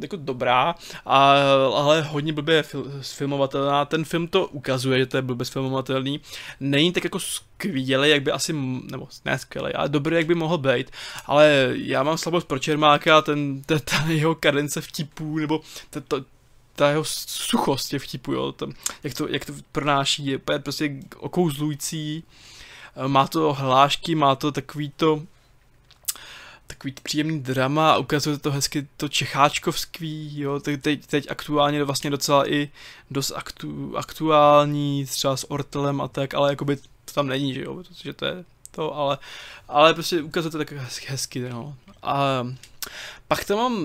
[0.00, 0.74] jako dobrá,
[1.06, 1.34] a,
[1.74, 3.84] ale hodně blbě fil, sfilmovatelná.
[3.84, 6.20] Ten film to ukazuje, že to je blbě sfilmovatelný.
[6.60, 8.52] Není tak jako skvělý, jak by asi,
[8.90, 10.90] nebo ne skvělý, ale dobrý, jak by mohl být.
[11.26, 15.60] Ale já mám slabost pro Čermáka, ten, ten, ta jeho kadence vtipů, nebo
[15.90, 16.16] ta, ta,
[16.76, 18.72] ta jeho suchost je vtipu, jo, tam,
[19.02, 22.24] jak, to, jak to pronáší, je prostě okouzlující
[23.06, 25.22] má to hlášky, má to takový to
[26.66, 32.10] takový příjemný drama a ukazuje to hezky to čecháčkovský, jo, teď, teď, teď aktuálně vlastně
[32.10, 32.70] docela i
[33.10, 37.74] dost aktu, aktuální, třeba s Ortelem a tak, ale jakoby to tam není, že jo,
[37.74, 39.18] protože to je to, ale,
[39.68, 41.76] ale prostě ukazuje to tak hezky, hezky no.
[42.02, 42.46] A
[43.28, 43.76] pak tam mám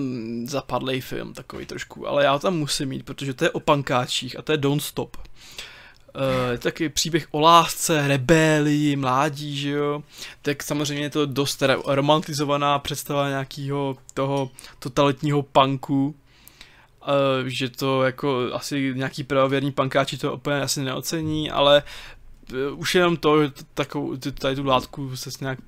[0.46, 4.38] zapadlej film takový trošku, ale já ho tam musím mít, protože to je o pankáčích
[4.38, 5.16] a to je Don't Stop.
[6.14, 10.02] Uh, taky příběh o lásce, rebelii, mládí, že jo.
[10.42, 16.14] Tak samozřejmě je to dost romantizovaná představa nějakého toho totalitního punku.
[17.02, 21.82] Uh, že to jako asi nějaký pravověrní pankáči to úplně asi neocení, ale
[22.52, 23.36] uh, už jenom to,
[23.74, 25.58] takovou, tady tu látku se nějak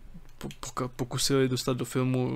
[0.96, 2.30] pokusili dostat do filmu,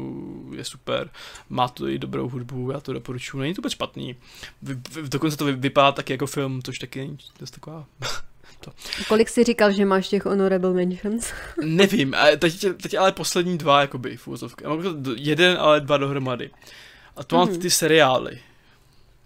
[0.57, 1.11] je super.
[1.49, 3.39] Má to i dobrou hudbu, já to doporučuji.
[3.39, 4.17] Není to vůbec špatný.
[4.63, 4.77] Vy,
[5.09, 7.87] dokonce to vypadá taky jako film, což taky není dost taková...
[8.61, 8.73] to.
[9.09, 11.33] Kolik jsi říkal, že máš těch honorable mentions?
[11.65, 14.65] Nevím, teď, teď ale poslední dva, jakoby, v úzovce.
[15.17, 16.51] Jeden, ale dva dohromady.
[17.17, 17.59] A to mám mm.
[17.59, 18.39] ty seriály.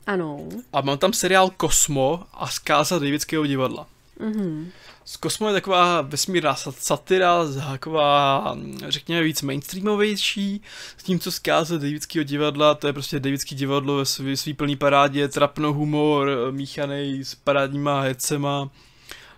[0.07, 0.49] Ano.
[0.73, 3.87] A mám tam seriál Kosmo a zkáza Davidského divadla.
[4.21, 4.67] Mm-hmm.
[5.05, 8.57] Z Kosmo je taková vesmírná satira, taková,
[8.89, 10.63] řekněme, víc mainstreamovější,
[10.97, 14.77] s tím, co zkáze Davidského divadla, to je prostě Davidský divadlo ve svý, svý plný
[14.77, 18.71] parádě, trapno humor, míchaný s parádníma hecema.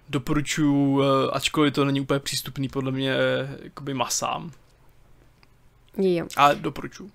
[0.08, 3.14] Doporučuji, eh, ačkoliv to není úplně přístupný podle mě
[3.62, 4.52] jakoby masám.
[5.96, 6.26] Jo.
[6.36, 7.10] A doporučuji.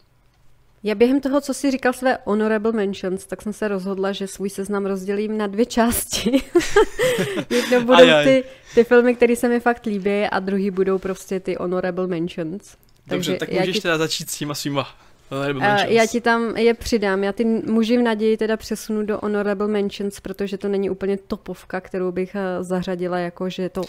[0.88, 4.50] Já během toho, co jsi říkal své honorable mentions, tak jsem se rozhodla, že svůj
[4.50, 6.32] seznam rozdělím na dvě části.
[7.50, 8.44] Jedno budou ty,
[8.76, 12.76] ty filmy, které se mi fakt líbí a druhý budou prostě ty honorable mentions.
[13.08, 13.82] Dobře, Takže tak můžeš ti...
[13.82, 14.88] teda začít s těma svýma
[15.32, 17.24] Uh, já ti tam je přidám.
[17.24, 21.82] Já ty muži v naději teda přesunu do Honorable Mentions, protože to není úplně topovka,
[21.82, 23.82] kterou bych eh, zařadila jako, že to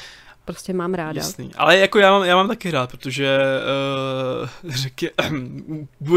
[0.48, 1.20] prostě mám ráda.
[1.20, 1.50] Jasný.
[1.56, 3.38] Ale jako já mám, já mám taky rád, protože
[4.64, 5.10] uh, řekě,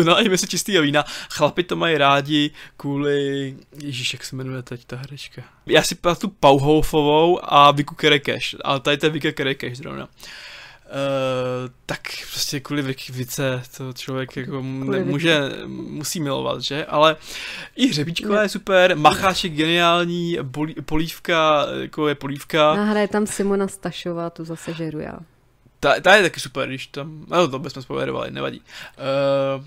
[0.06, 4.96] nalejme si čistý vína, chlapi to mají rádi kvůli, ježíš, jak se jmenuje teď ta
[4.96, 5.42] herečka.
[5.66, 10.04] Já si tu Pauhofovou a Viku Kerekeš, ale tady to je Vika Kerekeš zrovna.
[10.04, 10.10] Uh,
[10.92, 12.02] Uh, tak
[12.32, 16.86] prostě kvůli Vice to člověk jako může, musí milovat, že?
[16.86, 17.16] Ale
[17.76, 22.72] i Hřebíčková je super, Macháč je geniální, bolí, Polívka jako je Polívka.
[22.72, 25.20] A hraje tam Simona Stašová, tu zase žeru já.
[25.80, 28.62] Ta, ta je taky super, když tam, no to bychom spovedovali, nevadí.
[29.58, 29.66] Uh,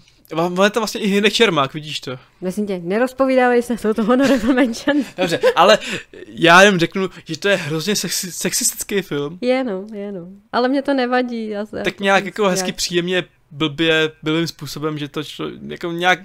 [0.64, 2.18] Je to vlastně i Hinek Čermák, vidíš to.
[2.40, 4.96] Myslím tě, nerozpovídávej se, jsou to honorable mention.
[5.16, 5.78] Dobře, ale
[6.26, 9.38] já jen řeknu, že to je hrozně sexi, sexistický film.
[9.40, 10.28] Je no, je no.
[10.52, 11.48] Ale mě to nevadí.
[11.48, 12.76] Já se, tak nějak jako hezky jak...
[12.76, 16.18] příjemně blbě, blbým způsobem, že to člo, jako nějak,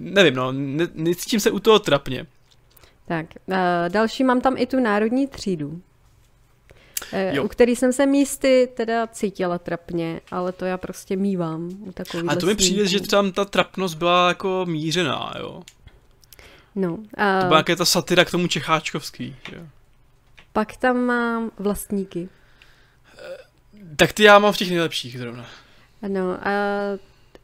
[0.00, 2.26] nevím no, ne, necítím se u toho trapně.
[3.06, 3.54] Tak, uh,
[3.88, 5.80] další mám tam i tu národní třídu.
[7.12, 7.44] Eh, jo.
[7.44, 12.30] u který jsem se místy teda cítila trapně, ale to já prostě mývám u takových.
[12.30, 15.62] A to mi přijde, že tam ta trapnost byla jako mířená, jo.
[16.74, 16.98] No.
[17.16, 17.40] A...
[17.40, 19.60] To byla jaká ta satira k tomu Čecháčkovský, jo.
[20.52, 22.28] Pak tam mám vlastníky.
[23.18, 23.36] Eh,
[23.96, 25.46] tak ty já mám v těch nejlepších zrovna.
[26.02, 26.50] Ano, a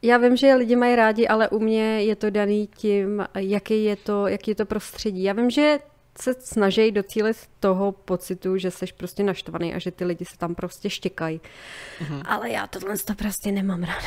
[0.01, 3.95] já vím, že lidi mají rádi, ale u mě je to daný tím, jaký je
[3.95, 5.23] to, jaký je to prostředí.
[5.23, 5.79] Já vím, že
[6.21, 10.55] se snaží docílit toho pocitu, že jsi prostě naštvaný a že ty lidi se tam
[10.55, 11.41] prostě štěkají.
[11.99, 12.21] Mm-hmm.
[12.25, 14.01] Ale já tohle to prostě nemám rád.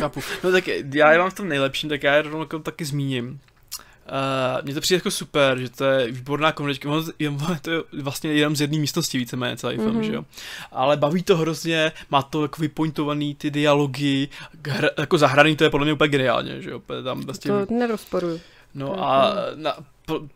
[0.00, 0.20] Chápu.
[0.44, 0.64] No tak
[0.94, 3.40] já je mám v tom nejlepším, tak já je rovnou taky zmíním.
[4.02, 6.88] Uh, mně to přijde jako super, že to je výborná komedička,
[7.18, 7.32] je
[7.62, 10.06] to je vlastně jenom z jedné místnosti víceméně celý film, mm-hmm.
[10.06, 10.24] že jo.
[10.72, 14.28] Ale baví to hrozně, má to jako vypointovaný ty dialogy,
[14.66, 16.82] hra, jako zahraný to je podle mě úplně geniálně, že jo.
[17.04, 17.50] Tam vlastně...
[17.50, 18.40] To nerozporuju.
[18.74, 19.76] No a na,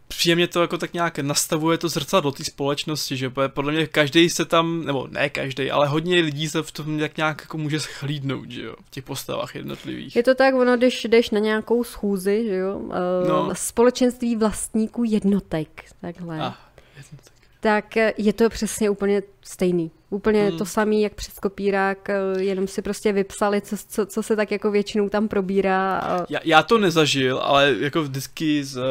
[0.09, 4.45] příjemně to jako tak nějak nastavuje to zrcadlo té společnosti, že podle mě každý se
[4.45, 8.51] tam, nebo ne každý, ale hodně lidí se v tom jak nějak jako může schlídnout,
[8.51, 10.17] že jo, v těch postavách jednotlivých.
[10.17, 13.51] Je to tak, ono, když jdeš na nějakou schůzi, že jo, uh, no.
[13.53, 16.41] společenství vlastníků jednotek, takhle.
[16.41, 16.66] Ah.
[17.67, 19.91] Tak je to přesně úplně stejný.
[20.11, 20.59] Úplně hmm.
[20.59, 24.51] to samé, jak přes kopírák, eh, jenom si prostě vypsali, co, co, co se tak
[24.51, 26.03] jako většinou tam probírá.
[26.29, 28.85] Já, já to nezažil, ale jako vždycky z uh,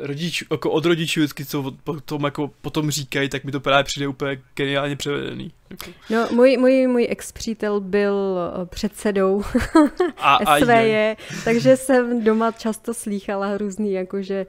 [0.00, 4.08] rodič, jako od rodičů vždycky, co potom jako potom říkají, tak mi to právě přijde
[4.08, 5.52] úplně geniálně převedený.
[5.70, 5.90] Jako.
[6.10, 9.42] No, můj, můj, můj ex-přítel byl eh, předsedou
[10.18, 14.46] a, a SVJ, takže jsem doma často slýchala různý, jakože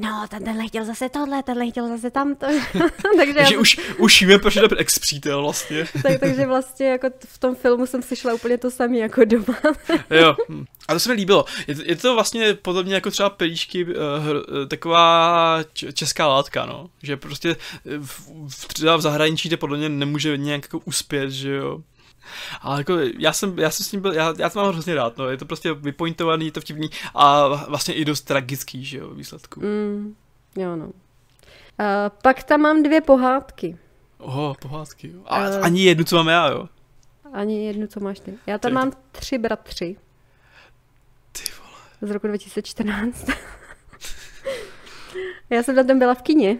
[0.00, 2.46] no, ten, tenhle chtěl zase tohle, tenhle chtěl zase tamto.
[3.16, 3.60] takže takže já...
[3.60, 5.84] už, už víme, proč je to ex-přítel vlastně.
[6.02, 9.58] tak, takže vlastně jako v tom filmu jsem slyšela úplně to samé jako doma.
[10.10, 10.64] jo, hm.
[10.88, 11.44] a to se mi líbilo.
[11.66, 13.92] Je to, je to vlastně podobně jako třeba pelíšky, uh,
[14.68, 15.58] taková
[15.94, 16.90] česká látka, no.
[17.02, 17.56] Že prostě
[17.98, 21.80] v, v, třeba v zahraničí to podle mě nemůže nějak jako uspět, že jo.
[22.60, 25.18] Ale jako já jsem, já jsem s ním byl, já, já to mám hrozně rád,
[25.18, 29.14] no, je to prostě vypointovaný, je to vtipný a vlastně i dost tragický, že jo,
[29.14, 29.60] výsledku.
[29.60, 30.14] Mm,
[30.56, 30.86] jo, no.
[30.86, 30.92] Uh,
[32.22, 33.78] pak tam mám dvě pohádky.
[34.18, 35.14] Oho, pohádky.
[35.26, 36.68] A, uh, ani jednu, co mám já, jo?
[37.32, 38.34] Ani jednu, co máš ty.
[38.46, 39.96] Já tam ty, mám tři bratři.
[41.32, 41.78] Ty vole.
[42.02, 43.26] Z roku 2014.
[45.50, 46.58] já jsem na tom byla v kině.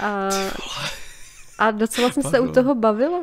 [0.00, 0.28] A,
[1.58, 3.20] a docela jsem se u toho bavila.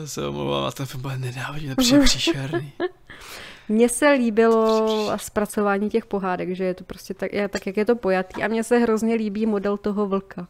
[0.00, 2.72] Já se omlouvám, a ten film bude nenávidím, to je příšerný.
[3.68, 7.96] Mně se líbilo zpracování těch pohádek, že je to prostě tak, tak jak je to
[7.96, 8.42] pojatý.
[8.42, 10.48] A mně se hrozně líbí model toho vlka.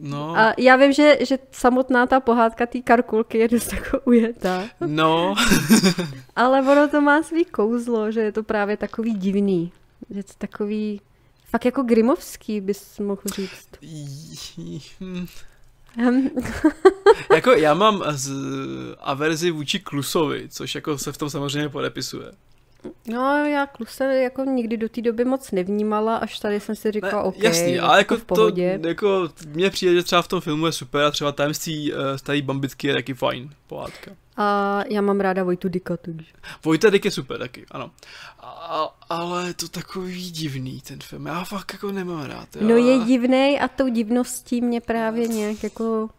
[0.00, 0.38] No.
[0.38, 4.64] A já vím, že, že samotná ta pohádka té karkulky je dost jako ujetá.
[4.86, 5.34] No.
[6.36, 9.72] Ale ono to má svý kouzlo, že je to právě takový divný.
[10.10, 11.00] Je to takový,
[11.44, 13.68] fakt jako grimovský bys mohl říct.
[17.34, 18.32] jako já mám z
[18.98, 22.32] averzi vůči Klusovi, což jako se v tom samozřejmě podepisuje.
[23.08, 27.22] No, já kluse jako nikdy do té doby moc nevnímala, až tady jsem si říkala,
[27.22, 28.78] OK, jasný, ale jako, v pohodě.
[28.78, 31.98] To, jako mně přijde, že třeba v tom filmu je super a třeba tajemství uh,
[32.16, 34.10] starý bambitky je taky fajn pohádka.
[34.40, 36.32] A já mám ráda Vojtu Dika, takže.
[36.64, 37.90] Vojta Dik je super taky, ano.
[38.40, 42.56] A, ale je to takový divný ten film, já fakt jako nemám rád.
[42.56, 42.66] Já...
[42.66, 46.10] No je divný a tou divností mě právě nějak jako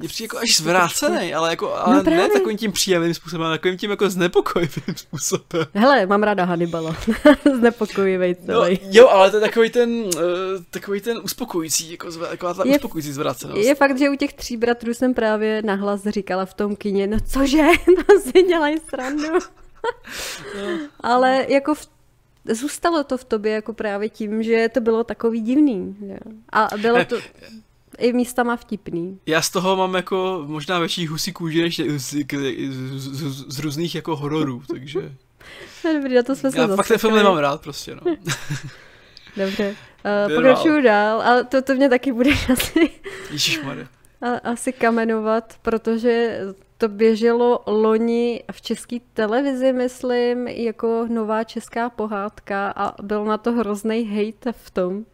[0.00, 3.58] mě přijde jako až zvrácený, ale, jako, ale no ne takovým tím příjemným způsobem, ale
[3.58, 5.66] takovým tím jako znepokojivým způsobem.
[5.74, 6.96] Hele, mám ráda Hannibala.
[7.58, 8.80] znepokojivý celý.
[8.82, 10.10] No, jo, ale to je takový ten, uh,
[10.70, 13.62] takový ten uspokojící, jako zv, taková ta je, uspokojící zvrácenost.
[13.62, 17.16] Je fakt, že u těch tří bratrů jsem právě nahlas říkala v tom kině, no
[17.20, 17.66] cože,
[18.06, 19.38] to si dělají srandu.
[20.54, 20.78] no.
[21.00, 21.88] Ale jako v
[22.44, 25.96] zůstalo to v tobě jako právě tím, že to bylo takový divný.
[26.00, 26.16] Jo.
[26.52, 27.16] A bylo to
[28.00, 29.18] i místama vtipný.
[29.26, 32.26] Já z toho mám jako možná větší husí kůži než z, z,
[32.96, 35.12] z, z různých jako hororů, takže...
[35.84, 38.00] No dobrý, na to jsme se Já fakt ten film nemám rád prostě, no.
[39.36, 39.76] Dobře.
[40.28, 42.90] Uh, pokračuju dál, ale to, to mě taky bude asi...
[43.30, 43.86] Ježišmarja.
[44.42, 46.40] asi kamenovat, protože
[46.78, 53.52] to běželo loni v české televizi, myslím, jako nová česká pohádka a byl na to
[53.52, 55.04] hrozný hate v tom,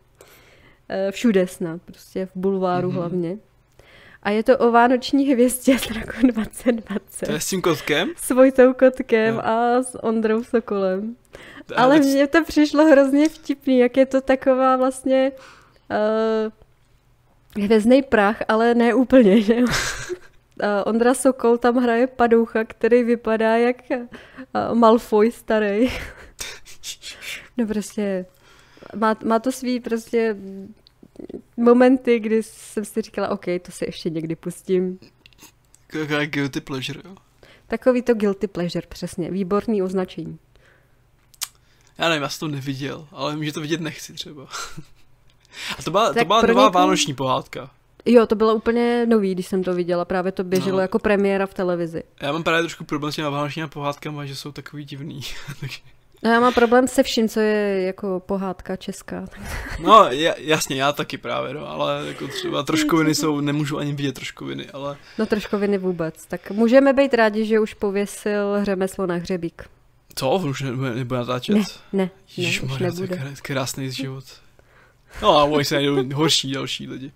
[1.10, 2.94] všude snad, prostě v bulváru mm-hmm.
[2.94, 3.38] hlavně.
[4.26, 7.26] A je to o Vánoční hvězdě z roku 2020.
[7.26, 8.10] To je s tím kotkem?
[8.16, 9.48] S Vojtou Kotkem no.
[9.48, 11.16] a s Ondrou Sokolem.
[11.76, 15.32] Ale, Ale mně to přišlo hrozně vtipný, jak je to taková vlastně
[17.56, 19.66] uh, hvězdný prach, ale ne úplně, že jo?
[20.84, 25.90] Ondra Sokol tam hraje padoucha, který vypadá jak uh, Malfoy starý.
[27.56, 28.26] no prostě
[28.96, 30.36] má, má to svý prostě
[31.56, 34.98] momenty, kdy jsem si říkala, OK, to si ještě někdy pustím.
[35.86, 37.16] Taková guilty pleasure, jo?
[37.66, 39.30] Takový to guilty pleasure, přesně.
[39.30, 40.38] Výborný označení.
[41.98, 44.46] Já nevím, já jsem to neviděl, ale že to vidět nechci třeba.
[45.78, 46.70] A to byla, to byla nová někoho...
[46.70, 47.70] vánoční pohádka.
[48.04, 50.04] Jo, to bylo úplně nový, když jsem to viděla.
[50.04, 50.82] Právě to běželo no.
[50.82, 52.02] jako premiéra v televizi.
[52.20, 55.20] Já mám právě trošku problém s těmi vánočními pohádkami, že jsou takový divný.
[56.22, 59.24] No já mám problém se vším, co je jako pohádka česká.
[59.82, 64.70] No jasně, já taky právě, no, ale jako třeba troškoviny jsou, nemůžu ani vidět troškoviny,
[64.70, 64.96] ale...
[65.18, 69.64] No troškoviny vůbec, tak můžeme být rádi, že už pověsil řemeslo na hřebík.
[70.14, 70.30] Co?
[70.30, 71.56] Už nebude, nebude natáčet?
[71.56, 71.62] Ne,
[71.92, 73.16] ne, Ježiš, ne už nebude.
[73.16, 74.24] To je krásný život.
[75.22, 77.12] No a oni se najdou horší další lidi.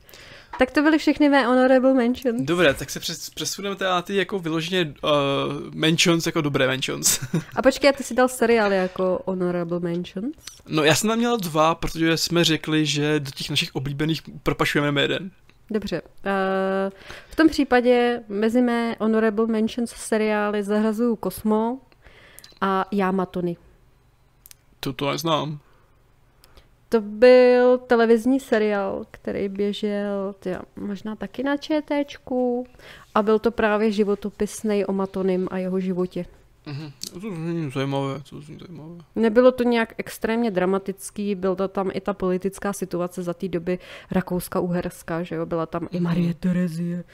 [0.60, 2.42] Tak to byly všechny mé honorable mentions.
[2.42, 5.10] Dobré, tak se přes, přesuneme teda na ty jako vyloženě uh,
[5.74, 7.20] mentions, jako dobré mentions.
[7.56, 10.36] A počkej, ty jsi dal seriály jako honorable mentions?
[10.68, 15.02] No já jsem tam měl dva, protože jsme řekli, že do těch našich oblíbených propašujeme
[15.02, 15.30] jeden.
[15.70, 16.02] Dobře.
[16.02, 16.08] Uh,
[17.30, 21.78] v tom případě mezi mé honorable mentions seriály zařazuju Kosmo
[22.60, 23.56] a Yamatony.
[24.80, 25.60] To to neznám.
[26.92, 32.66] To byl televizní seriál, který běžel tyjo, možná taky na ČTčku
[33.14, 36.24] a byl to právě životopisný o Matonym a jeho životě.
[36.66, 36.92] Mhm.
[37.12, 38.94] To zní zajímavé, to zní zajímavé.
[39.16, 43.78] Nebylo to nějak extrémně dramatický, byl to tam i ta politická situace za té doby
[44.12, 47.04] Rakouska-Uherská, že jo, byla tam i Marie Terezie.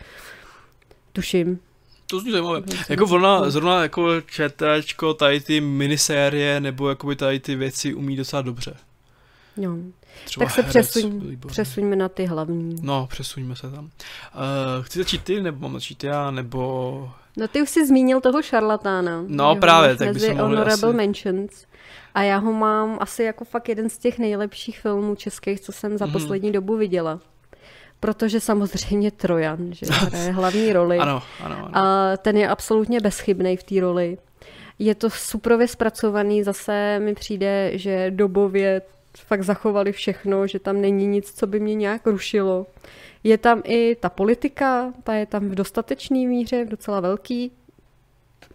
[1.12, 1.58] Tuším.
[2.06, 2.62] To zní zajímavé.
[2.88, 8.42] Jako ona, zrovna jako ČTčko, tady ty minisérie, nebo jakoby tady ty věci umí docela
[8.42, 8.76] dobře.
[9.56, 9.72] Jo.
[10.24, 12.76] Třeba Tak se herec přesuň, přesuňme na ty hlavní.
[12.82, 13.84] No, přesuňme se tam.
[13.84, 13.90] Uh,
[14.82, 17.10] chci začít ty, nebo mám začít já, nebo...
[17.36, 19.24] No ty už jsi zmínil toho šarlatána.
[19.26, 21.66] No, ho právě, máš tak bychom mohli honorable asi- mentions.
[22.14, 25.98] A já ho mám asi jako fakt jeden z těch nejlepších filmů českých, co jsem
[25.98, 26.12] za Mhm.
[26.12, 27.20] poslední dobu viděla.
[28.00, 30.98] Protože samozřejmě Trojan, že hraje hlavní roli.
[30.98, 31.70] Ano, ano, ano.
[31.78, 34.18] A ten je absolutně bezchybný v té roli.
[34.78, 38.82] Je to suprově zpracovaný, zase mi přijde, že dobově
[39.20, 42.66] fakt zachovali všechno, že tam není nic, co by mě nějak rušilo.
[43.24, 47.52] Je tam i ta politika, ta je tam v dostatečné míře, v docela velký.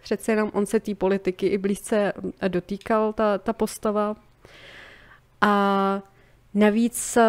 [0.02, 2.14] Přece jenom on se té politiky i blízce
[2.48, 4.16] dotýkal, ta, ta postava.
[5.42, 6.02] A
[6.54, 7.24] navíc eh,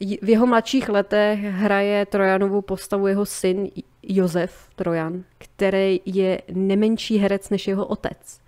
[0.00, 3.68] v jeho mladších letech hraje Trojanovu postavu jeho syn
[4.02, 8.40] Josef Trojan, který je nemenší herec než jeho otec.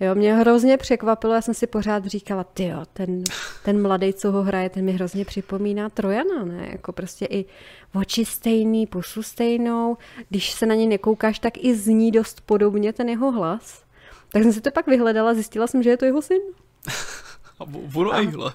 [0.00, 3.24] Jo, mě hrozně překvapilo, já jsem si pořád říkala, ty ten,
[3.64, 6.68] ten mladý, co ho hraje, ten mi hrozně připomíná Trojana, ne?
[6.72, 7.44] Jako prostě i
[7.94, 9.96] oči stejný, pusu stejnou,
[10.28, 13.82] když se na něj nekoukáš, tak i zní dost podobně ten jeho hlas.
[14.32, 16.40] Tak jsem si to pak vyhledala, zjistila jsem, že je to jeho syn.
[17.60, 17.64] A
[17.94, 18.52] ono ejhle.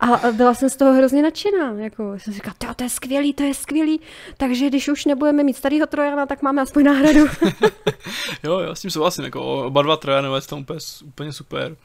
[0.00, 1.72] A byla jsem z toho hrozně nadšená.
[1.72, 4.00] Jako, jsem říkala, "Tyjo, to je skvělý, to je skvělý.
[4.36, 7.20] Takže když už nebudeme mít starého Trojana, tak máme aspoň náhradu.
[8.42, 11.76] Jo, jo, s tím souhlasím, jako oba dva trojanové jsou tam úplně, úplně super.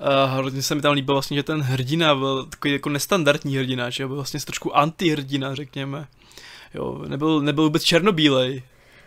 [0.00, 3.90] Uh, hrozně se mi tam líbil vlastně, že ten hrdina byl takový jako nestandardní hrdina,
[3.90, 6.06] že byl vlastně trošku antihrdina, řekněme.
[6.74, 8.62] Jo, nebyl, nebyl vůbec černobílej.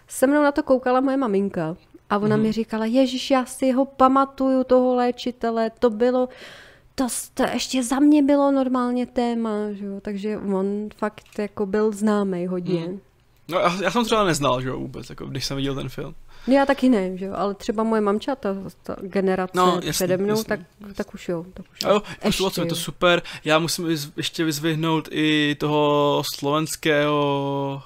[0.07, 1.75] Se mnou na to koukala moje maminka
[2.09, 6.29] a ona mi říkala, Ježíš, já si ho pamatuju, toho léčitele, to bylo,
[6.95, 9.99] to, to ještě za mě bylo normálně téma, že jo?
[10.01, 12.81] takže on fakt jako byl známý hodně.
[12.81, 12.99] Hmm.
[13.47, 16.15] No já, já jsem třeba neznal, že jo, vůbec, jako když jsem viděl ten film.
[16.47, 18.49] No já taky ne, že jo, ale třeba moje mamča, ta,
[18.83, 20.93] ta generace No, jasný, přede mnou, jasný, tak, jasný.
[20.95, 21.45] tak už jo.
[21.53, 22.75] Tak už A jo, jako Ještě je to jo.
[22.75, 23.21] super.
[23.45, 27.81] Já musím vyz, ještě vyzvihnout i toho slovenského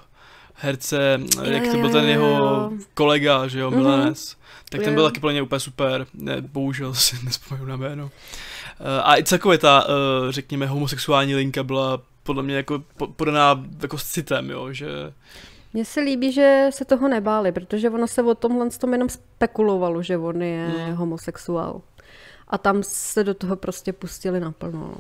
[0.54, 2.72] herce, jak jo, to byl jo, ten jo, jeho jo.
[2.94, 3.80] kolega, že jo, Mhm.
[3.80, 4.38] milenec.
[4.70, 4.96] Tak ten Jo.
[4.96, 6.08] byl taky plně úplně super.
[6.14, 8.10] Ne, bohužel si nespomenu na jméno.
[8.80, 13.66] Eh, A i celkově ta, eh, řekněme, homosexuální linka byla podle mě jako po- podaná
[13.82, 14.88] jako s citem, jo, že
[15.74, 20.04] Mně se líbí, že se toho nebáli, protože ono se o tomhle tom jenom spekulovalo,
[20.04, 20.96] že on je Hmm.
[20.96, 21.82] homosexuál.
[22.48, 24.80] A tam se do toho prostě pustili naplno.
[24.80, 24.94] no.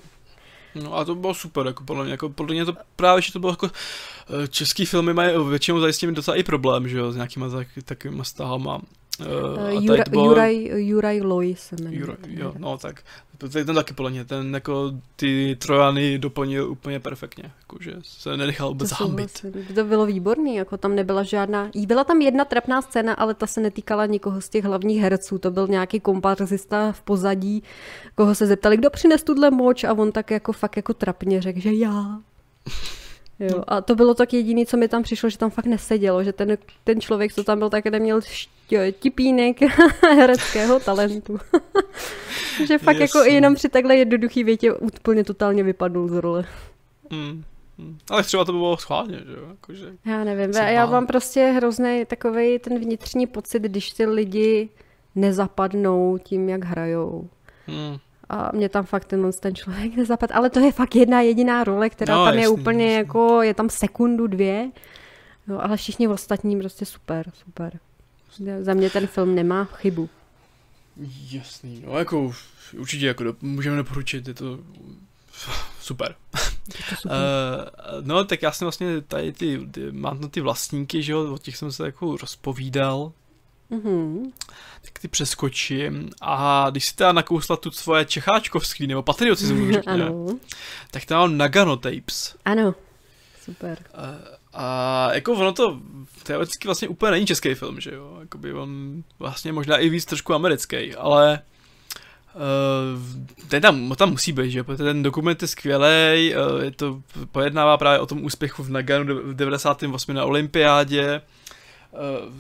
[0.84, 3.40] No a to bylo super, jako podle mě, jako podle mě to právě, že to
[3.40, 3.70] bylo jako,
[4.44, 7.49] eh, český filmy mají většinou tady s tím docela i problém, že jo, s nějakýma
[7.49, 8.80] tak, takovýma stahama.
[9.19, 9.27] Uh,
[9.76, 11.99] Uh, Jura, Juraj, Juraj Loy se jmenuje.
[11.99, 13.03] Jura, jo, no tak,
[13.38, 18.68] to- ten taky podle mě, ten jako ty Trojany doplnil úplně perfektně, jakože se nenechal
[18.68, 19.30] vůbec To hambit.
[19.38, 19.76] souhlasím.
[19.76, 23.61] To bylo výborný, jako tam nebyla žádná, byla tam jedna trapná scéna, ale ta se
[23.61, 27.64] netýkala nikoho z těch hlavních herců, to byl nějaký komparzista v pozadí,
[28.15, 31.60] koho se zeptali, kdo přines tuhle moč a on tak jako fakt jako trapně řekl,
[31.60, 32.19] že já.
[33.39, 36.34] Jo, a to bylo tak jediný, co mi tam přišlo, že tam fakt nesedělo, že
[36.34, 38.22] ten, ten člověk, co tam byl, tak neměl
[38.99, 39.57] tipínek
[40.01, 41.39] hereckého talentu.
[42.68, 43.31] že fakt jako Jasně.
[43.31, 46.45] i jenom při takhle jednoduchý větě úplně totálně vypadnul z role.
[47.09, 47.43] Mm.
[48.09, 49.93] Ale třeba to bylo schválně, že jo, jakože.
[50.05, 54.69] Já nevím, se já mám prostě hrozný takový ten vnitřní pocit, když ty lidi
[55.15, 57.30] nezapadnou tím, jak hrajou.
[57.68, 57.97] Mm.
[58.30, 60.32] A mě tam fakt ten, ten člověk nezapad.
[60.32, 62.98] Ale to je fakt jedna jediná role, která No, tam je jasný, úplně jasný.
[62.98, 64.72] jako, je tam sekundu, dvě.
[65.48, 67.80] No, ale všichni ostatní prostě super, super.
[68.62, 70.10] Za mě ten film nemá chybu.
[71.32, 72.34] Jasný, no jako
[72.78, 74.60] určitě jako do, můžeme doporučit, je to
[75.82, 76.16] super.
[76.68, 77.18] Je to super.
[77.18, 81.38] Uh, no, tak já jsem vlastně tady ty, ty mám ty vlastníky, že jo, o
[81.38, 83.12] těch jsem se jako rozpovídal.
[83.69, 84.31] Mhm.
[84.81, 90.27] tak ty přeskočím a když si teda nakousla tu svoje čecháčkovský nebo patriotismus, řekněme, ano.
[90.91, 92.35] tak tam mám Nagano Tapes.
[92.45, 92.76] Ano.
[93.45, 93.77] Super.
[93.94, 94.15] A,
[94.53, 95.80] a jako ono to
[96.23, 100.34] teoreticky vlastně úplně není český film, že jo, jakoby on vlastně možná i víc trošku
[100.34, 101.41] americký, ale
[102.38, 104.64] Uh, ten tam, tam musí být, že?
[104.64, 109.15] Protože ten dokument je skvělý, uh, je to pojednává právě o tom úspěchu v Naganu
[109.23, 110.14] v 98.
[110.14, 111.22] na olympiádě,
[111.91, 112.34] uh,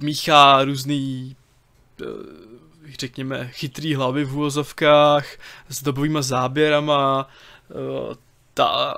[0.00, 1.36] míchá různý
[2.00, 2.06] uh,
[2.98, 5.26] řekněme, chytrý hlavy v úvozovkách
[5.68, 7.28] s dobovými záběrama.
[7.68, 8.14] Uh,
[8.54, 8.96] ta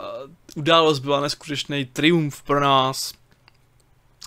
[0.57, 3.15] událost byla neskutečný triumf pro nás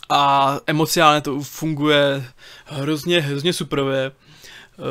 [0.09, 2.25] a emocionálně to funguje
[2.65, 4.11] hrozně, hrozně superově.
[4.77, 4.85] Uh,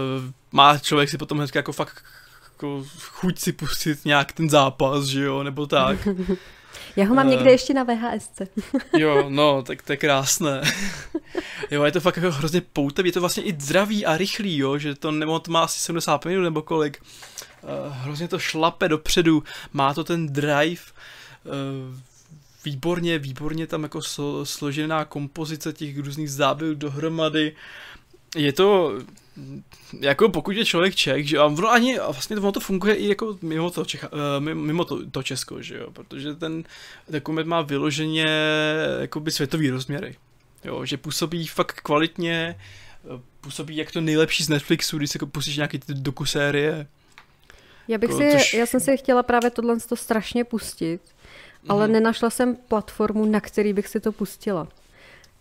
[0.53, 2.05] má člověk si potom hnedka jako fakt
[2.55, 6.09] jako chuť si pustit nějak ten zápas, že jo, nebo tak.
[6.97, 7.31] Já ho mám Eh.
[7.31, 8.31] někde ještě na VHS.
[8.99, 10.63] Jo, no, tak to je krásné.
[11.71, 14.79] jo, je to fakt jako hrozně poutavý, je to vlastně i zdravý a rychlý, jo,
[14.79, 17.03] že to, nebo to má asi 70 minut nebo kolik.
[17.63, 19.43] Uh, hrozně to šlape dopředu,
[19.73, 20.83] má to ten drive,
[21.45, 21.97] uh,
[22.65, 27.53] výborně, výborně tam jako slo, složená kompozice těch různých záběrů dohromady.
[28.35, 28.93] Je to,
[30.01, 33.09] jako pokud je člověk Čech, že a ono ani, a vlastně ono to funguje i
[33.09, 34.09] jako mimo to, Čecha,
[34.41, 36.65] eh, mimo to, to Česko, že jo, protože ten
[37.09, 38.27] dokument má vyloženě
[39.01, 40.17] jakoby světový rozměry,
[40.65, 42.57] jo, že působí fakt kvalitně,
[43.17, 46.87] eh, působí jak to nejlepší z Netflixu, když se jako pustíš nějaký ty dokusérie.
[47.89, 51.01] Já bych Jako, si, což- já jsem si chtěla právě tohle to strašně pustit,
[51.69, 51.93] ale Mhm.
[51.93, 54.69] nenašla jsem platformu, na který bych si to pustila.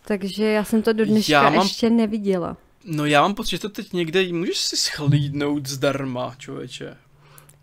[0.06, 2.56] Takže já jsem to do dneška Já mám- ještě neviděla.
[2.84, 6.96] No já mám pocit, že to teď někde, můžeš si schlídnout zdarma, člověče.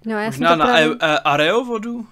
[0.05, 0.95] No a já Možná jsem to na právě...
[0.95, 1.19] právě...
[1.19, 2.05] Areovodu?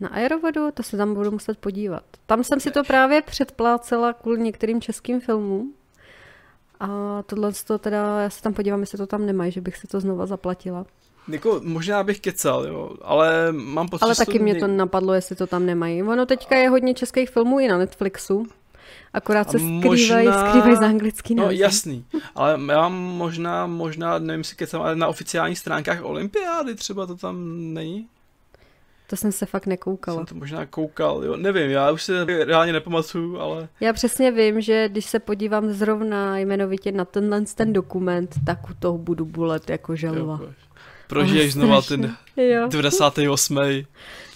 [0.00, 2.04] Na Aerovodu, to se tam budu muset podívat.
[2.26, 5.74] Tam jsem si to právě předplácela kvůli některým českým filmům.
[6.80, 9.86] A tohle to teda, já se tam podívám, jestli to tam nemají, že bych si
[9.86, 10.86] to znova zaplatila.
[11.28, 15.36] Jako, možná bych kecal, jo, ale mám pocit, Ale taky mě nej- to napadlo, jestli
[15.36, 16.02] to tam nemají.
[16.02, 18.46] Ono teďka je hodně českých filmů i na Netflixu.
[19.14, 21.58] Akorát se skrývají, možná- skrývají za anglický No název.
[21.58, 22.04] jasný,
[22.34, 27.16] ale já mám možná, možná, nevím, jestli kecám, ale na oficiálních stránkách Olympiády třeba to
[27.16, 27.36] tam
[27.74, 28.06] není?
[29.06, 30.16] To jsem se fakt nekoukala.
[30.16, 34.60] Jsem to možná koukal, jo, nevím, já už se reálně nepamatuju, ale Já přesně vím,
[34.60, 39.70] že když se podívám zrovna jmenovitě na tenhle ten dokument, tak u toho budu bulet
[39.70, 40.38] jako želva.
[40.42, 40.48] jo,
[41.06, 42.68] prožiješ znova ten Jo.
[42.68, 43.58] 98.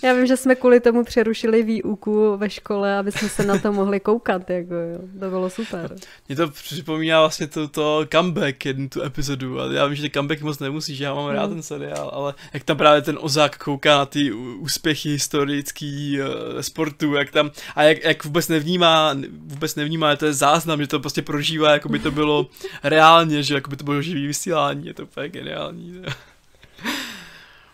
[0.02, 3.72] Já vím, že jsme kvůli tomu přerušili výuku ve škole, aby jsme se na to
[3.72, 4.50] mohli koukat.
[4.50, 4.98] Jako jo.
[5.20, 5.96] To bylo super.
[6.28, 9.60] Mě to připomíná vlastně to, to comeback, jednu tu epizodu.
[9.60, 11.54] A já vím, že comeback moc nemusíš, já mám rád Hmm.
[11.54, 16.26] ten seriál, ale jak tam právě ten Ozák kouká na ty úspěchy historický uh,
[16.60, 19.14] sportu, jak tam, a jak, jak vůbec nevnímá,
[19.46, 22.46] vůbec nevnímá, že to je záznam, že to prostě prožívá, jako by to bylo
[22.82, 26.02] reálně, že jako by to bylo živý vysílání, je to úplně geniální.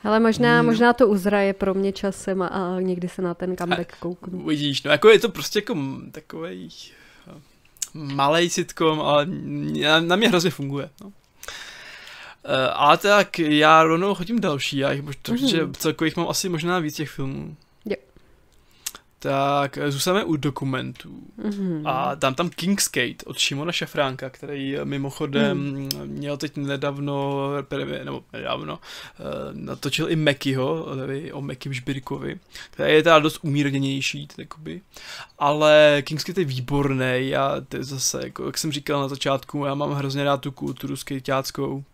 [0.05, 0.65] Ale možná, No.
[0.71, 4.39] možná to uzraje pro mě časem a, a někdy se na ten comeback kouknu.
[4.43, 5.77] Uvidíš, no jako je to prostě jako
[6.13, 6.69] takový
[7.95, 9.27] malý sitcom, ale
[9.83, 10.91] na, na mě hrozně funguje.
[11.01, 11.07] No.
[11.07, 11.13] Uh,
[12.73, 15.75] ale tak já rovnou chodím další, já jich mož, takže Mhm.
[15.75, 17.57] celkově jich mám asi možná víc těch filmů.
[19.25, 21.23] Tak eh, zůstaneme u dokumentů.
[21.37, 21.87] Mhm.
[21.87, 28.25] A tam tam Kingsgate od Šimona Šafránka, který eh, mimochodem měl teď nedávno, premié- nebo
[28.33, 29.23] nedávno, eh,
[29.53, 32.41] natočil i Mekyho, tedy o Meky Žbirkovi,
[32.71, 34.81] který je teda dost umírněnější, tedy jakoby.
[35.39, 39.75] ale Kingsgate je výborný a to je zase, jako, jak jsem říkal na začátku, já
[39.75, 41.85] mám hrozně rád tu kulturu skejťáckou.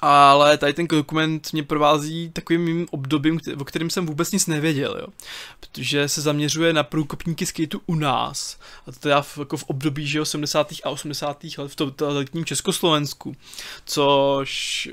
[0.00, 4.96] Ale tady ten dokument mě provází takovým mým obdobím, o kterém jsem vůbec nic nevěděl,
[5.00, 5.06] jo.
[5.60, 8.58] Protože se zaměřuje na průkopníky skateu u nás.
[8.86, 10.72] A to teda v, jako v období, že jo, 70.
[10.84, 11.44] a 80.
[11.58, 13.36] let v totalitním Československu.
[13.84, 14.88] Což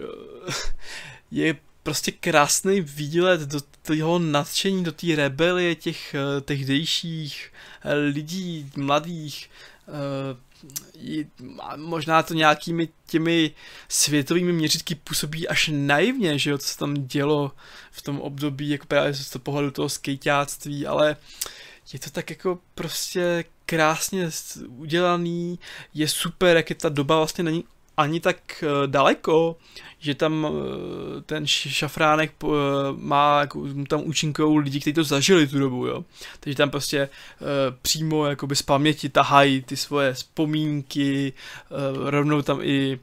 [0.47, 0.53] eh,
[1.31, 7.51] je prostě krásný výlet do toho nadšení, do té rebelie těch eh, tehdejších
[7.83, 9.49] eh, lidí, mladých,
[11.75, 13.51] možná to nějakými těmi
[13.89, 17.51] světovými měřítky působí až naivně, že jo, co se tam dělo
[17.91, 21.17] v tom období, jako právě z toho pohledu toho skejťáctví, ale
[21.93, 24.29] je to tak jako prostě krásně
[24.67, 25.59] udělaný,
[25.93, 27.63] je super, jak je ta doba vlastně není
[28.01, 29.57] ani tak eh, daleko,
[29.99, 32.47] že tam eh, ten šafránek eh,
[32.95, 36.05] má, jako, tam účinkují lidi, kteří to zažili tu dobu, jo.
[36.39, 37.09] Takže tam prostě
[37.81, 41.33] přímo jakoby z paměti tahají ty svoje vzpomínky,
[42.09, 42.99] rovnou tam i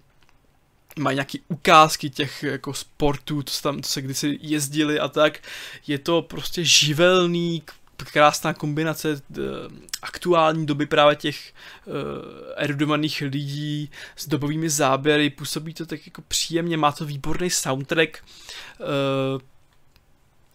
[0.98, 5.38] mají nějaký ukázky těch jako sportů, co, tam, co se kdysi jezdili a tak.
[5.86, 7.62] Je to prostě živelný,
[8.04, 9.44] krásná kombinace uh,
[10.02, 11.52] aktuální doby právě těch
[11.86, 11.94] uh,
[12.56, 18.24] erudovaných lidí s dobovými záběry, působí to tak jako příjemně, má to výborný soundtrack,
[18.80, 19.40] uh,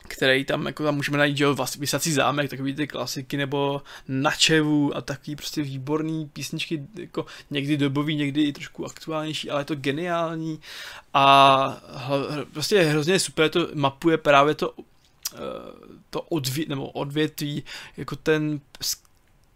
[0.07, 4.97] který tam, jako tam můžeme najít, že jo, Vysací zámek, takový ty klasiky, nebo Načevu
[4.97, 9.75] a takový prostě výborný písničky, jako někdy dobový, někdy i trošku aktuálnější, ale je to
[9.75, 10.59] geniální
[11.13, 11.77] a
[12.53, 14.92] prostě je hrozně super, to mapuje právě to eh,
[16.09, 17.63] to odvě, nebo odvětví,
[17.97, 18.59] jako ten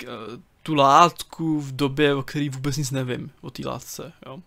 [0.04, 0.08] eh,
[0.64, 4.40] tu látku v době, o který vůbec nic nevím, o té látce, jo.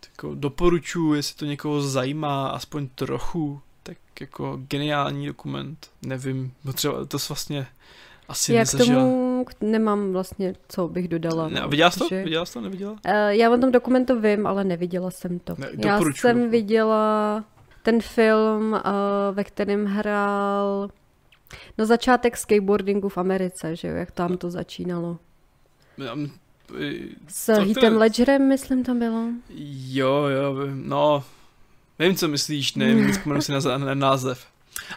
[0.00, 7.04] Tak jako doporučuji, jestli to někoho zajímá, aspoň trochu, tak jako geniální dokument, nevím, třeba
[7.04, 7.66] to vlastně
[8.28, 11.48] asi Já k tomu nemám vlastně, co bych dodala.
[11.48, 12.06] Ne, viděla jsi to?
[12.08, 12.24] Že...
[12.24, 12.92] Viděla jsi to, neviděla?
[12.92, 12.98] Uh,
[13.28, 15.54] já o tom dokumentu vím, ale neviděla jsem to.
[15.58, 17.44] Ne, já jsem viděla
[17.84, 18.80] ten film, uh,
[19.32, 20.88] ve kterém hrál
[21.78, 25.18] no začátek skateboardingu v Americe, že jo, jak tam to začínalo.
[27.28, 29.28] S Heathem Ledgerem, myslím, tam bylo.
[29.88, 31.24] Jo, jo, no,
[31.98, 34.46] Vím, co myslíš, nevím, vzpomenu si na, na název.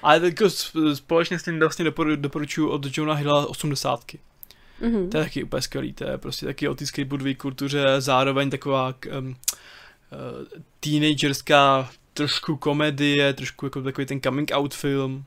[0.03, 0.49] Ale jako
[0.93, 4.05] společně s tím vlastně doporu, doporučuji od Johna Hilla 80.
[4.81, 5.09] Mm-hmm.
[5.09, 8.93] To je taky úplně skvělý, to je prostě taky o té skateboardové kultuře, zároveň taková
[9.19, 9.35] um, uh,
[10.79, 15.23] teenagerská trošku komedie, trošku jako takový ten coming out film.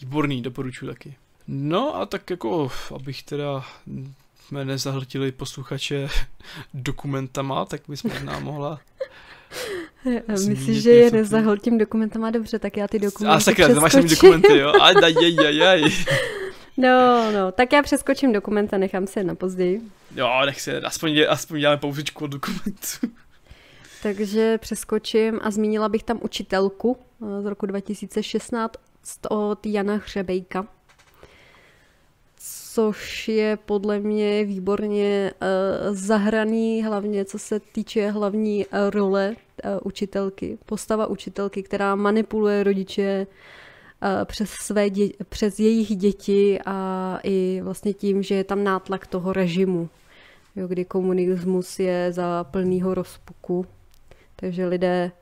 [0.00, 1.16] Výborný, doporučuji taky.
[1.48, 3.64] No a tak jako, abych teda
[4.46, 6.08] jsme nezahltili posluchače
[6.74, 8.80] dokumentama, tak bys možná mohla
[10.48, 14.58] Myslíš, že je nezahltím dokumentama dobře, tak já ty dokumenty A sakra, máš tam dokumenty,
[14.58, 14.72] jo?
[14.82, 15.82] Aj, aj, aj, aj.
[16.78, 19.82] No, no, tak já přeskočím dokument a nechám se na později.
[20.16, 23.08] Jo, nech si, aspoň, aspoň děláme pouzičku od dokumentu.
[24.06, 28.72] Takže přeskočím a zmínila bych tam učitelku eh, z roku 2016
[29.30, 30.66] od Jana Hřebejka
[32.74, 39.36] což je podle mě výborně uh, zahraný, hlavně co se týče hlavní uh, role
[39.82, 43.26] učitelky, postava učitelky, která manipuluje rodiče
[44.24, 49.32] přes, své dě- přes jejich děti a i vlastně tím, že je tam nátlak toho
[49.32, 49.88] režimu,
[50.56, 53.66] jo, kdy komunismus je za plného rozpuku.
[54.36, 55.12] Takže lidé,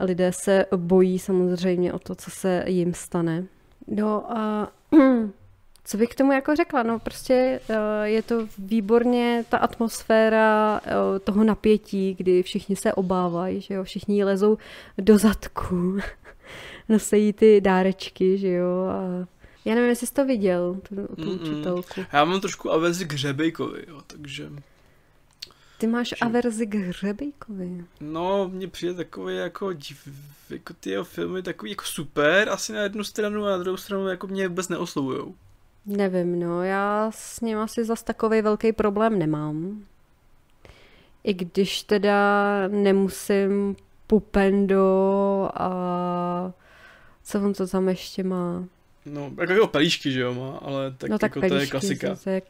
[0.00, 3.44] lidé se bojí samozřejmě o to, co se jim stane.
[3.86, 4.72] No a
[5.84, 6.82] Co bych k tomu jako řekla?
[6.82, 13.60] No prostě uh, je to výborně ta atmosféra uh, toho napětí, kdy všichni se obávají,
[13.60, 14.58] že jo, všichni lezou
[14.98, 15.98] do zadku,
[16.88, 19.26] nosejí ty dárečky, že jo, a
[19.64, 22.00] já nevím, jestli jsi to viděl, tu, tu učitelku.
[22.12, 24.50] Já mám trošku averzi k Hřebejkovi, jo, takže...
[25.82, 26.16] Ty máš že...
[26.16, 27.84] averzi k Hřebejkovi?
[28.00, 30.08] No, mně přijde takový jako, div,
[30.50, 34.08] jako ty jeho filmy takový jako super, asi na jednu stranu a na druhou stranu
[34.08, 35.34] jako mě vůbec neoslovujou.
[35.86, 39.84] Nevím, no, já s ním asi zas takový velký problém nemám.
[41.24, 42.28] I když teda
[42.68, 43.76] nemusím
[44.06, 46.52] pupendo a
[47.24, 48.64] co on to tam ještě má.
[49.06, 52.16] No, jako, jako pelíšky, že jo, má, ale tak, no, tak jako to je klasika.
[52.24, 52.42] To je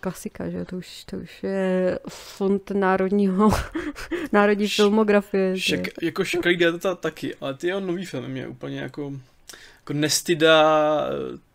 [0.00, 3.50] klasika, že jo, to už, to už je fond národního,
[4.32, 5.58] národní Š- filmografie.
[5.58, 9.12] Šek, jako Šeklý data taky, ale ty jeho nový film mě úplně jako
[9.76, 11.08] jako Nestida,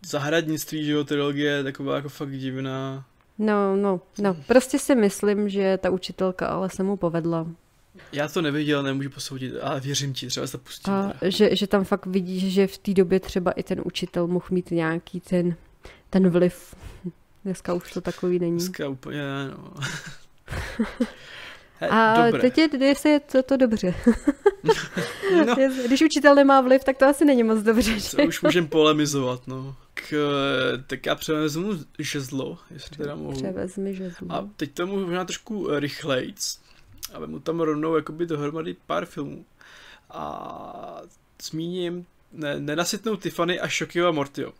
[0.05, 3.05] zahradnictví, že jo, trilogie, taková jako fakt divná.
[3.37, 7.47] No, no, no, prostě si myslím, že ta učitelka ale se mu povedla.
[8.11, 10.93] Já to neviděl, nemůžu posoudit, ale věřím ti, třeba se to pustím.
[10.93, 14.45] A že, že tam fakt vidíš, že v té době třeba i ten učitel mohl
[14.51, 15.55] mít nějaký ten,
[16.09, 16.75] ten vliv.
[17.43, 18.57] Dneska už to takový není.
[18.57, 19.21] Dneska úplně
[19.51, 19.73] no.
[21.89, 22.41] A Dobré.
[22.41, 23.95] teď je, jestli je to, to dobře.
[25.47, 25.55] no.
[25.85, 27.99] Když učitel nemá vliv, tak to asi není moc dobře.
[27.99, 28.17] Že?
[28.17, 29.75] To už můžeme polemizovat, no.
[29.93, 30.13] K,
[30.87, 33.31] tak já převezmu žezlo, jestli teda mohu.
[33.31, 34.27] Převezmi žezlo.
[34.31, 36.59] A teď tomu možná trošku rychlejc.
[37.13, 39.45] A mu tam rovnou jakoby dohromady pár filmů.
[40.09, 41.01] A
[41.41, 44.53] zmíním ne, Nenasytnou Tiffany a Shokio a Mortio.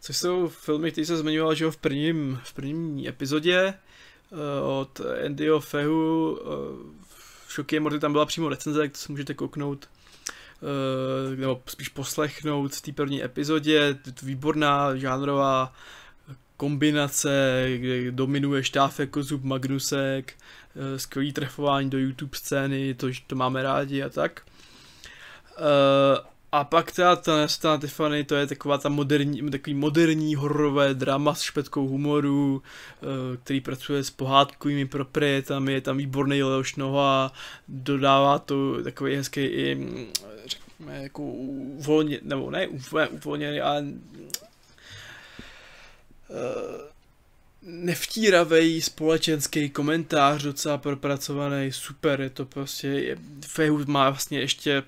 [0.00, 3.74] Což jsou filmy, které se zmiňoval, že v prvním, v první epizodě
[4.34, 6.38] Eh, od Andyho Fehu.
[7.48, 9.88] Šoky eh, Morty tam byla přímo recenze, tak to si můžete kouknout
[11.32, 13.98] eh, nebo spíš poslechnout v té první epizodě.
[14.22, 15.72] Výborná žánrová
[16.64, 20.32] kombinace, kde dominuje Štáfek, Kozub, Magnusek,
[20.96, 24.42] skvělý trefování do YouTube scény, to, to máme rádi a tak.
[26.52, 31.34] A pak ta, ta Nesta Tiffany, to je taková ta moderní, takový moderní hororové drama
[31.34, 37.32] s špetkou humoru, eh, který pracuje s pohádkovými proprietami, je tam výborný Leoš Noha,
[37.68, 39.88] dodává to takový hezký i,
[40.46, 42.68] řekněme, jako uvolně, nebo ne,
[43.10, 43.84] uvolněný, ale
[47.62, 53.16] nevtíravý společenský komentář, docela propracovaný, super, je to prostě, je,
[53.86, 54.82] má vlastně ještě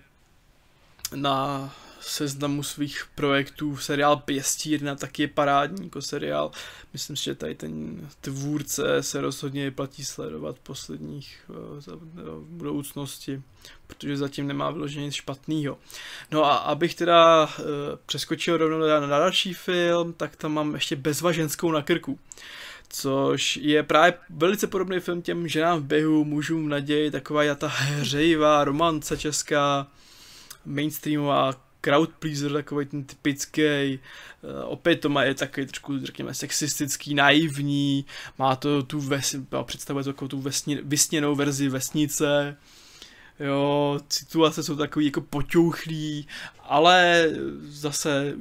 [1.14, 1.74] na
[2.06, 6.50] seznamu svých projektů seriál Pěstírna taky je parádní jako seriál.
[6.92, 13.42] Myslím si, že tady ten tvůrce se rozhodně platí sledovat posledních uh, budoucnosti,
[13.86, 15.78] protože zatím nemá vyloženě nic špatného.
[16.30, 17.64] No a abych teda uh,
[18.06, 22.18] přeskočil rovnou na, na další film, tak tam mám ještě Bezvaženskou na krku
[22.88, 27.66] což je právě velice podobný film těm ženám v běhu, mužům v naději, taková ta
[27.66, 29.86] hřejivá romance česká,
[30.64, 33.98] mainstreamová crowd pleaser, takový ten typický,
[34.42, 38.04] uh, opět to má je takový trošku, řekněme, sexistický, naivní,
[38.38, 42.56] má to tu ves, představuje to takovou tu vesni, vysněnou verzi vesnice,
[43.40, 46.28] jo, situace jsou takový jako poťouchlý,
[46.62, 47.30] ale
[47.62, 48.34] zase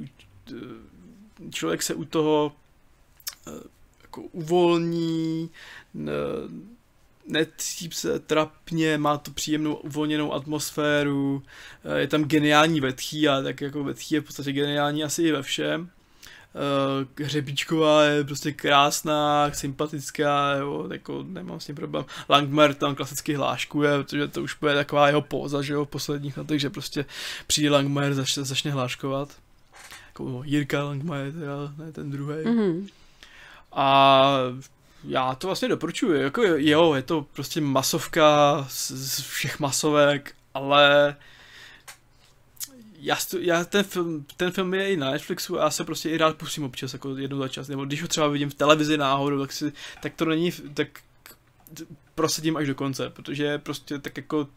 [0.52, 2.52] eh, člověk se u toho
[3.46, 3.54] uh,
[4.02, 5.50] jako uvolní,
[7.28, 11.42] necítí se trapně, má to příjemnou uvolněnou atmosféru,
[11.84, 15.32] eh, je tam geniální vetchý a tak jako vetchý je v podstatě geniální asi i
[15.32, 15.90] ve všem.
[16.56, 22.04] Eh, Hřebíčková je prostě krásná, sympatická, jo, jako nemám s tím problém.
[22.28, 26.36] Langmer tam klasicky hláškuje, protože to už bude taková jeho póza, že jo, v posledních
[26.36, 27.04] letech, že prostě
[27.46, 29.28] přijde Langmer, začne, začne hláškovat.
[30.06, 32.36] Jako Jirka Langmer, teda, ne ten druhý.
[32.36, 32.88] Mm-hmm.
[33.72, 34.32] A
[35.04, 41.16] já to vlastně doporučuji, jako jo, je to prostě masovka z, z všech masovek, ale
[42.98, 46.18] já, já ten, film, ten film je i na Netflixu a já se prostě i
[46.18, 49.40] rád pustím občas jako jednou za čas, nebo když ho třeba vidím v televizi náhodou,
[49.40, 50.88] tak, si, tak to není, tak
[52.14, 54.48] prosadím až do konce, protože je prostě tak jako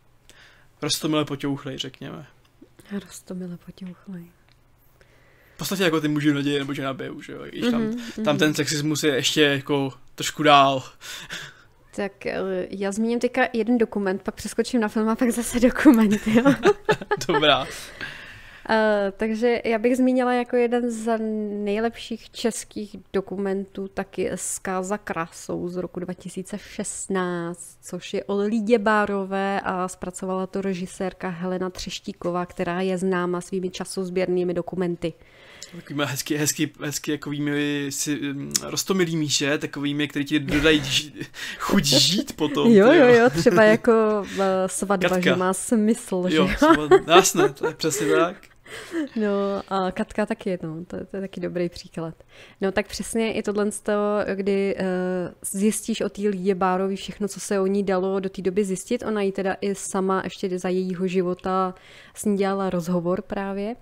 [0.81, 2.27] rostomile potěuchlej, řekněme.
[2.91, 4.29] Rostomile potěuchlej
[5.59, 8.23] podstatě jako ty muži naděje nebo žena biju, že jo, když tam, mm-hmm.
[8.23, 10.83] tam ten sexismus je ještě jako trošku dál.
[11.95, 12.37] Tak eh,
[12.69, 16.43] já zmíním teďka jeden dokument, pak přeskočím na film a pak zase dokument, jo.
[17.27, 17.61] Dobrá.
[17.61, 17.65] Uh,
[19.17, 21.17] takže já bych zmínila jako jeden z
[21.63, 29.87] nejlepších českých dokumentů taky Zkáza krásou z roku 2016, což je o Lídě Bárové a
[29.87, 35.13] zpracovala to režisérka Helena Třeštíková, která je známa svými časozběrnými dokumenty.
[35.75, 39.57] Takovými hezky, hezky, hezky jakovými si, um, rostomilými, že?
[39.57, 40.81] Takovými, který ti dodají
[41.57, 42.71] chuť žít potom.
[42.71, 44.37] Jo, jo, jo, třeba jako uh,
[44.67, 45.21] svatba, Katka.
[45.21, 46.89] že má smysl, jo, že jo?
[47.07, 48.48] Jasné, to je přesně tak.
[49.15, 52.13] No a Katka taky, no, to, to je taky dobrý příklad.
[52.61, 54.83] No tak přesně i tohle z toho, kdy uh,
[55.41, 59.03] zjistíš o té Lídě Bárovi všechno, co se o ní dalo do té doby zjistit.
[59.07, 61.73] Ona ji teda i sama ještě za jejího života
[62.13, 63.75] s ní dělala rozhovor právě.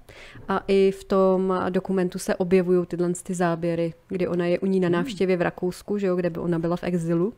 [0.48, 4.80] A i v tom dokumentu se objevují tyhle ty záběry, kdy ona je u ní
[4.80, 4.94] na hmm.
[4.94, 7.34] návštěvě v Rakousku, že jo, kde by ona byla v exilu.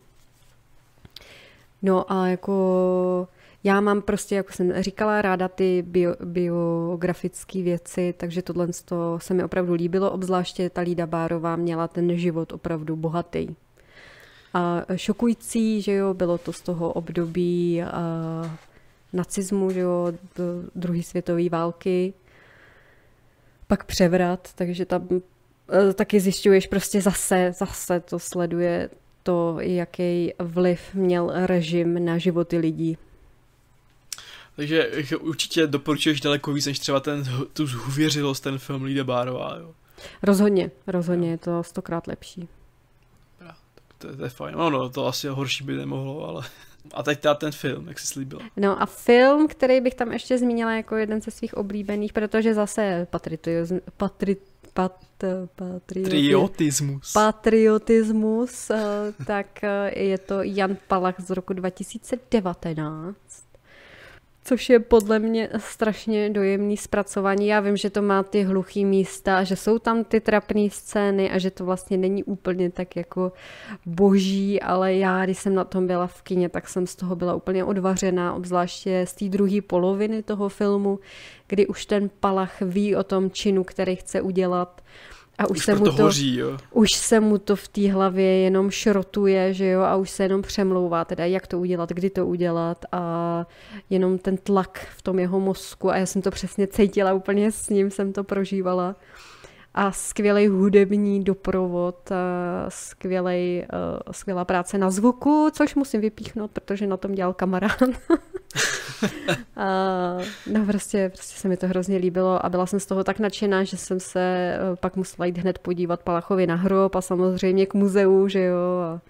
[1.82, 3.28] No a jako
[3.64, 8.68] já mám prostě, jako jsem říkala, ráda ty bio, biografické věci, takže tohle
[9.18, 13.48] se mi opravdu líbilo, obzvláště ta Lída Bárová měla ten život opravdu bohatý.
[14.54, 18.58] A šokující, že jo, bylo to z toho období a,
[19.14, 20.14] nacismu, že jo,
[20.76, 22.14] druhé světové války,
[23.68, 25.08] pak převrat, takže tam
[25.90, 28.90] e, taky zjišťuješ prostě zase, zase to sleduje
[29.24, 32.98] to, jaký vliv měl režim na životy lidí.
[34.60, 37.24] Takže určitě doporučuješ daleko víc, než třeba ten,
[37.54, 39.72] tu zhuvěřilost, ten film Lída Bárová, jo?
[40.24, 42.48] Rozhodně, rozhodně, je to stokrát lepší.
[43.42, 44.56] Ja, tak to, to je fajn.
[44.58, 46.44] No, no, to asi horší by nemohlo, ale...
[46.94, 48.40] A teď teda ten film, jak jsi slíbil.
[48.58, 53.08] No a film, který bych tam ještě zmínila jako jeden ze svých oblíbených, protože zase
[53.10, 54.38] patriotism, patri,
[54.74, 55.06] pat,
[55.56, 57.14] patriotismus.
[57.14, 58.78] patriotismus, eh,
[59.26, 63.39] tak eh, je to Jan Palach z roku 2019
[64.44, 67.48] což je podle mě strašně dojemný zpracování.
[67.48, 71.38] Já vím, že to má ty hluchý místa, že jsou tam ty trapné scény a
[71.38, 73.32] že to vlastně není úplně tak jako
[73.86, 77.36] boží, ale já, když jsem na tom byla v kině, tak jsem z toho byla
[77.36, 81.00] úplně odvařená, obzvláště z té druhé poloviny toho filmu,
[81.48, 84.82] kdy už ten Palach ví o tom činu, který chce udělat
[85.40, 86.58] a už, už se mu to, hoří, jo.
[86.72, 90.42] už se mu to v té hlavě jenom šrotuje, že jo, a už se jenom
[90.42, 93.46] přemlouvá, teda jak to udělat, kdy to udělat a
[93.90, 97.70] jenom ten tlak v tom jeho mozku a já jsem to přesně cítila, úplně s
[97.70, 98.96] ním jsem to prožívala.
[99.74, 102.10] A skvělý hudební doprovod,
[102.70, 103.68] skvělej,
[104.12, 107.82] skvělá práce na zvuku, což musím vypíchnout, protože na tom dělal kamarád.
[109.56, 110.18] a,
[110.52, 113.64] no prostě, prostě se mi to hrozně líbilo a byla jsem z toho tak nadšená,
[113.64, 118.28] že jsem se pak musela jít hned podívat Palachovi na hrob a samozřejmě k muzeu,
[118.28, 118.80] že jo.
[118.84, 119.02] A,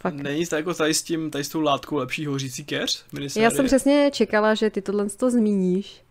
[0.00, 0.14] Fakt.
[0.14, 3.04] Není to jako tady s, tím, tady s tou látkou lepší hořící keř?
[3.12, 3.44] Minisérie?
[3.44, 6.02] Já jsem přesně čekala, že ty tohle to zmíníš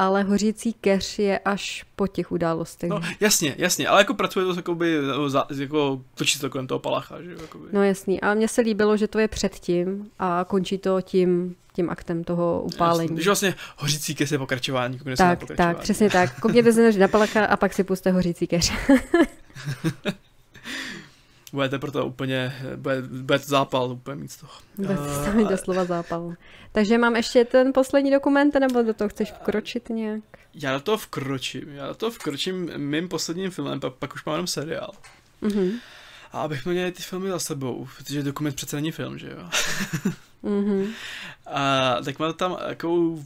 [0.00, 2.90] ale hořící keř je až po těch událostech.
[2.90, 4.96] No, jasně, jasně, ale jako pracuje to jakoby,
[5.56, 7.68] jako točí to kolem toho palacha, že jakoby.
[7.72, 11.90] No jasný, a mně se líbilo, že to je předtím a končí to tím, tím
[11.90, 13.10] aktem toho upálení.
[13.10, 15.74] Jasný, že vlastně hořící keř je pokračování, tak, na pokračování.
[15.74, 16.40] Tak, přesně tak.
[16.40, 18.72] Koukněte se na palacha a pak si puste hořící keř.
[21.52, 24.52] budete proto úplně, bude, bude to zápal úplně mít z toho.
[24.76, 26.34] Bude to mít doslova zápal.
[26.72, 30.22] Takže mám ještě ten poslední dokument, nebo do toho chceš vkročit nějak?
[30.54, 34.32] Já do toho vkročím, já do toho vkročím mým posledním filmem, pak, pak už mám
[34.32, 34.92] jenom seriál.
[35.42, 35.72] Mm-hmm.
[36.32, 39.48] A abych měl ty filmy za sebou, protože dokument přece není film, že jo?
[40.44, 40.86] mm-hmm.
[41.46, 43.24] A tak mám tam takovou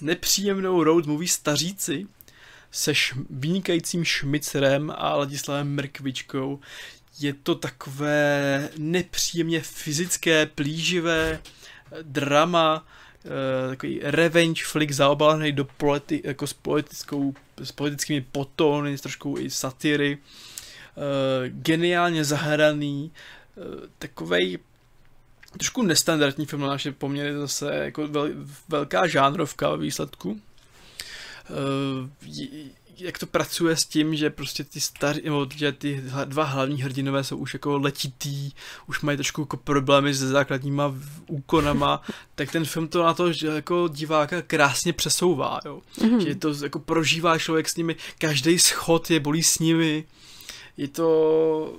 [0.00, 2.06] nepříjemnou road movie Staříci,
[2.70, 6.60] se š- vynikajícím Šmicerem a Ladislavem Mrkvičkou.
[7.20, 11.40] Je to takové nepříjemně fyzické, plíživé
[12.02, 12.86] drama,
[13.24, 19.36] uh, takový revenge flick zaobalený do politi- jako s, politickou, s politickými potony, s trošku
[19.38, 20.18] i satiry.
[20.18, 23.12] Uh, geniálně zahraný,
[23.98, 24.58] takovej
[25.52, 28.28] trošku nestandardní film na naše poměry, zase jako vel,
[28.68, 30.40] velká žánrovka ve výsledku.
[31.50, 32.08] Uh,
[33.00, 37.24] jak to pracuje s tím, že prostě ty staří, nebo že ty dva hlavní hrdinové
[37.24, 38.50] jsou už jako letitý,
[38.86, 40.94] už mají trošku jako problémy se základníma
[41.26, 42.02] úkonama,
[42.34, 45.82] tak ten film to na to, že jako diváka krásně přesouvá, jo.
[45.98, 46.18] Mm-hmm.
[46.18, 50.04] Že to jako prožívá člověk s nimi, každý schod je bolí s nimi,
[50.76, 51.74] je to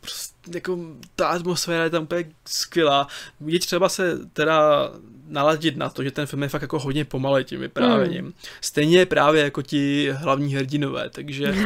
[0.00, 0.78] prostě jako
[1.16, 3.08] ta atmosféra je tam úplně skvělá.
[3.46, 4.90] Je třeba se teda
[5.28, 8.24] naladit na to, že ten film je fakt jako hodně pomalej tím vyprávěním.
[8.24, 8.32] Hmm.
[8.60, 11.54] Stejně právě jako ti hlavní hrdinové, takže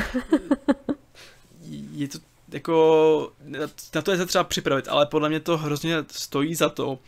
[1.93, 2.18] je to
[2.52, 3.32] jako,
[3.94, 6.98] na to je se třeba připravit, ale podle mě to hrozně stojí za to,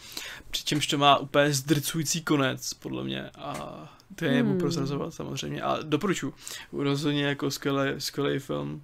[0.50, 3.54] přičemž to má úplně zdrcující konec, podle mě, a
[4.14, 4.58] to je hmm.
[4.58, 6.34] prozrazovat samozřejmě, a doporučuji,
[6.72, 8.82] rozhodně jako skvělý, skvělý film.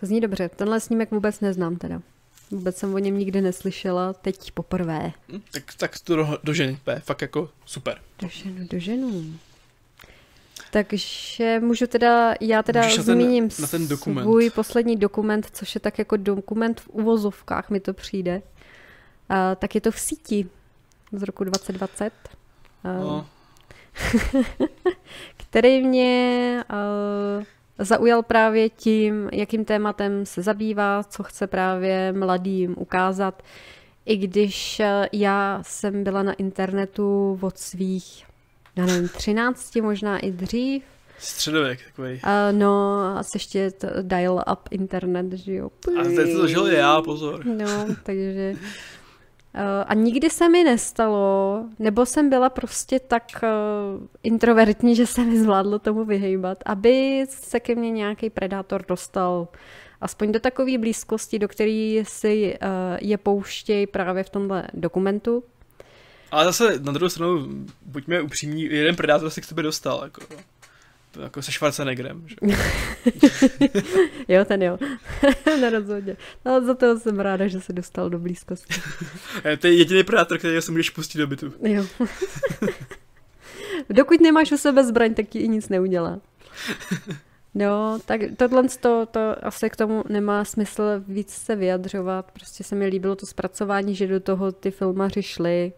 [0.00, 2.02] To zní dobře, tenhle snímek vůbec neznám teda.
[2.50, 5.12] Vůbec jsem o něm nikdy neslyšela, teď poprvé.
[5.32, 7.98] Hm, tak, tak to do, doženi, fakt jako super.
[8.22, 9.24] Doženu, doženu.
[10.70, 14.24] Takže můžu teda, já teda Můžeš zmíním na ten, na ten dokument.
[14.24, 18.42] svůj poslední dokument, což je tak jako dokument v uvozovkách, mi to přijde.
[19.30, 20.46] Uh, tak je to v síti
[21.12, 22.12] z roku 2020.
[22.84, 23.26] Uh, no.
[25.36, 27.44] který mě uh,
[27.78, 33.42] zaujal právě tím, jakým tématem se zabývá, co chce právě mladým ukázat.
[34.06, 38.24] I když eh, já jsem byla na internetu od svých,
[38.76, 40.82] já nevím, 13, možná i dřív.
[41.18, 42.14] Středověk takový.
[42.14, 43.70] Uh, no, asi ještě
[44.02, 45.70] dial-up internet, že jo.
[46.00, 47.46] A teď to žil já, pozor.
[47.46, 48.97] No, takže Eh,
[49.86, 55.38] a nikdy se mi nestalo, nebo jsem byla prostě tak uh, introvertní, že se mi
[55.38, 59.48] zvládlo tomu vyhejbat, aby se ke mně nějaký predátor dostal
[60.00, 62.68] aspoň do takové blízkosti, do které si uh,
[63.00, 65.44] je pouštějí právě v tomhle dokumentu.
[66.30, 67.48] Ale zase na druhou stranu,
[67.82, 70.00] buďme upřímní, jeden predátor se k tebe dostal.
[70.04, 70.20] Jako
[71.22, 72.24] jako se Schwarzeneggerem.
[72.26, 72.36] Že?
[74.28, 74.78] jo, ten jo.
[75.60, 76.16] Na rozhodně.
[76.44, 78.74] No, za to jsem ráda, že se dostal do blízkosti.
[79.58, 81.52] to je jediný predátor, který se můžeš pustit do bytu.
[81.62, 81.84] Jo.
[83.90, 86.20] Dokud nemáš u sebe zbraň, tak ti i nic neudělá.
[87.54, 92.32] No, tak tohle to, to asi k tomu nemá smysl víc se vyjadřovat.
[92.32, 95.72] Prostě se mi líbilo to zpracování, že do toho ty filmaři šli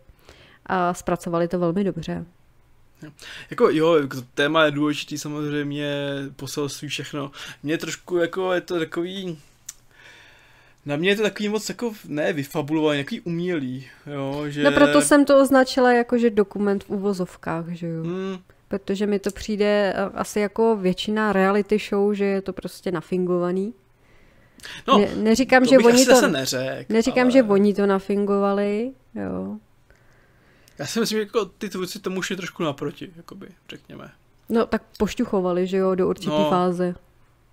[0.67, 2.25] a zpracovali to velmi dobře.
[3.51, 5.95] Jako jo, jako téma je důležitý samozřejmě,
[6.37, 7.31] poselství všechno.
[7.63, 9.39] Mně trošku jako je to takový,
[10.87, 14.63] na mě je to takový moc jako, ne vyfabulovaný, nějaký umělý, jo, že...
[14.63, 18.03] No proto jsem to označila jako, že dokument v uvozovkách, že jo.
[18.03, 18.39] Hmm.
[18.69, 23.75] Protože mi to přijde eh, asi jako většina reality show, že je to prostě nafingovaný.
[24.89, 27.31] No, ne, neříkám, to že oni to, neřek, neříkám, ale...
[27.31, 29.57] že oni to nafingovali, jo.
[30.81, 34.11] Já si myslím, že jako ty tvůrci tomu šli trošku naproti, jakoby, řekněme.
[34.49, 36.95] No tak pošťuchovali, že jo, do určité no, fáze.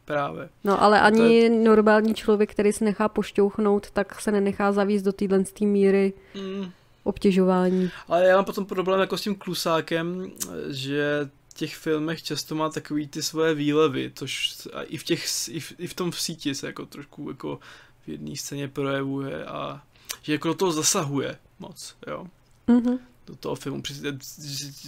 [0.06, 0.50] Právě.
[0.64, 1.50] No ale ani je...
[1.50, 6.72] normální člověk, který se nechá pošťouchnout, tak se nenechá zavíst do téhle míry mm.
[7.04, 7.92] obtěžování.
[8.08, 10.32] Ale já mám potom problém jako s tím klusákem,
[10.68, 15.74] že těch filmech často má takový ty svoje výlevy, což i v, těch, i v,
[15.78, 17.60] i v tom v síti se jako trošku jako
[18.06, 19.82] v jedné scéně projevuje a
[20.22, 22.28] že jako do toho zasahuje moc, jo.
[22.68, 23.00] Mm-hmm.
[23.28, 23.84] Do toho filmu.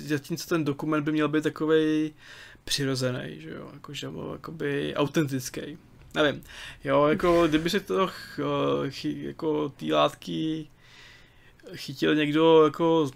[0.05, 2.13] Zatímco ten dokument by měl být takový
[2.63, 5.77] přirozený, že jo, jakože jakoby autentický.
[6.13, 6.43] Nevím,
[6.83, 8.39] jo, jako kdyby se to ch,
[8.89, 10.67] ch, jako ty látky
[11.75, 13.11] chytil někdo jako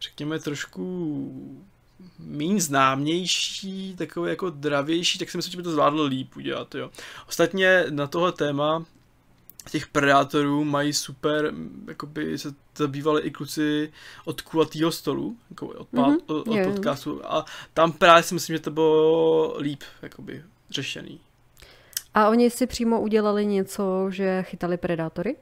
[0.00, 1.64] řekněme trošku
[2.18, 6.90] méně známější, takový jako dravější, tak si myslím, že by to zvládlo líp udělat, jo.
[7.28, 8.84] Ostatně na tohle téma
[9.70, 11.52] těch predátorů mají super,
[11.88, 13.92] jakoby se zabývali i kluci
[14.24, 16.18] od kulatýho stolu, jako od, mm-hmm.
[16.26, 21.20] od, od podcastu a tam právě si myslím, že to bylo líp, jakoby řešený.
[22.14, 25.36] A oni si přímo udělali něco, že chytali predátory?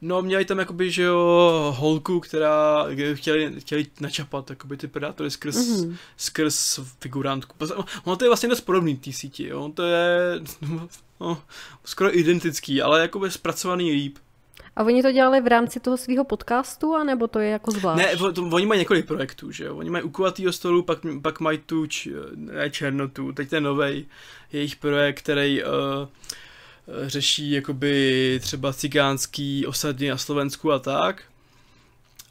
[0.00, 5.56] No, měli tam jakoby, že jo, holku, která chtěli, chtěli načapat jakoby ty predátory skrz,
[5.56, 5.96] mm-hmm.
[6.16, 7.56] skrz figurantku.
[8.04, 9.70] Ono to je vlastně dost podobný té síti, jo.
[9.74, 10.40] To je
[11.20, 11.42] no,
[11.84, 14.18] skoro identický, ale jakoby zpracovaný líp.
[14.76, 18.02] A oni to dělali v rámci toho svého podcastu, anebo to je jako zvlášť?
[18.02, 19.76] Ne, to, oni mají několik projektů, že jo.
[19.76, 24.06] Oni mají u kulatýho stolu, pak, pak mají tu č, ne, černotu, teď ten novej
[24.52, 25.68] jejich projekt, který uh,
[27.06, 31.22] řeší jakoby třeba cigánský osady na Slovensku a tak.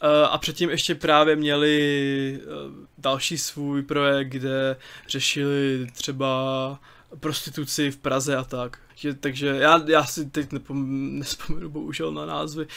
[0.04, 4.76] Uh, a předtím ještě právě měli uh, další svůj projekt, kde
[5.08, 6.80] řešili třeba
[7.20, 8.78] prostituci v Praze a tak.
[8.96, 10.86] Že, takže já, já si teď nepom,
[11.20, 12.68] nespomenu bohužel na názvy.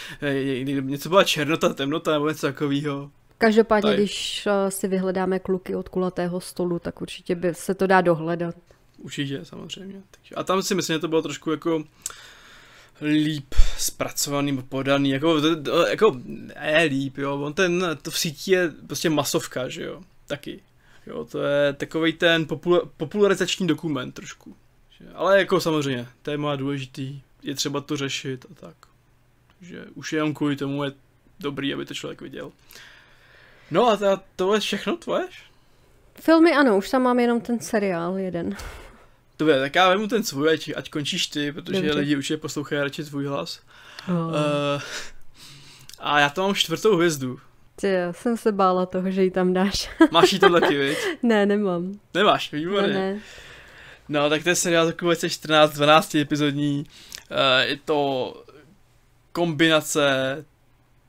[0.81, 3.11] Něco byla černota, temnota nebo něco takového.
[3.39, 4.03] Každopádně, Tady.
[4.03, 8.55] když si vyhledáme kluky od kulatého stolu, tak určitě by se to dá dohledat.
[9.01, 10.03] Určitě, samozřejmě.
[10.11, 11.85] Takže, a tam si myslím, že to bylo trošku jako
[13.01, 15.41] líp zpracovaný, podaný, jako,
[15.89, 20.63] jako ne líp, jo, on ten, to v síti je prostě masovka, že jo, taky.
[21.07, 24.57] Jo, to je takový ten popul- popularizační dokument trošku.
[25.15, 28.77] Ale jako samozřejmě, téma důležitý, je třeba to řešit a tak.
[29.59, 30.93] Takže už jenom kvůli tomu je
[31.41, 32.53] dobrý, aby to člověk viděl.
[33.71, 33.99] No a
[34.37, 35.29] to je všechno tvoje?
[36.21, 38.57] Filmy ano, už tam mám jenom ten seriál jeden.
[39.41, 41.99] Dobře, tak já vemu ten svůj, ať, ať končíš ty, protože Dobře.
[41.99, 43.61] lidi už je poslouchají radši tvůj hlas.
[44.09, 44.15] Oh.
[44.17, 44.35] Uh,
[45.99, 47.41] a já tam mám čtvrtou hvězdu.
[47.77, 49.91] Ty, já jsem se bála toho, že ji tam dáš.
[50.11, 50.99] Máš jí to taky, viď?
[51.23, 52.01] ne, nemám.
[52.15, 52.89] Nemáš, výborně.
[52.89, 53.21] Ne, ne.
[54.09, 56.87] No, tak to je seriál takový 2014, 12 epizodní.
[57.31, 57.37] Uh,
[57.69, 58.35] je to
[59.33, 60.05] kombinace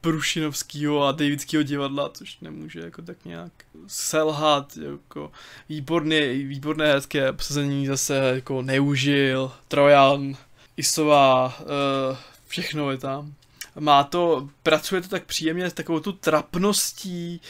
[0.01, 3.51] Prušinovského a Davidského divadla, což nemůže jako tak nějak
[3.87, 5.31] selhat, jako
[5.69, 10.37] výborné, výborné herecké obsazení zase jako Neužil, Trojan,
[10.77, 12.17] Isová, uh,
[12.47, 13.33] všechno je tam.
[13.79, 17.41] Má to, pracuje to tak příjemně s takovou tu trapností,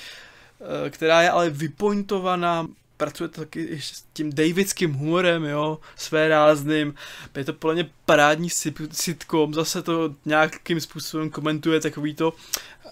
[0.59, 2.67] uh, která je ale vypointovaná
[3.01, 6.93] pracuje to taky s tím davidským humorem, jo, své rázným.
[7.37, 8.49] Je to podle mě parádní
[8.91, 12.33] sitcom, zase to nějakým způsobem komentuje takový to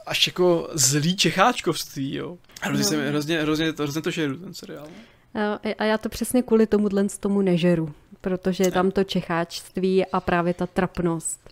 [0.05, 2.37] až jako zlý čecháčkovství, jo.
[2.61, 2.89] Hrozně, no.
[2.89, 4.87] jsem, hrozně, hrozně, to, hrozně to žeru, ten seriál.
[5.77, 10.53] A já to přesně kvůli tomuhle tomu nežeru, protože je tam to čecháčství a právě
[10.53, 11.49] ta trapnost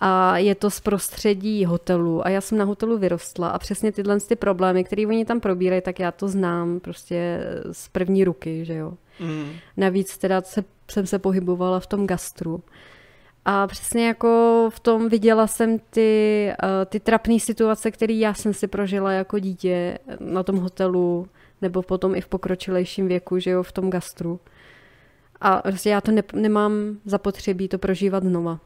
[0.00, 4.20] a je to z prostředí hotelu a já jsem na hotelu vyrostla a přesně tyhle
[4.20, 7.40] ty problémy, které oni tam probírají, tak já to znám prostě
[7.72, 8.94] z první ruky, že jo.
[9.20, 9.50] Mm.
[9.76, 12.62] Navíc teda se, jsem se pohybovala v tom gastru.
[13.44, 18.54] A přesně jako v tom viděla jsem ty, uh, ty trapné situace, které já jsem
[18.54, 21.28] si prožila jako dítě na tom hotelu,
[21.62, 24.40] nebo potom i v pokročilejším věku, že jo, v tom gastru.
[25.40, 26.72] A prostě já to ne, nemám
[27.04, 28.58] zapotřebí to prožívat znova.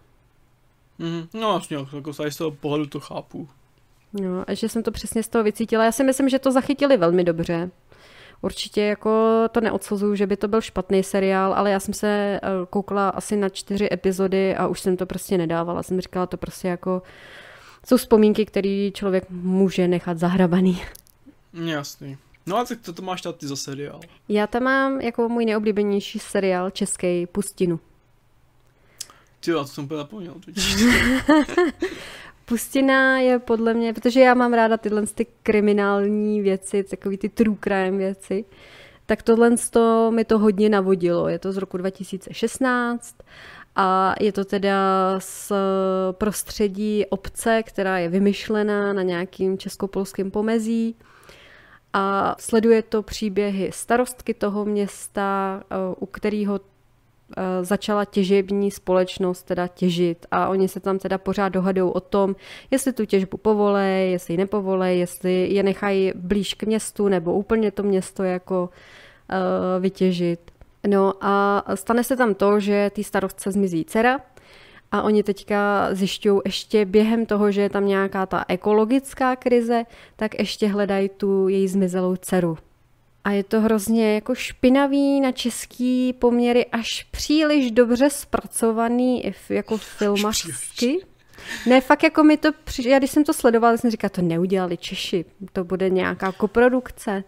[1.00, 3.48] Mm, no vlastně, jako z toho pohledu to chápu.
[4.12, 5.84] No, a že jsem to přesně z toho vycítila.
[5.84, 7.70] Já si myslím, že to zachytili velmi dobře.
[8.42, 9.10] Určitě jako
[9.52, 12.40] to neodsuzuju, že by to byl špatný seriál, ale já jsem se eh,
[12.70, 15.82] koukla asi na čtyři epizody a už jsem to prostě nedávala.
[15.82, 17.02] Jsem říkala, to prostě jako
[17.86, 20.82] jsou vzpomínky, které člověk může nechat zahrabaný.
[21.52, 22.16] Jasný.
[22.46, 24.00] No a tak to, to máš tady za seriál?
[24.28, 27.80] Já tam mám jako můj nejoblíbenější seriál český Pustinu.
[29.40, 30.34] Ty, to jsem úplně zapomněl.
[32.44, 37.56] Pustina je podle mě, protože já mám ráda tyhle ty kriminální věci, takový ty true
[37.60, 38.44] crime věci,
[39.06, 41.28] tak tohle to mi to hodně navodilo.
[41.28, 43.16] Je to z roku 2016
[43.76, 44.76] a je to teda
[45.18, 45.52] z
[46.12, 50.96] prostředí obce, která je vymyšlená na nějakým českopolském pomezí
[51.92, 55.62] a sleduje to příběhy starostky toho města,
[55.98, 56.60] u kterého
[57.62, 62.36] začala těžební společnost teda těžit a oni se tam teda pořád dohadou o tom,
[62.70, 67.70] jestli tu těžbu povolej, jestli ji nepovolej, jestli je nechají blíž k městu nebo úplně
[67.70, 70.40] to město jako uh, vytěžit.
[70.86, 74.20] No a stane se tam to, že tý starostce zmizí dcera
[74.92, 79.84] a oni teďka zjišťují ještě během toho, že je tam nějaká ta ekologická krize,
[80.16, 82.58] tak ještě hledají tu její zmizelou dceru.
[83.24, 90.98] A je to hrozně jako špinavý na český poměry, až příliš dobře zpracovaný jako filmařsky.
[91.66, 92.48] Ne, fakt jako mi to,
[92.86, 97.24] já když jsem to sledovala, jsem říkala, to neudělali Češi, to bude nějaká koprodukce.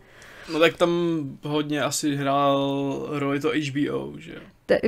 [0.52, 0.90] No tak tam
[1.43, 4.35] hodně asi hrál roli to HBO, že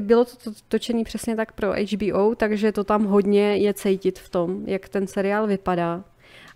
[0.00, 4.62] Bylo to točené přesně tak pro HBO, takže to tam hodně je cítit v tom,
[4.66, 6.04] jak ten seriál vypadá.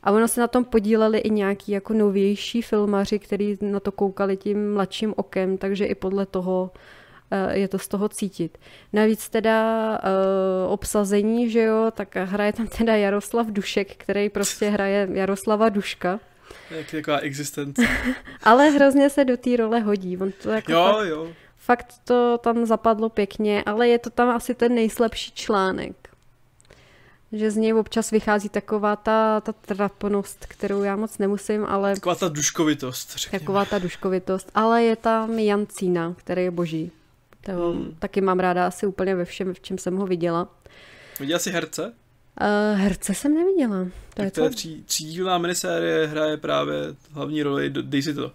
[0.03, 4.37] A ono se na tom podíleli i nějaký jako novější filmaři, kteří na to koukali
[4.37, 6.71] tím mladším okem, takže i podle toho
[7.31, 8.59] eh, je to z toho cítit.
[8.93, 9.89] Navíc teda
[10.67, 16.21] uh, obsazení, že jo, tak hraje tam teda Jaroslav Dušek, který prostě hraje Jaroslava Duška.
[16.71, 17.83] Jak taková existence.
[18.43, 20.19] Ale hrozně se do té role hodí.
[20.19, 21.29] On to jako jo, fakt, jo.
[21.57, 26.08] Fakt to tam zapadlo pěkně, ale je to tam asi ten nejslabší článek.
[27.33, 31.95] Že z něj občas vychází taková ta, ta trapnost, kterou já moc nemusím, ale...
[31.95, 33.41] Taková ta duškovitost, řekněme.
[33.41, 36.93] Taková ta duškovitost, ale je tam Jancína, který je boží.
[37.41, 37.97] To hmm.
[37.99, 40.49] taky mám ráda asi úplně ve všem, v čem jsem ho viděla.
[41.21, 41.93] Viděla jsi herce?
[42.41, 43.85] Uh, herce jsem neviděla.
[43.85, 46.75] To tak je to tří, třídílná minisérie, hraje právě
[47.13, 48.33] hlavní roli, dej si to.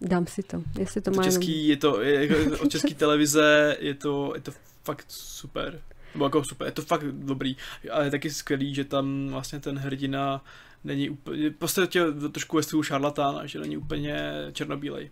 [0.00, 1.70] Dám si to, jestli to, to má český, jenom...
[1.70, 4.52] je to, je, od české televize, je to, je to
[4.84, 5.80] fakt super.
[6.14, 7.56] Nebo jako super, je to fakt dobrý.
[7.90, 10.44] Ale je taky skvělý, že tam vlastně ten hrdina
[10.84, 15.10] není úplně, prostě tě trošku ve stylu šarlatána, že není úplně černobílej.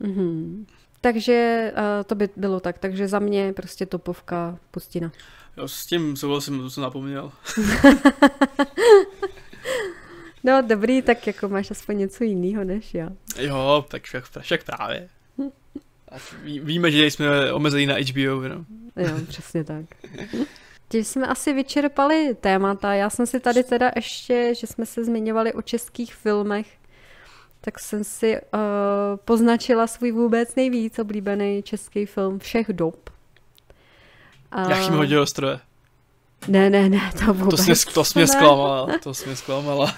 [0.00, 0.66] Mm-hmm.
[1.00, 5.12] Takže uh, to by bylo tak, takže za mě prostě topovka pustina.
[5.56, 7.32] Jo, s tím souhlasím, to jsem napomněl.
[10.44, 13.08] no dobrý, tak jako máš aspoň něco jiného než já.
[13.38, 15.08] Jo, tak však, však právě.
[16.42, 18.64] Ví, víme, že jsme omezení na HBO, no.
[18.96, 19.84] Jo, přesně tak.
[20.88, 22.94] Tím jsme asi vyčerpali témata.
[22.94, 26.66] Já jsem si tady teda ještě, že jsme se zmiňovali o českých filmech,
[27.60, 28.60] tak jsem si uh,
[29.24, 33.10] poznačila svůj vůbec nejvíc oblíbený český film všech dob.
[34.50, 34.70] A...
[34.70, 35.60] Jak jim hodil stroje?
[36.48, 37.66] Ne, ne, ne, to vůbec.
[37.66, 39.94] To jsi, to jsi mě zklamala, to jsi mě zklamala.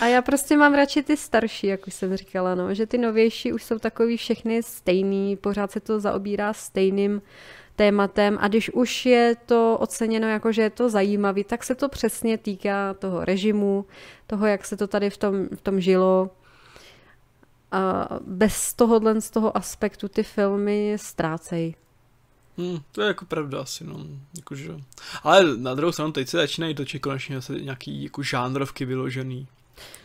[0.00, 3.52] A já prostě mám radši ty starší, jak už jsem říkala, no, že ty novější
[3.52, 7.22] už jsou takový všechny stejný, pořád se to zaobírá stejným
[7.76, 11.88] tématem a když už je to oceněno jako, že je to zajímavý, tak se to
[11.88, 13.86] přesně týká toho režimu,
[14.26, 16.30] toho, jak se to tady v tom, v tom žilo.
[17.72, 21.74] A bez tohohle z toho aspektu ty filmy ztrácejí.
[22.58, 24.06] Hmm, to je jako pravda asi, no.
[24.36, 24.72] Jako, že...
[25.22, 29.46] Ale na druhou stranu teď se začínají točit konečně nějaký jako žánrovky vyložený.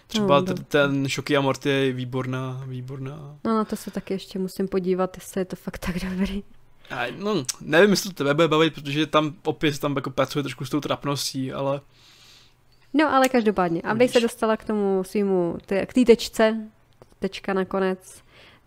[0.07, 3.38] Třeba no, ten, ten Šoky a Morty je výborná, výborná.
[3.43, 6.43] No na to se taky ještě musím podívat, jestli je to fakt tak dobrý.
[6.89, 10.65] A, no, nevím, jestli to tebe bude bavit, protože tam opět tam jako pracuje trošku
[10.65, 11.81] s tou trapností, ale...
[12.93, 16.57] No, ale každopádně, abych se dostala k tomu svýmu, k té tečce,
[17.19, 18.23] tečka nakonec,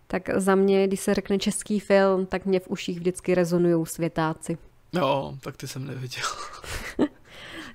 [0.07, 4.57] tak za mě, když se řekne český film, tak mě v uších vždycky rezonují světáci.
[4.93, 6.23] Jo, tak ty jsem neviděl.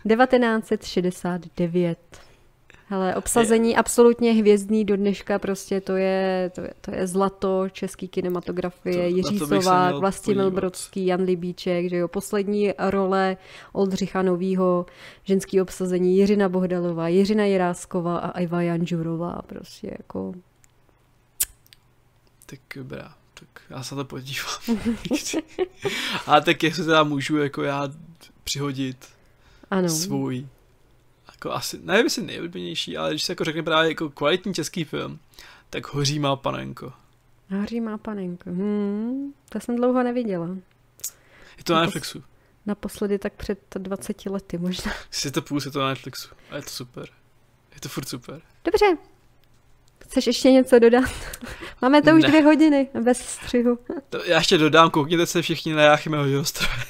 [0.09, 1.99] 1969.
[2.87, 3.77] Hele, obsazení je.
[3.77, 9.17] absolutně hvězdný do dneška, prostě to je, to je, to je zlato český kinematografie, to,
[9.17, 13.37] Jiří Sovák, Vlastimil Brodský, Jan Libíček, že jo, poslední role
[13.73, 14.87] Oldřicha Novýho,
[15.23, 20.35] ženský obsazení Jiřina Bohdalová, Jiřina Jirásková a Iva Janžurová, prostě jako...
[22.47, 24.79] Tak dobrá, tak já se to podívám.
[26.27, 27.89] a tak jestli teda můžu jako já
[28.45, 29.07] přihodit
[29.71, 29.89] ano.
[29.89, 30.47] svůj
[31.45, 35.19] jako asi, nevím jestli nejoblíbenější, ale když se jako řekne právě jako kvalitní český film,
[35.71, 36.93] tak Hoří má panenko.
[37.51, 40.49] Hoří má panenko, hmm, to jsem dlouho neviděla.
[41.59, 42.23] Je to na Netflixu.
[42.67, 44.93] Naposledy tak před 20 lety možná.
[45.11, 47.09] Si to půl, je to na Netflixu a je to super.
[47.75, 48.41] Je to furt super.
[48.65, 48.97] Dobře.
[49.99, 51.05] Chceš ještě něco dodat?
[51.83, 52.29] Máme to už ne.
[52.29, 53.79] dvě hodiny bez střihu.
[54.11, 56.85] To já ještě dodám, koukněte se všichni na Jáchymeho ostroje.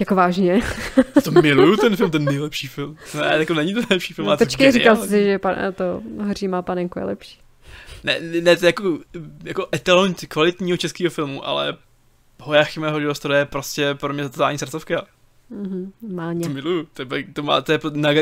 [0.00, 0.60] Jako vážně.
[1.24, 2.96] to miluju ten film, ten nejlepší film.
[3.14, 6.62] Ne, jako není to nejlepší film, no, Počkej, říkal jsi, že pan, to Hoří má
[6.62, 7.40] panenku je lepší.
[8.04, 8.98] Ne, ne, to je jako,
[9.44, 11.76] jako etalon kvalitního českého filmu, ale
[12.40, 15.06] Hojachime Hodilostro je prostě pro mě totální srdcovka.
[15.52, 16.46] Mm-hmm, máně.
[16.46, 17.78] To miluju, to, je, to, má, to je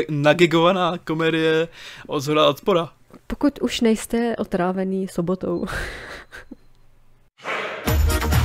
[0.09, 1.67] nagigovaná komedie
[2.07, 2.89] od zhora od spora.
[3.27, 5.65] Pokud už nejste otrávený sobotou.